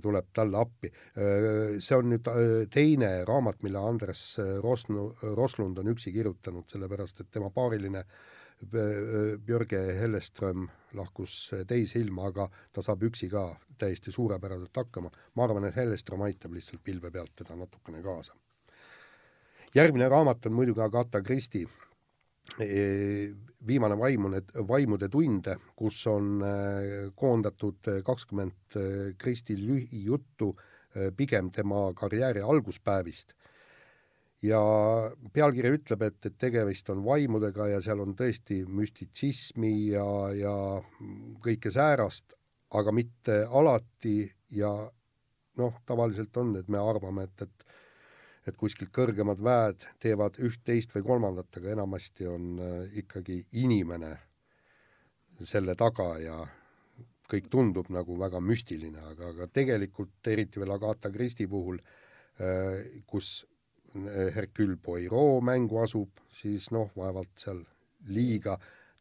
tuleb 0.01 0.29
talle 0.33 0.59
appi. 0.61 0.91
Äh, 1.17 1.79
see 1.83 1.97
on 1.97 2.11
nüüd 2.13 2.29
äh, 2.31 2.53
teine 2.73 3.11
raamat, 3.27 3.63
mille 3.65 3.81
Andres 3.81 4.23
Rosnu, 4.63 5.09
Roslund 5.35 5.81
on 5.81 5.91
üksi 5.93 6.13
kirjutanud, 6.15 6.67
sellepärast 6.71 7.23
et 7.23 7.31
tema 7.31 7.51
paariline 7.53 8.05
Björge 8.63 9.79
Helleström 9.97 10.69
lahkus 10.95 11.33
teise 11.67 11.99
ilma, 11.99 12.29
aga 12.29 12.45
ta 12.71 12.83
saab 12.85 13.01
üksi 13.09 13.27
ka 13.27 13.49
täiesti 13.81 14.13
suurepäraselt 14.13 14.77
hakkama. 14.77 15.11
ma 15.35 15.43
arvan, 15.43 15.65
et 15.67 15.75
Helleström 15.75 16.21
aitab 16.21 16.53
lihtsalt 16.55 16.83
pilve 16.83 17.11
pealt 17.11 17.35
teda 17.35 17.57
natukene 17.59 18.01
kaasa. 18.01 18.33
järgmine 19.75 20.07
raamat 20.09 20.45
on 20.45 20.53
muidugi 20.53 20.81
Agatha 20.81 21.21
Christie 21.21 21.67
viimane 23.67 23.97
vaimune, 23.97 24.41
vaimude 24.67 25.09
tunde, 25.09 25.55
kus 25.75 26.01
on 26.11 26.43
äh, 26.43 26.89
koondatud 27.15 27.89
äh, 27.91 28.01
kakskümmend 28.05 28.77
äh, 28.77 29.13
Kristi 29.17 29.57
lühijuttu 29.59 30.53
pigem 31.17 31.47
tema 31.49 31.87
karjääri 31.97 32.43
alguspäevist. 32.45 33.33
ja 34.43 34.59
pealkiri 35.33 35.71
ütleb, 35.73 36.03
et, 36.05 36.25
et 36.27 36.35
tegemist 36.37 36.89
on 36.93 37.01
vaimudega 37.01 37.65
ja 37.71 37.79
seal 37.81 38.03
on 38.03 38.13
tõesti 38.13 38.59
müstitsismi 38.67 39.71
ja, 39.95 40.05
ja 40.37 40.53
kõike 41.41 41.71
säärast, 41.73 42.35
aga 42.77 42.93
mitte 42.93 43.39
alati 43.49 44.27
ja 44.53 44.69
noh, 45.57 45.79
tavaliselt 45.87 46.37
on, 46.37 46.53
et 46.59 46.69
me 46.69 46.77
arvame, 46.77 47.25
et, 47.25 47.47
et 47.47 47.62
et 48.47 48.57
kuskilt 48.59 48.91
kõrgemad 48.95 49.39
väed 49.43 49.85
teevad 50.03 50.39
üht, 50.43 50.61
teist 50.67 50.93
või 50.95 51.05
kolmandat, 51.07 51.59
aga 51.59 51.71
enamasti 51.77 52.27
on 52.27 52.59
äh, 52.59 52.97
ikkagi 53.03 53.39
inimene 53.63 54.11
selle 55.43 55.75
taga 55.79 56.09
ja 56.21 56.37
kõik 57.31 57.47
tundub 57.51 57.89
nagu 57.93 58.17
väga 58.19 58.41
müstiline, 58.43 59.01
aga, 59.13 59.31
aga 59.33 59.47
tegelikult 59.51 60.27
eriti 60.29 60.61
veel 60.61 60.75
Agatha 60.75 61.11
Christie 61.13 61.47
puhul, 61.49 61.79
äh, 62.37 63.01
kus 63.09 63.45
äh, 63.95 64.29
Hercule 64.35 64.77
Poirot 64.77 65.43
mängu 65.45 65.79
asub, 65.83 66.21
siis 66.33 66.69
noh, 66.75 66.91
vaevalt 66.97 67.33
seal 67.39 67.63
liiga 68.11 68.57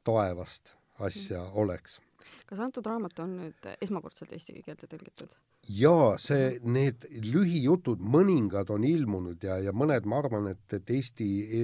taevast 0.06 0.76
asja 1.02 1.42
oleks. 1.58 1.98
kas 2.46 2.60
antud 2.60 2.86
raamat 2.86 3.18
on 3.24 3.38
nüüd 3.40 3.72
esmakordselt 3.80 4.32
eesti 4.32 4.62
keelde 4.62 4.86
tõlgitud? 4.86 5.34
Jaa, 5.70 6.16
see, 6.18 6.58
need 6.66 7.06
lühijutud, 7.22 8.02
mõningad 8.02 8.70
on 8.74 8.84
ilmunud 8.86 9.44
ja, 9.46 9.60
ja 9.62 9.72
mõned, 9.72 10.06
ma 10.10 10.18
arvan, 10.18 10.50
et, 10.50 10.64
et 10.74 10.90
Eesti 10.90 11.28
e, 11.46 11.62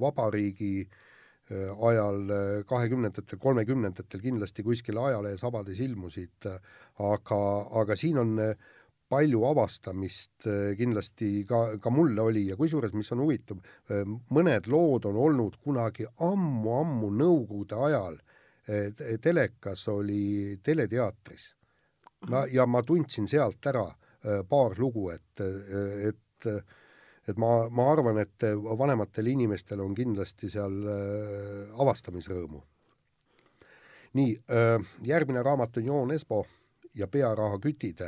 Vabariigi 0.00 0.84
e, 0.84 0.86
ajal 1.72 2.20
e, 2.28 2.42
kahekümnendatel, 2.68 3.40
kolmekümnendatel 3.40 4.20
kindlasti 4.20 4.64
kuskil 4.66 5.00
ajalehes 5.00 5.44
ilmusid, 5.86 6.50
aga, 7.00 7.40
aga 7.80 7.96
siin 7.96 8.18
on 8.18 8.36
palju 9.08 9.44
avastamist 9.46 10.46
kindlasti 10.76 11.44
ka, 11.48 11.78
ka 11.80 11.90
mulle 11.90 12.20
oli 12.20 12.48
ja 12.48 12.56
kusjuures, 12.56 12.92
mis 12.92 13.12
on 13.12 13.24
huvitav, 13.24 13.60
mõned 14.32 14.68
lood 14.68 15.04
on 15.06 15.16
olnud 15.16 15.56
kunagi 15.62 16.06
ammu-ammu 16.18 17.12
Nõukogude 17.12 17.76
ajal 17.88 18.16
telekas 19.20 19.84
oli 19.92 20.56
teleteatris 20.64 21.52
ma, 22.30 22.44
ja 22.50 22.66
ma 22.66 22.82
tundsin 22.86 23.28
sealt 23.30 23.66
ära 23.66 23.84
äh, 23.88 24.42
paar 24.48 24.78
lugu, 24.78 25.10
et, 25.14 25.44
et 26.08 26.20
et 27.24 27.38
ma, 27.40 27.70
ma 27.72 27.86
arvan, 27.88 28.18
et 28.20 28.44
vanematel 28.76 29.30
inimestel 29.32 29.80
on 29.80 29.94
kindlasti 29.96 30.50
seal 30.52 30.74
äh, 30.92 31.70
avastamisrõõmu. 31.80 32.60
nii, 34.14 34.34
äh, 34.52 34.76
järgmine 35.02 35.42
raamat 35.42 35.78
on 35.80 35.86
Joon 35.88 36.12
Espo 36.12 36.44
ja 36.94 37.08
Pearahakütid 37.08 38.04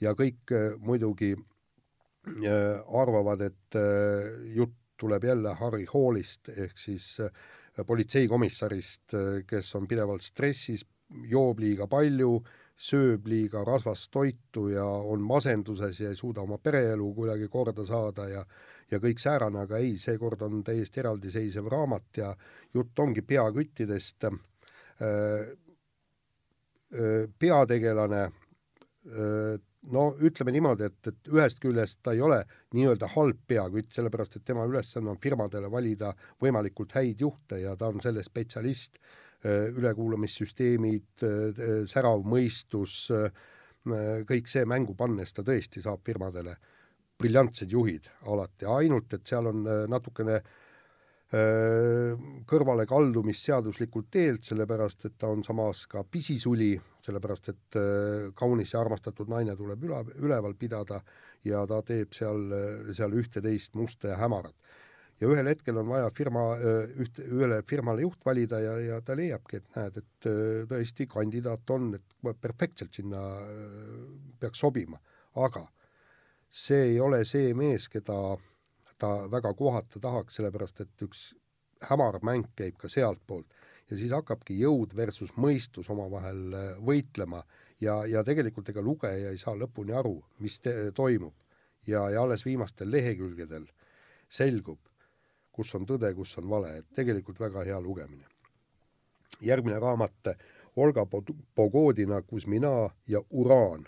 ja 0.00 0.14
kõik 0.14 0.54
muidugi 0.78 1.34
arvavad, 3.02 3.40
et 3.42 3.76
jutt 4.54 4.78
tuleb 4.96 5.24
jälle 5.24 5.54
Harry 5.58 5.84
Hallist 5.90 6.48
ehk 6.54 6.78
siis 6.78 7.16
politseikomissarist, 7.86 9.14
kes 9.46 9.74
on 9.74 9.88
pidevalt 9.90 10.22
stressis, 10.22 10.86
joob 11.28 11.58
liiga 11.58 11.88
palju 11.90 12.38
sööb 12.82 13.26
liiga 13.30 13.62
rasvast 13.66 14.10
toitu 14.10 14.66
ja 14.72 14.84
on 14.84 15.22
masenduses 15.22 16.00
ja 16.00 16.10
ei 16.10 16.18
suuda 16.18 16.42
oma 16.42 16.58
pereelu 16.58 17.12
kuidagi 17.14 17.48
korda 17.48 17.86
saada 17.86 18.28
ja 18.28 18.44
ja 18.92 18.98
kõik 19.00 19.22
säärane, 19.22 19.62
aga 19.64 19.78
ei, 19.80 19.94
seekord 19.96 20.42
on 20.44 20.58
täiesti 20.64 21.00
eraldiseisev 21.00 21.68
raamat 21.72 22.18
ja 22.20 22.34
jutt 22.74 22.98
ongi 22.98 23.22
peaküttidest. 23.24 24.26
peategelane, 27.38 28.20
no 29.96 30.02
ütleme 30.20 30.52
niimoodi, 30.52 30.90
et, 30.90 31.08
et 31.08 31.32
ühest 31.32 31.62
küljest 31.62 32.02
ta 32.02 32.12
ei 32.12 32.20
ole 32.20 32.42
nii-öelda 32.76 33.08
halb 33.14 33.40
peakütt, 33.48 33.90
sellepärast 33.96 34.36
et 34.36 34.44
tema 34.44 34.66
ülesanne 34.68 35.10
on 35.10 35.22
firmadele 35.22 35.70
valida 35.72 36.12
võimalikult 36.42 36.92
häid 36.98 37.24
juhte 37.24 37.62
ja 37.64 37.72
ta 37.76 37.88
on 37.88 38.04
selle 38.04 38.22
spetsialist 38.22 39.00
Äh, 39.00 39.30
ülekuulamissüsteemid, 39.44 41.24
äh, 41.26 41.86
särav 41.90 42.22
mõistus, 42.26 43.10
äh, 43.10 43.30
kõik 44.28 44.46
see 44.46 44.64
mängu 44.68 44.94
pannes 44.94 45.32
ta 45.34 45.42
tõesti 45.42 45.82
saab 45.82 46.04
firmadele 46.06 46.54
briljantsed 47.18 47.70
juhid 47.70 48.06
alati, 48.30 48.66
ainult 48.66 49.14
et 49.14 49.26
seal 49.26 49.46
on 49.50 49.64
natukene 49.90 50.42
kõrvalekaldumist 51.32 53.46
seaduslikult 53.46 54.10
teelt, 54.12 54.44
sellepärast 54.44 55.06
et 55.08 55.14
ta 55.18 55.30
on 55.32 55.42
samas 55.42 55.86
ka 55.88 56.02
pisisuli, 56.04 56.76
sellepärast 57.02 57.48
et 57.48 57.76
äh, 57.80 58.28
kaunis 58.36 58.74
ja 58.74 58.80
armastatud 58.82 59.28
naine 59.32 59.56
tuleb 59.56 59.86
üle, 59.88 60.02
üleval 60.20 60.54
pidada 60.60 61.00
ja 61.48 61.64
ta 61.66 61.80
teeb 61.82 62.12
seal, 62.12 62.52
seal 62.92 63.16
ühte-teist 63.16 63.74
musta 63.74 64.12
ja 64.12 64.20
hämarat. 64.20 64.54
Ja 65.22 65.28
ühel 65.30 65.46
hetkel 65.52 65.78
on 65.78 65.86
vaja 65.92 66.08
firma, 66.14 66.42
üht, 67.02 67.20
ühele 67.22 67.60
firmale 67.68 68.02
juht 68.02 68.24
valida 68.26 68.58
ja, 68.62 68.72
ja 68.82 69.00
ta 69.06 69.14
leiabki, 69.18 69.60
et 69.60 69.76
näed, 69.76 70.00
et 70.02 70.30
tõesti 70.70 71.06
kandidaat 71.10 71.70
on, 71.70 71.92
et 71.98 72.40
perfektselt 72.42 72.98
sinna 72.98 73.22
peaks 74.42 74.64
sobima, 74.64 74.98
aga 75.38 75.62
see 76.52 76.88
ei 76.90 76.98
ole 77.00 77.22
see 77.28 77.54
mees, 77.56 77.86
keda 77.92 78.18
ta 78.98 79.12
väga 79.30 79.54
kohata 79.58 80.02
tahaks, 80.02 80.38
sellepärast 80.38 80.82
et 80.84 81.06
üks 81.06 81.32
hämar 81.88 82.20
mäng 82.26 82.50
käib 82.58 82.76
ka 82.78 82.90
sealtpoolt. 82.90 83.48
Ja 83.90 83.98
siis 83.98 84.12
hakkabki 84.14 84.54
jõud 84.60 84.94
versus 84.96 85.32
mõistus 85.36 85.90
omavahel 85.90 86.54
võitlema. 86.86 87.42
Ja, 87.82 88.02
ja 88.06 88.22
tegelikult 88.24 88.70
ega 88.70 88.84
lugeja 88.84 89.32
ei 89.32 89.40
saa 89.42 89.56
lõpuni 89.58 89.94
aru, 89.98 90.20
mis 90.38 90.60
te, 90.62 90.92
toimub. 90.94 91.34
ja, 91.86 92.04
ja 92.10 92.22
alles 92.22 92.44
viimastel 92.46 92.90
lehekülgedel 92.90 93.66
selgub, 94.30 94.78
kus 95.52 95.74
on 95.74 95.86
tõde, 95.86 96.14
kus 96.14 96.36
on 96.38 96.48
vale, 96.48 96.76
et 96.78 96.86
tegelikult 96.94 97.40
väga 97.40 97.64
hea 97.64 97.80
lugemine. 97.80 98.26
järgmine 99.40 99.78
raamat 99.78 100.36
Olga 100.76 101.06
Pogodina 101.54 102.22
Kuzmina 102.22 102.90
ja 103.08 103.20
Uraan 103.30 103.86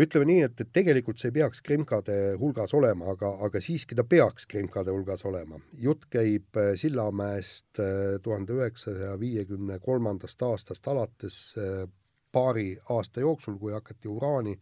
ütleme 0.00 0.26
nii, 0.28 0.42
et, 0.46 0.60
et 0.62 0.70
tegelikult 0.72 1.20
see 1.20 1.30
ei 1.30 1.36
peaks 1.40 1.62
krimkade 1.66 2.16
hulgas 2.40 2.72
olema, 2.76 3.10
aga, 3.12 3.32
aga 3.44 3.60
siiski 3.62 3.96
ta 3.98 4.04
peaks 4.08 4.46
krimkade 4.50 4.92
hulgas 4.94 5.24
olema. 5.28 5.58
jutt 5.76 6.06
käib 6.12 6.56
äh, 6.56 6.72
Sillamäest 6.80 7.80
äh, 7.82 8.18
tuhande 8.22 8.56
üheksasaja 8.56 9.18
viiekümne 9.20 9.80
kolmandast 9.82 10.42
aastast 10.46 10.88
alates 10.88 11.40
äh, 11.58 11.84
paari 12.32 12.78
aasta 12.90 13.20
jooksul, 13.20 13.58
kui 13.58 13.72
hakati 13.72 14.08
uraani 14.08 14.58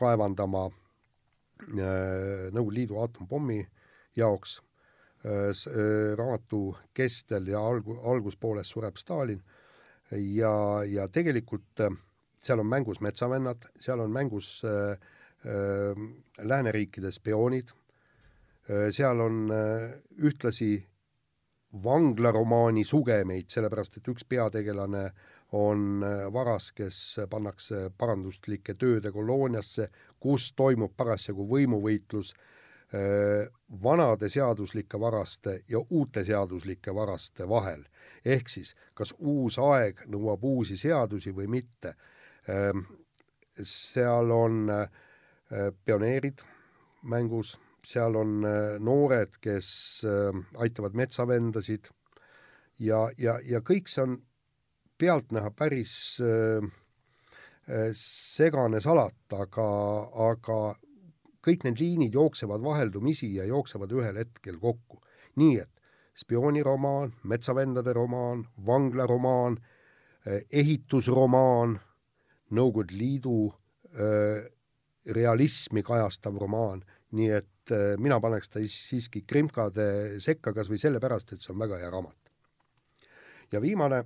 kaevandama 0.00 0.70
Nõukogude 1.60 2.72
Liidu 2.72 2.96
aatomapommi 2.96 3.58
jaoks. 4.16 4.62
Raamatu 5.22 6.76
kestel 6.94 7.50
ja 7.52 7.60
algu-, 7.60 7.98
alguspooles 8.08 8.68
sureb 8.68 8.96
Stalin. 8.96 9.42
Ja, 10.10 10.82
ja 10.88 11.06
tegelikult 11.08 11.80
äh, 11.84 11.92
seal 12.42 12.60
on 12.60 12.66
mängus 12.66 13.00
metsavennad, 13.04 13.68
seal 13.80 14.00
on 14.00 14.10
mängus 14.10 14.62
äh, 14.64 14.96
äh, 15.44 16.00
lääneriikide 16.38 17.12
spioonid 17.12 17.70
äh,, 18.68 18.88
seal 18.90 19.20
on 19.20 19.50
äh, 19.50 19.90
ühtlasi 20.18 20.86
vanglaromaani 21.84 22.82
sugemeid, 22.84 23.46
sellepärast 23.52 24.00
et 24.00 24.08
üks 24.10 24.24
peategelane 24.26 25.04
on 25.54 26.02
äh, 26.02 26.24
varas, 26.32 26.72
kes 26.72 27.20
pannakse 27.30 27.90
paranduslike 27.98 28.74
tööde 28.74 29.12
kolooniasse, 29.14 29.90
kus 30.18 30.50
toimub 30.58 30.96
parasjagu 30.96 31.46
võimuvõitlus 31.54 32.34
äh, 32.34 32.59
vanade 33.82 34.28
seaduslike 34.28 34.98
varaste 35.00 35.60
ja 35.68 35.78
uute 35.90 36.24
seaduslike 36.24 36.94
varaste 36.94 37.48
vahel. 37.48 37.84
ehk 38.24 38.48
siis, 38.48 38.74
kas 38.94 39.14
uus 39.18 39.58
aeg 39.58 40.02
nõuab 40.10 40.42
uusi 40.44 40.76
seadusi 40.76 41.30
või 41.30 41.46
mitte 41.46 41.94
seal 43.62 44.30
on 44.30 44.66
pioneerid 45.84 46.42
mängus, 47.02 47.54
seal 47.86 48.16
on 48.16 48.42
noored, 48.78 49.38
kes 49.40 50.02
aitavad 50.58 50.94
metsavendasid 50.94 51.88
ja, 52.78 53.08
ja, 53.18 53.38
ja 53.44 53.60
kõik 53.60 53.88
see 53.88 54.02
on 54.02 54.18
pealtnäha 54.98 55.50
päris 55.56 55.94
segane 57.96 58.80
salat, 58.80 59.36
aga, 59.36 59.70
aga 60.30 60.60
kõik 61.44 61.64
need 61.64 61.80
liinid 61.80 62.16
jooksevad 62.16 62.62
vaheldumisi 62.64 63.30
ja 63.34 63.46
jooksevad 63.48 63.92
ühel 63.96 64.20
hetkel 64.20 64.58
kokku. 64.60 65.00
nii 65.36 65.60
et 65.62 65.70
spiooniromaan, 66.18 67.12
metsavendade 67.22 67.92
romaan, 67.92 68.44
vanglaromaan, 68.66 69.60
ehitusromaan 70.50 71.78
Nõukogude 72.50 72.96
Liidu 72.98 73.46
äh, 73.94 74.42
realismi 75.06 75.84
kajastav 75.86 76.34
romaan, 76.34 76.82
nii 77.14 77.28
et 77.30 77.70
äh, 77.70 77.94
mina 77.96 78.18
paneks 78.20 78.50
ta 78.50 78.58
siiski 78.66 79.22
krimkade 79.22 80.18
sekka 80.20 80.52
kas 80.52 80.68
või 80.68 80.80
sellepärast, 80.82 81.30
et 81.32 81.44
see 81.44 81.54
on 81.54 81.62
väga 81.62 81.78
hea 81.78 81.90
raamat. 81.94 82.18
ja 83.52 83.60
viimane 83.62 84.02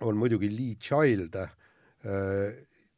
on 0.00 0.16
muidugi 0.16 0.52
Lee 0.52 0.76
Child 0.76 1.36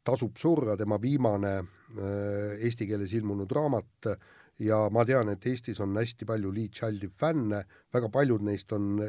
Tasub 0.05 0.37
surra, 0.37 0.75
tema 0.77 0.99
viimane 1.01 1.55
eesti 1.99 2.87
keeles 2.89 3.13
ilmunud 3.15 3.51
raamat 3.51 4.09
äh, 4.11 4.17
ja 4.63 4.77
ma 4.93 5.03
tean, 5.07 5.29
et 5.33 5.45
Eestis 5.49 5.79
on 5.83 5.95
hästi 5.99 6.27
palju 6.27 6.51
Lee 6.53 6.71
Childi 6.71 7.09
fänne, 7.19 7.61
väga 7.93 8.09
paljud 8.11 8.43
neist 8.45 8.71
on 8.75 9.01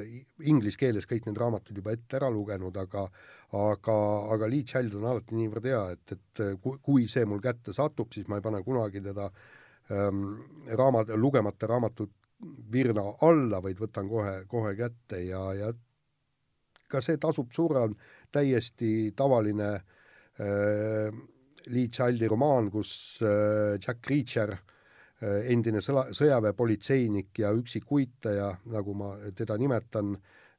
inglise 0.43 0.81
keeles 0.81 1.07
kõik 1.07 1.29
need 1.29 1.39
raamatud 1.39 1.77
juba 1.77 1.95
ette 1.95 2.19
ära 2.19 2.31
lugenud, 2.33 2.77
aga 2.77 3.07
aga, 3.55 3.97
aga 4.35 4.49
Lee 4.51 4.67
Child 4.67 4.97
on 4.99 5.07
alati 5.13 5.39
niivõrd 5.39 5.69
hea, 5.71 5.83
et, 5.95 6.17
et 6.17 6.67
kui 6.83 7.07
see 7.11 7.27
mul 7.29 7.43
kätte 7.45 7.75
satub, 7.77 8.11
siis 8.15 8.27
ma 8.29 8.41
ei 8.41 8.47
pane 8.47 8.63
kunagi 8.67 9.03
teda 9.05 9.29
ähm, 9.95 10.25
raamat, 10.67 11.15
lugemata 11.15 11.71
raamatut 11.71 12.13
virna 12.73 13.07
alla, 13.25 13.63
vaid 13.63 13.79
võtan 13.81 14.11
kohe, 14.11 14.41
kohe 14.51 14.75
kätte 14.77 15.23
ja, 15.25 15.45
ja 15.57 15.71
ka 16.91 17.01
see 17.03 17.19
Tasub 17.23 17.55
surra 17.55 17.87
on 17.87 17.95
täiesti 18.35 19.13
tavaline 19.17 19.71
äh, 20.43 21.15
Lee 21.73 21.89
Childi 21.89 22.29
romaan, 22.31 22.71
kus 22.71 23.23
äh, 23.23 23.77
Jack 23.83 24.07
Reacher 24.11 24.53
äh, 24.55 24.65
Äh, 25.25 25.47
endine 25.49 25.81
sõla, 25.81 26.11
sõjaväepolitseinik 26.13 27.39
ja 27.41 27.49
üksikuitaja, 27.57 28.51
nagu 28.69 28.93
ma 28.93 29.15
teda 29.37 29.55
nimetan, 29.57 30.11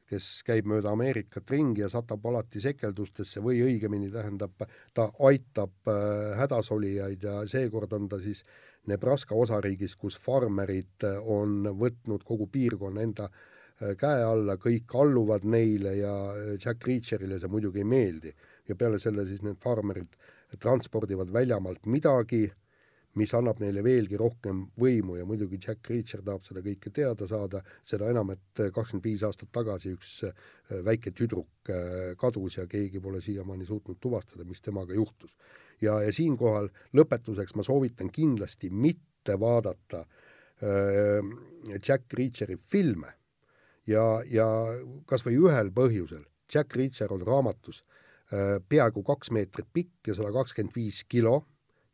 kes 0.09 0.41
käib 0.47 0.65
mööda 0.71 0.95
Ameerikat 0.95 1.51
ringi 1.51 1.83
ja 1.83 1.89
satab 1.93 2.23
alati 2.25 2.61
sekeldustesse 2.63 3.43
või 3.43 3.59
õigemini 3.65 4.09
tähendab, 4.09 4.63
ta 4.97 5.11
aitab 5.29 5.91
äh, 5.91 6.33
hädasolijaid 6.39 7.27
ja 7.27 7.35
seekord 7.45 7.93
on 7.93 8.07
ta 8.09 8.17
siis 8.23 8.41
Nebraska 8.89 9.37
osariigis, 9.37 9.93
kus 9.99 10.17
farmerid 10.17 11.05
äh, 11.05 11.19
on 11.21 11.69
võtnud 11.77 12.25
kogu 12.25 12.49
piirkonna 12.49 13.05
enda 13.05 13.29
käe 13.77 14.23
alla, 14.25 14.55
kõik 14.57 14.89
alluvad 14.97 15.43
neile 15.45 15.91
ja 15.99 16.13
Jack 16.57 16.87
Reacherile 16.87 17.37
see 17.37 17.51
muidugi 17.51 17.83
ei 17.83 17.85
meeldi. 17.85 18.33
ja 18.67 18.75
peale 18.75 18.97
selle 18.99 19.21
siis 19.27 19.43
need 19.45 19.61
farmerid 19.61 20.17
transpordivad 20.59 21.31
väljamaalt 21.33 21.85
midagi 21.85 22.45
mis 23.17 23.33
annab 23.37 23.61
neile 23.61 23.81
veelgi 23.85 24.17
rohkem 24.19 24.63
võimu. 24.79 25.17
Ja 25.17 25.25
muidugi 25.27 25.59
Jack 25.61 25.89
Reacher 25.89 26.23
tahab 26.25 26.45
seda 26.45 26.63
kõike 26.65 26.91
teada 26.93 27.27
saada, 27.29 27.61
seda 27.87 28.09
enam, 28.11 28.31
et 28.35 28.63
kakskümmend 28.75 29.07
viis 29.07 29.25
aastat 29.27 29.51
tagasi 29.55 29.93
üks 29.95 30.13
äh, 30.27 30.45
väike 30.85 31.13
tüdruk 31.17 31.71
äh, 31.73 32.13
kadus 32.19 32.59
ja 32.59 32.67
keegi 32.69 33.01
pole 33.03 33.21
siiamaani 33.23 33.67
suutnud 33.67 33.99
tuvastada, 34.03 34.45
mis 34.47 34.61
temaga 34.61 34.97
juhtus. 34.97 35.33
ja, 35.81 35.99
ja 36.01 36.13
siinkohal 36.13 36.71
lõpetuseks 36.97 37.55
ma 37.55 37.65
soovitan 37.65 38.09
kindlasti 38.13 38.69
mitte 38.69 39.37
vaadata 39.39 40.03
äh, 40.03 41.21
Jack 41.77 42.13
Reacheri 42.13 42.57
filme. 42.71 43.13
Ja, 43.87 44.21
ja 44.27 44.47
kas 45.07 45.23
või 45.23 45.37
ühel 45.39 45.71
põhjusel, 45.71 46.25
Jack 46.53 46.75
Reacher 46.75 47.13
on 47.13 47.21
raamatus 47.23 47.79
äh, 47.79 47.96
peaaegu 48.69 49.03
kaks 49.07 49.32
meetrit 49.32 49.67
pikk 49.73 50.09
ja 50.11 50.15
sada 50.17 50.34
kakskümmend 50.36 50.75
viis 50.75 51.03
kilo. 51.09 51.45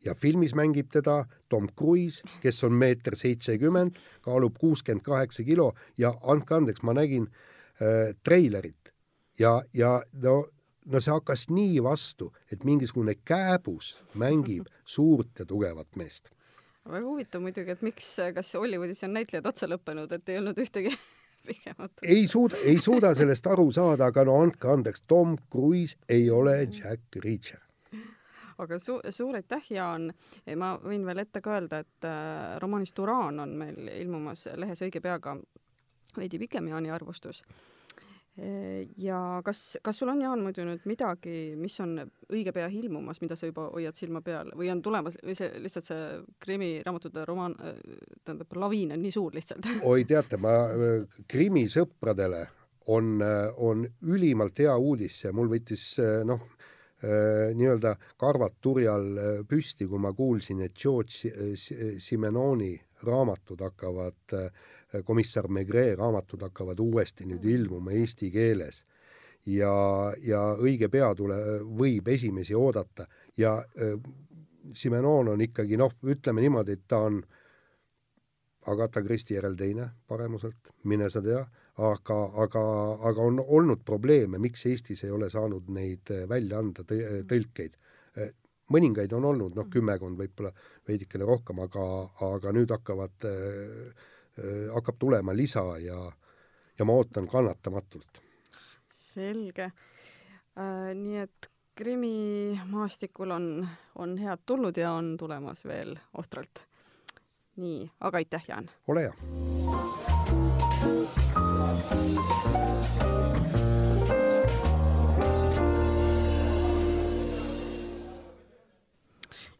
Ja 0.04 0.14
filmis 0.14 0.52
mängib 0.54 0.90
teda 0.92 1.24
Tom 1.48 1.68
Cruise, 1.78 2.22
kes 2.42 2.58
on 2.66 2.74
meeter 2.76 3.16
seitsekümmend, 3.16 3.96
kaalub 4.20 4.58
kuuskümmend 4.60 5.04
kaheksa 5.04 5.44
kilo. 5.44 5.72
Ja 5.98 6.12
andke 6.22 6.58
andeks, 6.58 6.82
ma 6.82 6.92
nägin 6.92 7.30
äh, 7.30 8.12
treilerit. 8.22 8.92
Ja, 9.38 9.62
ja 9.72 10.02
no, 10.12 10.34
no 10.84 11.00
see 11.00 11.14
hakkas 11.14 11.48
nii 11.50 11.80
vastu, 11.82 12.30
et 12.52 12.64
mingisugune 12.68 13.16
kääbus 13.24 13.94
mängib 14.20 14.68
suurt 14.96 15.38
ja 15.38 15.48
tugevat 15.48 15.96
meest. 15.96 16.30
väga 16.84 17.06
huvitav 17.06 17.40
muidugi, 17.40 17.72
et 17.72 17.82
miks, 17.82 18.10
kas 18.34 18.54
Hollywoodis 18.54 19.00
on 19.06 19.14
näitlejad 19.16 19.46
otsa 19.48 19.66
lõppenud, 19.70 20.10
et 20.12 20.28
ei 20.28 20.36
olnud 20.42 20.58
ühtegi 20.60 20.92
pikemat? 21.46 21.92
ei 22.02 22.28
suuda, 22.28 22.62
ei 22.64 22.80
suuda 22.80 23.14
sellest 23.14 23.46
aru 23.46 23.70
saada, 23.72 24.10
aga 24.12 24.24
no 24.24 24.40
andke 24.42 24.70
andeks, 24.72 25.04
Tom 25.08 25.36
Cruise 25.50 25.96
ei 26.08 26.30
ole 26.30 26.60
Jack 26.64 27.20
Reacher 27.24 27.60
aga 28.58 28.78
su-, 28.78 29.00
suur 29.10 29.34
aitäh, 29.34 29.70
Jaan. 29.74 30.12
ma 30.56 30.74
võin 30.82 31.04
veel 31.06 31.24
ette 31.24 31.42
ka 31.42 31.56
öelda, 31.56 31.82
et 31.84 32.08
äh, 32.08 32.56
romaanist 32.62 32.98
Uraan 33.02 33.40
on 33.42 33.56
meil 33.58 33.90
ilmumas 33.98 34.46
lehes 34.56 34.82
õige 34.86 35.02
peaga 35.02 35.36
veidi 36.16 36.38
pikem 36.38 36.68
Jaani 36.70 36.92
arvustus. 36.94 37.42
Ja 38.98 39.18
kas, 39.46 39.60
kas 39.82 39.98
sul 40.00 40.10
on, 40.10 40.22
Jaan, 40.24 40.42
muidu 40.42 40.64
nüüd 40.66 40.82
midagi, 40.90 41.54
mis 41.58 41.76
on 41.84 42.00
õige 42.32 42.50
pea 42.54 42.66
ilmumas, 42.72 43.20
mida 43.22 43.36
sa 43.38 43.46
juba 43.46 43.68
hoiad 43.70 43.94
silma 43.98 44.24
peal 44.26 44.50
või 44.58 44.72
on 44.72 44.82
tulemas 44.82 45.14
või 45.22 45.36
see 45.38 45.52
lihtsalt 45.62 45.86
see 45.86 46.08
krimiraamatute 46.42 47.24
romaan, 47.28 47.54
tähendab, 48.24 48.50
laviin 48.58 48.96
on 48.96 49.04
nii 49.04 49.14
suur 49.14 49.36
lihtsalt? 49.36 49.68
oi, 49.90 50.02
teate, 50.10 50.40
ma 50.42 50.56
krimisõpradele 51.30 52.42
on, 52.94 53.20
on 53.56 53.86
ülimalt 54.10 54.58
hea 54.64 54.74
uudis 54.76 55.22
mul 55.32 55.52
võttis 55.52 55.92
noh, 56.26 56.42
nii-öelda 57.04 57.94
karvad 58.18 58.58
turjal 58.64 59.44
püsti, 59.48 59.86
kui 59.86 60.00
ma 60.00 60.14
kuulsin, 60.16 60.62
et 60.64 60.74
George 60.74 61.30
Simenoni 62.00 62.72
raamatud 63.04 63.60
hakkavad, 63.60 64.36
komissar 65.02 65.48
Megre 65.48 65.94
raamatud 65.98 66.42
hakkavad 66.46 66.80
uuesti 66.80 67.26
nüüd 67.26 67.44
ilmuma 67.44 67.92
eesti 67.92 68.30
keeles. 68.34 68.84
Ja, 69.46 69.72
ja 70.24 70.54
õige 70.56 70.88
pea 70.88 71.10
tule, 71.14 71.36
võib 71.76 72.08
esimesi 72.08 72.54
oodata 72.56 73.04
ja 73.36 73.58
äh, 73.60 73.98
Simenon 74.72 75.28
on 75.28 75.42
ikkagi 75.44 75.76
noh, 75.76 75.92
ütleme 76.08 76.40
niimoodi, 76.40 76.78
et 76.78 76.86
ta 76.88 77.02
on 77.04 77.18
Agatha 78.72 79.02
Christie 79.04 79.36
järel 79.36 79.56
teine 79.60 79.90
paremuselt, 80.08 80.70
mine 80.88 81.10
sa 81.12 81.20
tea, 81.20 81.42
aga, 81.84 82.18
aga, 82.44 82.62
aga 83.10 83.26
on 83.28 83.42
olnud 83.42 83.82
probleeme, 83.84 84.40
miks 84.40 84.64
Eestis 84.70 85.04
ei 85.04 85.12
ole 85.12 85.28
saanud 85.30 85.68
neid 85.68 86.12
välja 86.30 86.62
anda 86.64 86.86
tõlkeid. 86.88 87.76
mõningaid 88.72 89.12
on 89.12 89.24
olnud, 89.28 89.52
noh, 89.58 89.66
kümmekond 89.68 90.16
võib-olla 90.16 90.50
veidikene 90.88 91.26
rohkem, 91.28 91.58
aga, 91.60 91.82
aga 92.24 92.52
nüüd 92.56 92.70
hakkavad 92.72 93.26
äh,, 93.28 94.06
hakkab 94.74 94.96
tulema 94.98 95.36
lisa 95.36 95.78
ja, 95.78 96.12
ja 96.78 96.84
ma 96.84 96.92
ootan 96.92 97.28
kannatamatult. 97.28 98.22
selge 99.14 99.64
äh,. 99.64 100.94
nii 100.94 101.18
et 101.18 101.50
krimimaastikul 101.74 103.30
on, 103.30 103.68
on 103.94 104.18
head 104.18 104.38
tulnud 104.46 104.76
ja 104.76 104.92
on 104.92 105.16
tulemas 105.16 105.64
veel 105.64 105.96
ohtralt. 106.18 106.66
nii, 107.56 107.90
aga 108.00 108.16
aitäh, 108.16 108.44
Jaan! 108.48 108.70
ole 108.88 109.02
hea! 109.02 109.14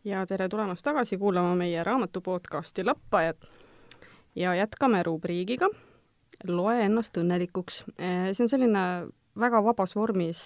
ja 0.04 0.26
tere 0.26 0.48
tulemast 0.48 0.84
tagasi 0.84 1.18
kuulama 1.18 1.54
meie 1.54 1.84
raamatu 1.84 2.20
podcasti 2.20 2.84
Lappajad 2.84 3.36
ja 4.34 4.54
jätkame 4.54 5.02
rubriigiga 5.02 5.68
Loe 6.48 6.80
ennast 6.84 7.16
õnnelikuks. 7.16 7.84
see 7.96 8.42
on 8.42 8.50
selline 8.50 8.80
väga 9.38 9.60
vabas 9.64 9.94
vormis 9.96 10.40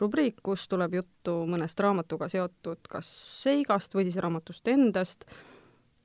rubriik, 0.00 0.40
kus 0.42 0.68
tuleb 0.68 0.94
juttu 1.00 1.36
mõnest 1.48 1.80
raamatuga 1.80 2.28
seotud 2.28 2.84
kas 2.90 3.08
seigast 3.42 3.94
või 3.94 4.06
siis 4.08 4.18
raamatust 4.22 4.68
endast, 4.68 5.24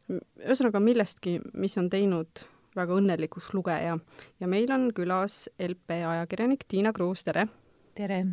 ühesõnaga 0.10 0.82
millestki, 0.82 1.40
mis 1.54 1.78
on 1.78 1.90
teinud 1.90 2.44
väga 2.78 2.96
õnnelikuks 3.02 3.54
lugeja 3.54 3.98
ja 4.40 4.48
meil 4.48 4.72
on 4.72 4.90
külas 4.96 5.48
LP 5.60 6.02
ajakirjanik 6.14 6.66
Tiina 6.68 6.94
Kruus, 6.94 7.26
tere! 7.28 7.48
tere! 7.98 8.24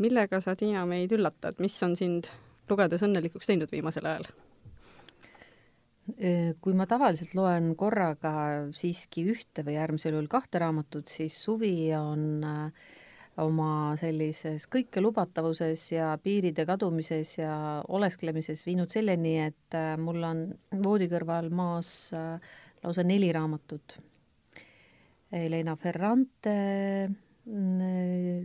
millega 0.00 0.40
sa, 0.40 0.56
Tiina, 0.56 0.86
meid 0.88 1.12
üllatad, 1.12 1.60
mis 1.60 1.76
on 1.84 1.96
sind 1.96 2.30
lugedes 2.70 3.04
õnnelikuks 3.04 3.50
teinud 3.50 3.72
viimasel 3.72 4.08
ajal? 4.08 4.30
Kui 6.60 6.74
ma 6.76 6.86
tavaliselt 6.90 7.34
loen 7.38 7.74
korraga 7.78 8.32
siiski 8.76 9.26
ühte 9.32 9.64
või 9.66 9.76
äärmisel 9.80 10.16
juhul 10.16 10.30
kahte 10.32 10.60
raamatut, 10.62 11.08
siis 11.12 11.36
suvi 11.44 11.90
on 11.96 12.24
äh, 12.46 12.88
oma 13.38 13.94
sellises 14.00 14.66
kõikelubattavuses 14.70 15.84
ja 15.94 16.10
piiride 16.22 16.64
kadumises 16.68 17.36
ja 17.38 17.54
olesklemises 17.88 18.64
viinud 18.66 18.90
selleni, 18.92 19.36
et 19.46 19.76
äh, 19.76 19.94
mul 20.00 20.22
on 20.26 20.44
voodi 20.82 21.08
kõrval 21.10 21.50
maas 21.54 22.10
äh, 22.16 22.36
lausa 22.84 23.04
neli 23.06 23.30
raamatut. 23.32 23.98
Helena 25.30 25.76
Ferrante, 25.78 26.52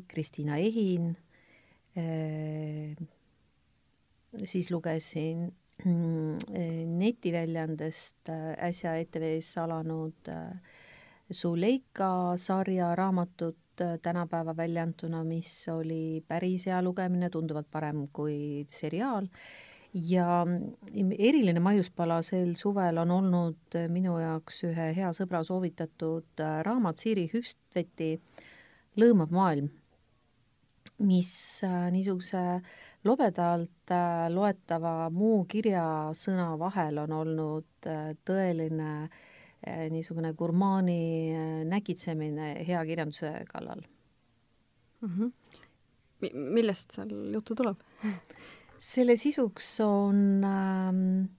Kristiina 0.07 0.59
Ehin, 0.61 1.15
äh, 1.97 2.93
siis 4.45 4.69
lugesin 4.69 5.47
netiväljaandest 5.83 8.29
äsja 8.57 8.95
ETV-s 9.01 9.57
alanud 9.59 10.31
Zuleika 11.33 12.37
sarja 12.37 12.95
raamatut, 12.95 13.57
Äh, 13.81 13.99
tänapäeva 14.01 14.57
välja 14.57 14.83
antuna, 14.83 15.23
mis 15.23 15.69
oli 15.69 16.23
päris 16.27 16.65
hea 16.65 16.81
lugemine, 16.81 17.29
tunduvalt 17.29 17.67
parem 17.71 18.07
kui 18.13 18.65
seriaal. 18.69 19.27
ja 19.93 20.45
mm, 20.45 21.11
eriline 21.19 21.59
maiuspala 21.59 22.21
sel 22.21 22.55
suvel 22.59 22.97
on 22.97 23.11
olnud 23.11 23.75
äh, 23.75 23.87
minu 23.91 24.17
jaoks 24.19 24.63
ühe 24.67 24.89
hea 24.95 25.11
sõbra 25.15 25.43
soovitatud 25.43 26.43
äh, 26.43 26.59
raamat 26.67 26.99
Siiri 26.99 27.29
Hüstveti 27.33 28.09
Lõõmav 28.99 29.31
maailm, 29.31 29.69
mis 30.99 31.31
niisuguse 31.91 32.43
lobedalt 33.05 33.93
loetava 34.33 35.09
muu 35.13 35.43
kirjasõna 35.49 36.47
vahel 36.59 36.97
on 37.03 37.13
olnud 37.19 37.89
tõeline 38.25 38.91
äh, 39.05 39.85
niisugune 39.93 40.33
gurmaani 40.33 41.65
nägitsemine 41.69 42.51
hea 42.67 42.83
kirjanduse 42.85 43.31
kallal 43.51 43.81
mm. 45.01 45.09
-hmm. 45.09 45.31
millest 46.33 46.97
seal 46.97 47.13
juttu 47.33 47.55
tuleb 47.55 47.81
selle 48.91 49.15
sisuks 49.15 49.79
on 49.85 50.43
äh,, 50.43 51.29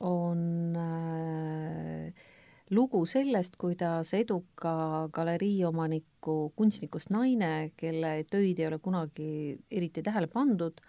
on 0.00 0.76
äh, 0.76 2.27
lugu 2.70 3.04
sellest, 3.06 3.56
kuidas 3.56 4.12
eduka 4.14 5.08
galeriiomaniku 5.12 6.52
kunstnikust 6.56 7.10
naine, 7.10 7.72
kelle 7.76 8.24
töid 8.30 8.58
ei 8.58 8.66
ole 8.68 8.78
kunagi 8.82 9.58
eriti 9.70 10.02
tähele 10.02 10.28
pandud, 10.32 10.80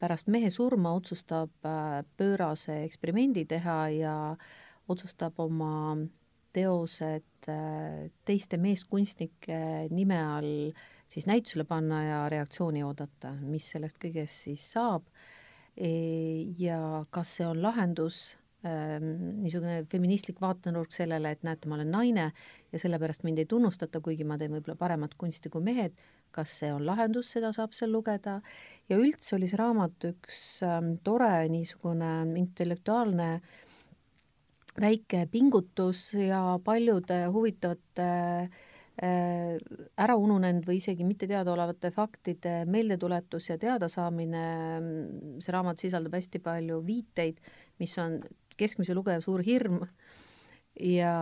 pärast 0.00 0.30
mehe 0.32 0.50
surma 0.50 0.94
otsustab 0.96 1.52
äh, 1.66 2.00
pöörase 2.16 2.82
eksperimendi 2.84 3.44
teha 3.44 3.80
ja 3.94 4.14
otsustab 4.88 5.38
oma 5.38 5.96
teosed 6.52 7.48
äh, 7.48 8.08
teiste 8.24 8.58
meeskunstnike 8.58 9.60
nime 9.90 10.22
all 10.24 10.72
siis 11.10 11.26
näitusele 11.26 11.64
panna 11.64 12.04
ja 12.04 12.28
reaktsiooni 12.28 12.82
oodata, 12.86 13.34
mis 13.42 13.70
sellest 13.74 13.98
kõigest 14.02 14.46
siis 14.46 14.64
saab. 14.72 15.06
E, 15.76 15.90
ja 16.58 17.04
kas 17.10 17.36
see 17.38 17.46
on 17.46 17.62
lahendus, 17.62 18.36
niisugune 18.62 19.84
feministlik 19.88 20.40
vaatenurk 20.42 20.92
sellele, 20.92 21.32
et 21.32 21.44
näete, 21.46 21.68
ma 21.68 21.78
olen 21.78 21.90
naine 21.94 22.26
ja 22.72 22.80
sellepärast 22.82 23.24
mind 23.24 23.40
ei 23.40 23.48
tunnustata, 23.48 24.02
kuigi 24.04 24.26
ma 24.28 24.36
teen 24.38 24.52
võib-olla 24.52 24.76
paremat 24.76 25.14
kunsti 25.20 25.48
kui 25.52 25.64
mehed, 25.64 25.96
kas 26.34 26.58
see 26.60 26.72
on 26.72 26.84
lahendus, 26.86 27.30
seda 27.32 27.54
saab 27.56 27.72
seal 27.76 27.92
lugeda, 27.94 28.40
ja 28.90 28.98
üldse 29.00 29.36
oli 29.38 29.48
see 29.48 29.60
raamat 29.60 30.10
üks 30.12 30.40
ähm, 30.66 30.94
tore 31.04 31.32
niisugune 31.48 32.12
intellektuaalne 32.36 33.30
väike 34.80 35.24
pingutus 35.30 36.10
ja 36.14 36.58
paljude 36.64 37.24
huvitavate 37.32 38.10
äh, 38.10 38.58
ära 39.00 40.16
ununenud 40.20 40.66
või 40.68 40.76
isegi 40.80 41.06
mitte 41.08 41.28
teadaolevate 41.30 41.90
faktide 41.94 42.66
meeldetuletus 42.68 43.48
ja 43.48 43.56
teadasaamine, 43.60 44.44
see 45.40 45.54
raamat 45.54 45.80
sisaldab 45.80 46.18
hästi 46.18 46.42
palju 46.44 46.82
viiteid, 46.84 47.40
mis 47.80 47.96
on 48.02 48.18
keskmise 48.60 48.94
lugeja 48.96 49.22
suur 49.24 49.42
hirm. 49.46 49.80
Ja 50.80 51.14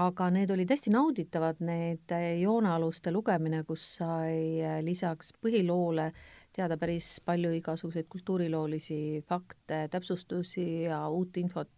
aga 0.00 0.28
need 0.30 0.50
olid 0.54 0.70
hästi 0.70 0.92
nauditavad, 0.94 1.58
need 1.66 2.12
joonealuste 2.40 3.10
lugemine, 3.12 3.64
kus 3.66 3.86
sai 3.98 4.62
lisaks 4.86 5.32
põhiloole 5.42 6.10
teada 6.54 6.76
päris 6.78 7.18
palju 7.24 7.52
igasuguseid 7.58 8.08
kultuuriloolisi 8.10 9.24
fakte, 9.28 9.86
täpsustusi 9.90 10.86
ja 10.88 11.02
uut 11.08 11.36
infot. 11.42 11.70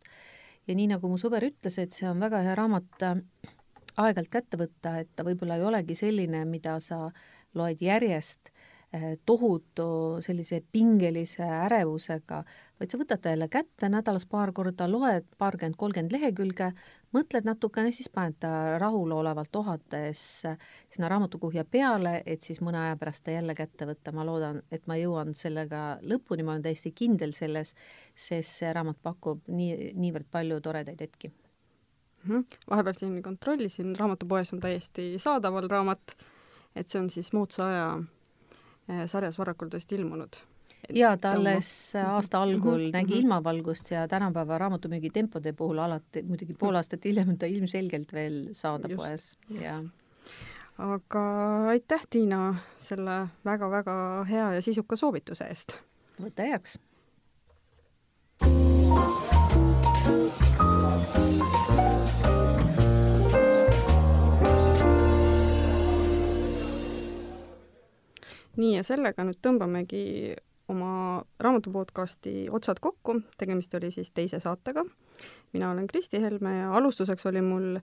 Ja 0.66 0.76
nii, 0.78 0.92
nagu 0.94 1.10
mu 1.10 1.18
sõber 1.20 1.44
ütles, 1.48 1.78
et 1.82 1.92
see 1.96 2.08
on 2.08 2.20
väga 2.22 2.42
hea 2.46 2.54
raamat 2.56 3.02
aeg-ajalt 3.02 4.30
kätte 4.32 4.60
võtta, 4.60 4.96
et 5.02 5.10
ta 5.16 5.24
võib-olla 5.26 5.58
ei 5.58 5.66
olegi 5.68 5.96
selline, 5.98 6.44
mida 6.48 6.78
sa 6.80 7.08
loed 7.58 7.82
järjest 7.84 8.52
äh, 8.94 9.16
tohutu 9.26 10.22
sellise 10.24 10.62
pingelise 10.72 11.44
ärevusega, 11.44 12.42
vaid 12.82 12.90
sa 12.90 12.98
võtad 12.98 13.20
ta 13.22 13.30
jälle 13.30 13.46
kätte 13.48 13.88
nädalas 13.90 14.24
paar 14.26 14.50
korda, 14.54 14.88
loed 14.90 15.26
paarkümmend, 15.38 15.76
kolmkümmend 15.78 16.14
lehekülge, 16.14 16.72
mõtled 17.14 17.46
natukene, 17.46 17.92
siis 17.94 18.08
paned 18.10 18.34
ta 18.42 18.78
rahulolevalt 18.82 19.54
ohates 19.60 20.22
sinna 20.90 21.10
raamatukuhja 21.12 21.64
peale, 21.70 22.16
et 22.26 22.42
siis 22.42 22.58
mõne 22.64 22.80
aja 22.82 22.98
pärast 22.98 23.22
ta 23.24 23.36
jälle 23.36 23.54
kätte 23.54 23.86
võtta. 23.86 24.12
ma 24.12 24.26
loodan, 24.26 24.62
et 24.70 24.86
ma 24.90 24.96
jõuan 24.98 25.34
sellega 25.34 25.98
lõpuni, 26.02 26.42
ma 26.42 26.56
olen 26.56 26.66
täiesti 26.66 26.92
kindel 26.92 27.32
selles, 27.32 27.74
sest 28.14 28.58
see 28.58 28.72
raamat 28.72 28.98
pakub 29.02 29.46
nii, 29.46 29.92
niivõrd 29.94 30.26
palju 30.30 30.60
toredaid 30.60 31.00
hetki 31.00 31.28
mm. 31.28 32.30
-hmm. 32.30 32.44
vahepeal 32.70 32.94
siin 32.98 33.22
kontrollisin, 33.22 33.96
raamatupoes 33.96 34.52
on 34.52 34.60
täiesti 34.60 35.12
saadaval 35.18 35.68
raamat, 35.70 36.16
et 36.74 36.88
see 36.88 37.00
on 37.00 37.10
siis 37.10 37.32
moodsa 37.32 37.66
aja 37.66 38.02
eh, 38.88 39.06
sarjas 39.06 39.38
Varrakul 39.38 39.68
tõesti 39.68 39.94
ilmunud 40.00 40.42
jaa, 40.90 41.16
ta 41.16 41.32
alles 41.36 41.92
aasta 41.96 42.42
algul 42.42 42.78
mm 42.78 42.86
-hmm. 42.86 42.92
nägi 42.92 43.14
mhm. 43.14 43.20
ilmavalgust 43.20 43.90
ja 43.90 44.08
tänapäeva 44.08 44.58
raamatumüügi 44.58 45.10
tempode 45.10 45.52
puhul 45.52 45.78
alati, 45.78 46.22
muidugi 46.22 46.54
pool 46.54 46.74
aastat 46.74 47.04
hiljem 47.04 47.28
on 47.28 47.38
ta 47.38 47.46
ilmselgelt 47.46 48.12
veel 48.12 48.48
saada 48.52 48.88
Just. 48.88 48.96
poes, 48.96 49.32
jaa. 49.60 49.82
aga 50.78 51.24
aitäh, 51.68 52.00
Tiina, 52.10 52.54
selle 52.78 53.28
väga-väga 53.44 54.24
hea 54.28 54.52
ja 54.54 54.62
sisuka 54.62 54.96
soovituse 54.96 55.44
eest! 55.44 55.78
võta 56.20 56.42
heaks! 56.42 56.78
nii, 68.56 68.76
ja 68.76 68.82
sellega 68.82 69.24
nüüd 69.24 69.38
tõmbamegi 69.44 70.34
oma 70.72 71.22
raamatupodcasti 71.40 72.46
otsad 72.50 72.80
kokku, 72.80 73.20
tegemist 73.38 73.74
oli 73.78 73.90
siis 73.94 74.10
teise 74.10 74.40
saatega. 74.40 74.84
mina 75.52 75.70
olen 75.70 75.86
Kristi 75.86 76.20
Helme 76.22 76.58
ja 76.58 76.72
alustuseks 76.74 77.26
oli 77.26 77.42
mul 77.42 77.76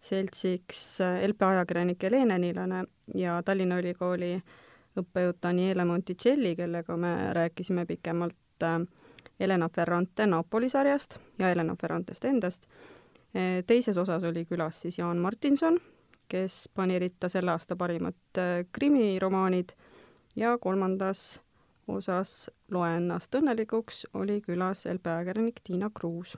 seltsiks 0.00 0.98
LP 1.26 1.42
ajakirjanik 1.42 2.02
Helene 2.02 2.38
Nilane 2.38 2.84
ja 3.14 3.42
Tallinna 3.42 3.78
Ülikooli 3.80 4.36
õppejõud 5.00 5.40
Daniele 5.42 5.84
Monticelli, 5.84 6.54
kellega 6.56 6.96
me 6.96 7.12
rääkisime 7.36 7.86
pikemalt 7.86 8.64
äh, 8.64 8.80
Helena 9.40 9.68
Ferrante 9.68 10.26
Napoli 10.26 10.70
sarjast 10.72 11.18
ja 11.38 11.50
Helena 11.52 11.76
Ferrantest 11.80 12.24
endast. 12.24 12.68
Äh, 13.36 13.62
teises 13.66 13.98
osas 13.98 14.24
oli 14.24 14.46
külas 14.48 14.80
siis 14.82 14.98
Jaan 14.98 15.18
Martinson, 15.18 15.78
kes 16.28 16.68
pani 16.74 16.98
ritta 16.98 17.28
selle 17.28 17.52
aasta 17.54 17.76
parimad 17.76 18.40
äh, 18.40 18.64
krimiromaanid 18.72 19.76
ja 20.36 20.56
kolmandas 20.58 21.40
osas 21.88 22.50
Loe 22.70 22.96
ennast 22.96 23.34
õnnelikuks 23.34 24.04
oli 24.14 24.40
külas 24.44 24.86
LP 24.90 25.06
ajakirjanik 25.12 25.60
Tiina 25.64 25.90
Kruus. 25.94 26.36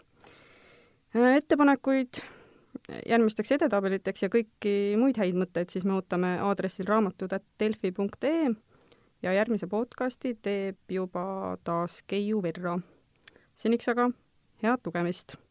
ettepanekuid 1.15 2.21
järgmisteks 3.09 3.53
edetabeliteks 3.57 4.23
ja 4.23 4.29
kõiki 4.33 4.75
muid 5.01 5.19
häid 5.21 5.37
mõtteid 5.39 5.73
siis 5.73 5.85
me 5.89 5.97
ootame 5.97 6.37
aadressil 6.45 6.87
raamatud.delfi.ee 6.89 8.55
ja 9.23 9.35
järgmise 9.35 9.67
podcasti 9.67 10.37
teeb 10.43 10.79
juba 10.91 11.57
taas 11.65 12.03
Keiu 12.07 12.43
Virro. 12.43 12.79
seniks 13.57 13.89
aga 13.89 14.11
head 14.63 14.87
lugemist! 14.87 15.48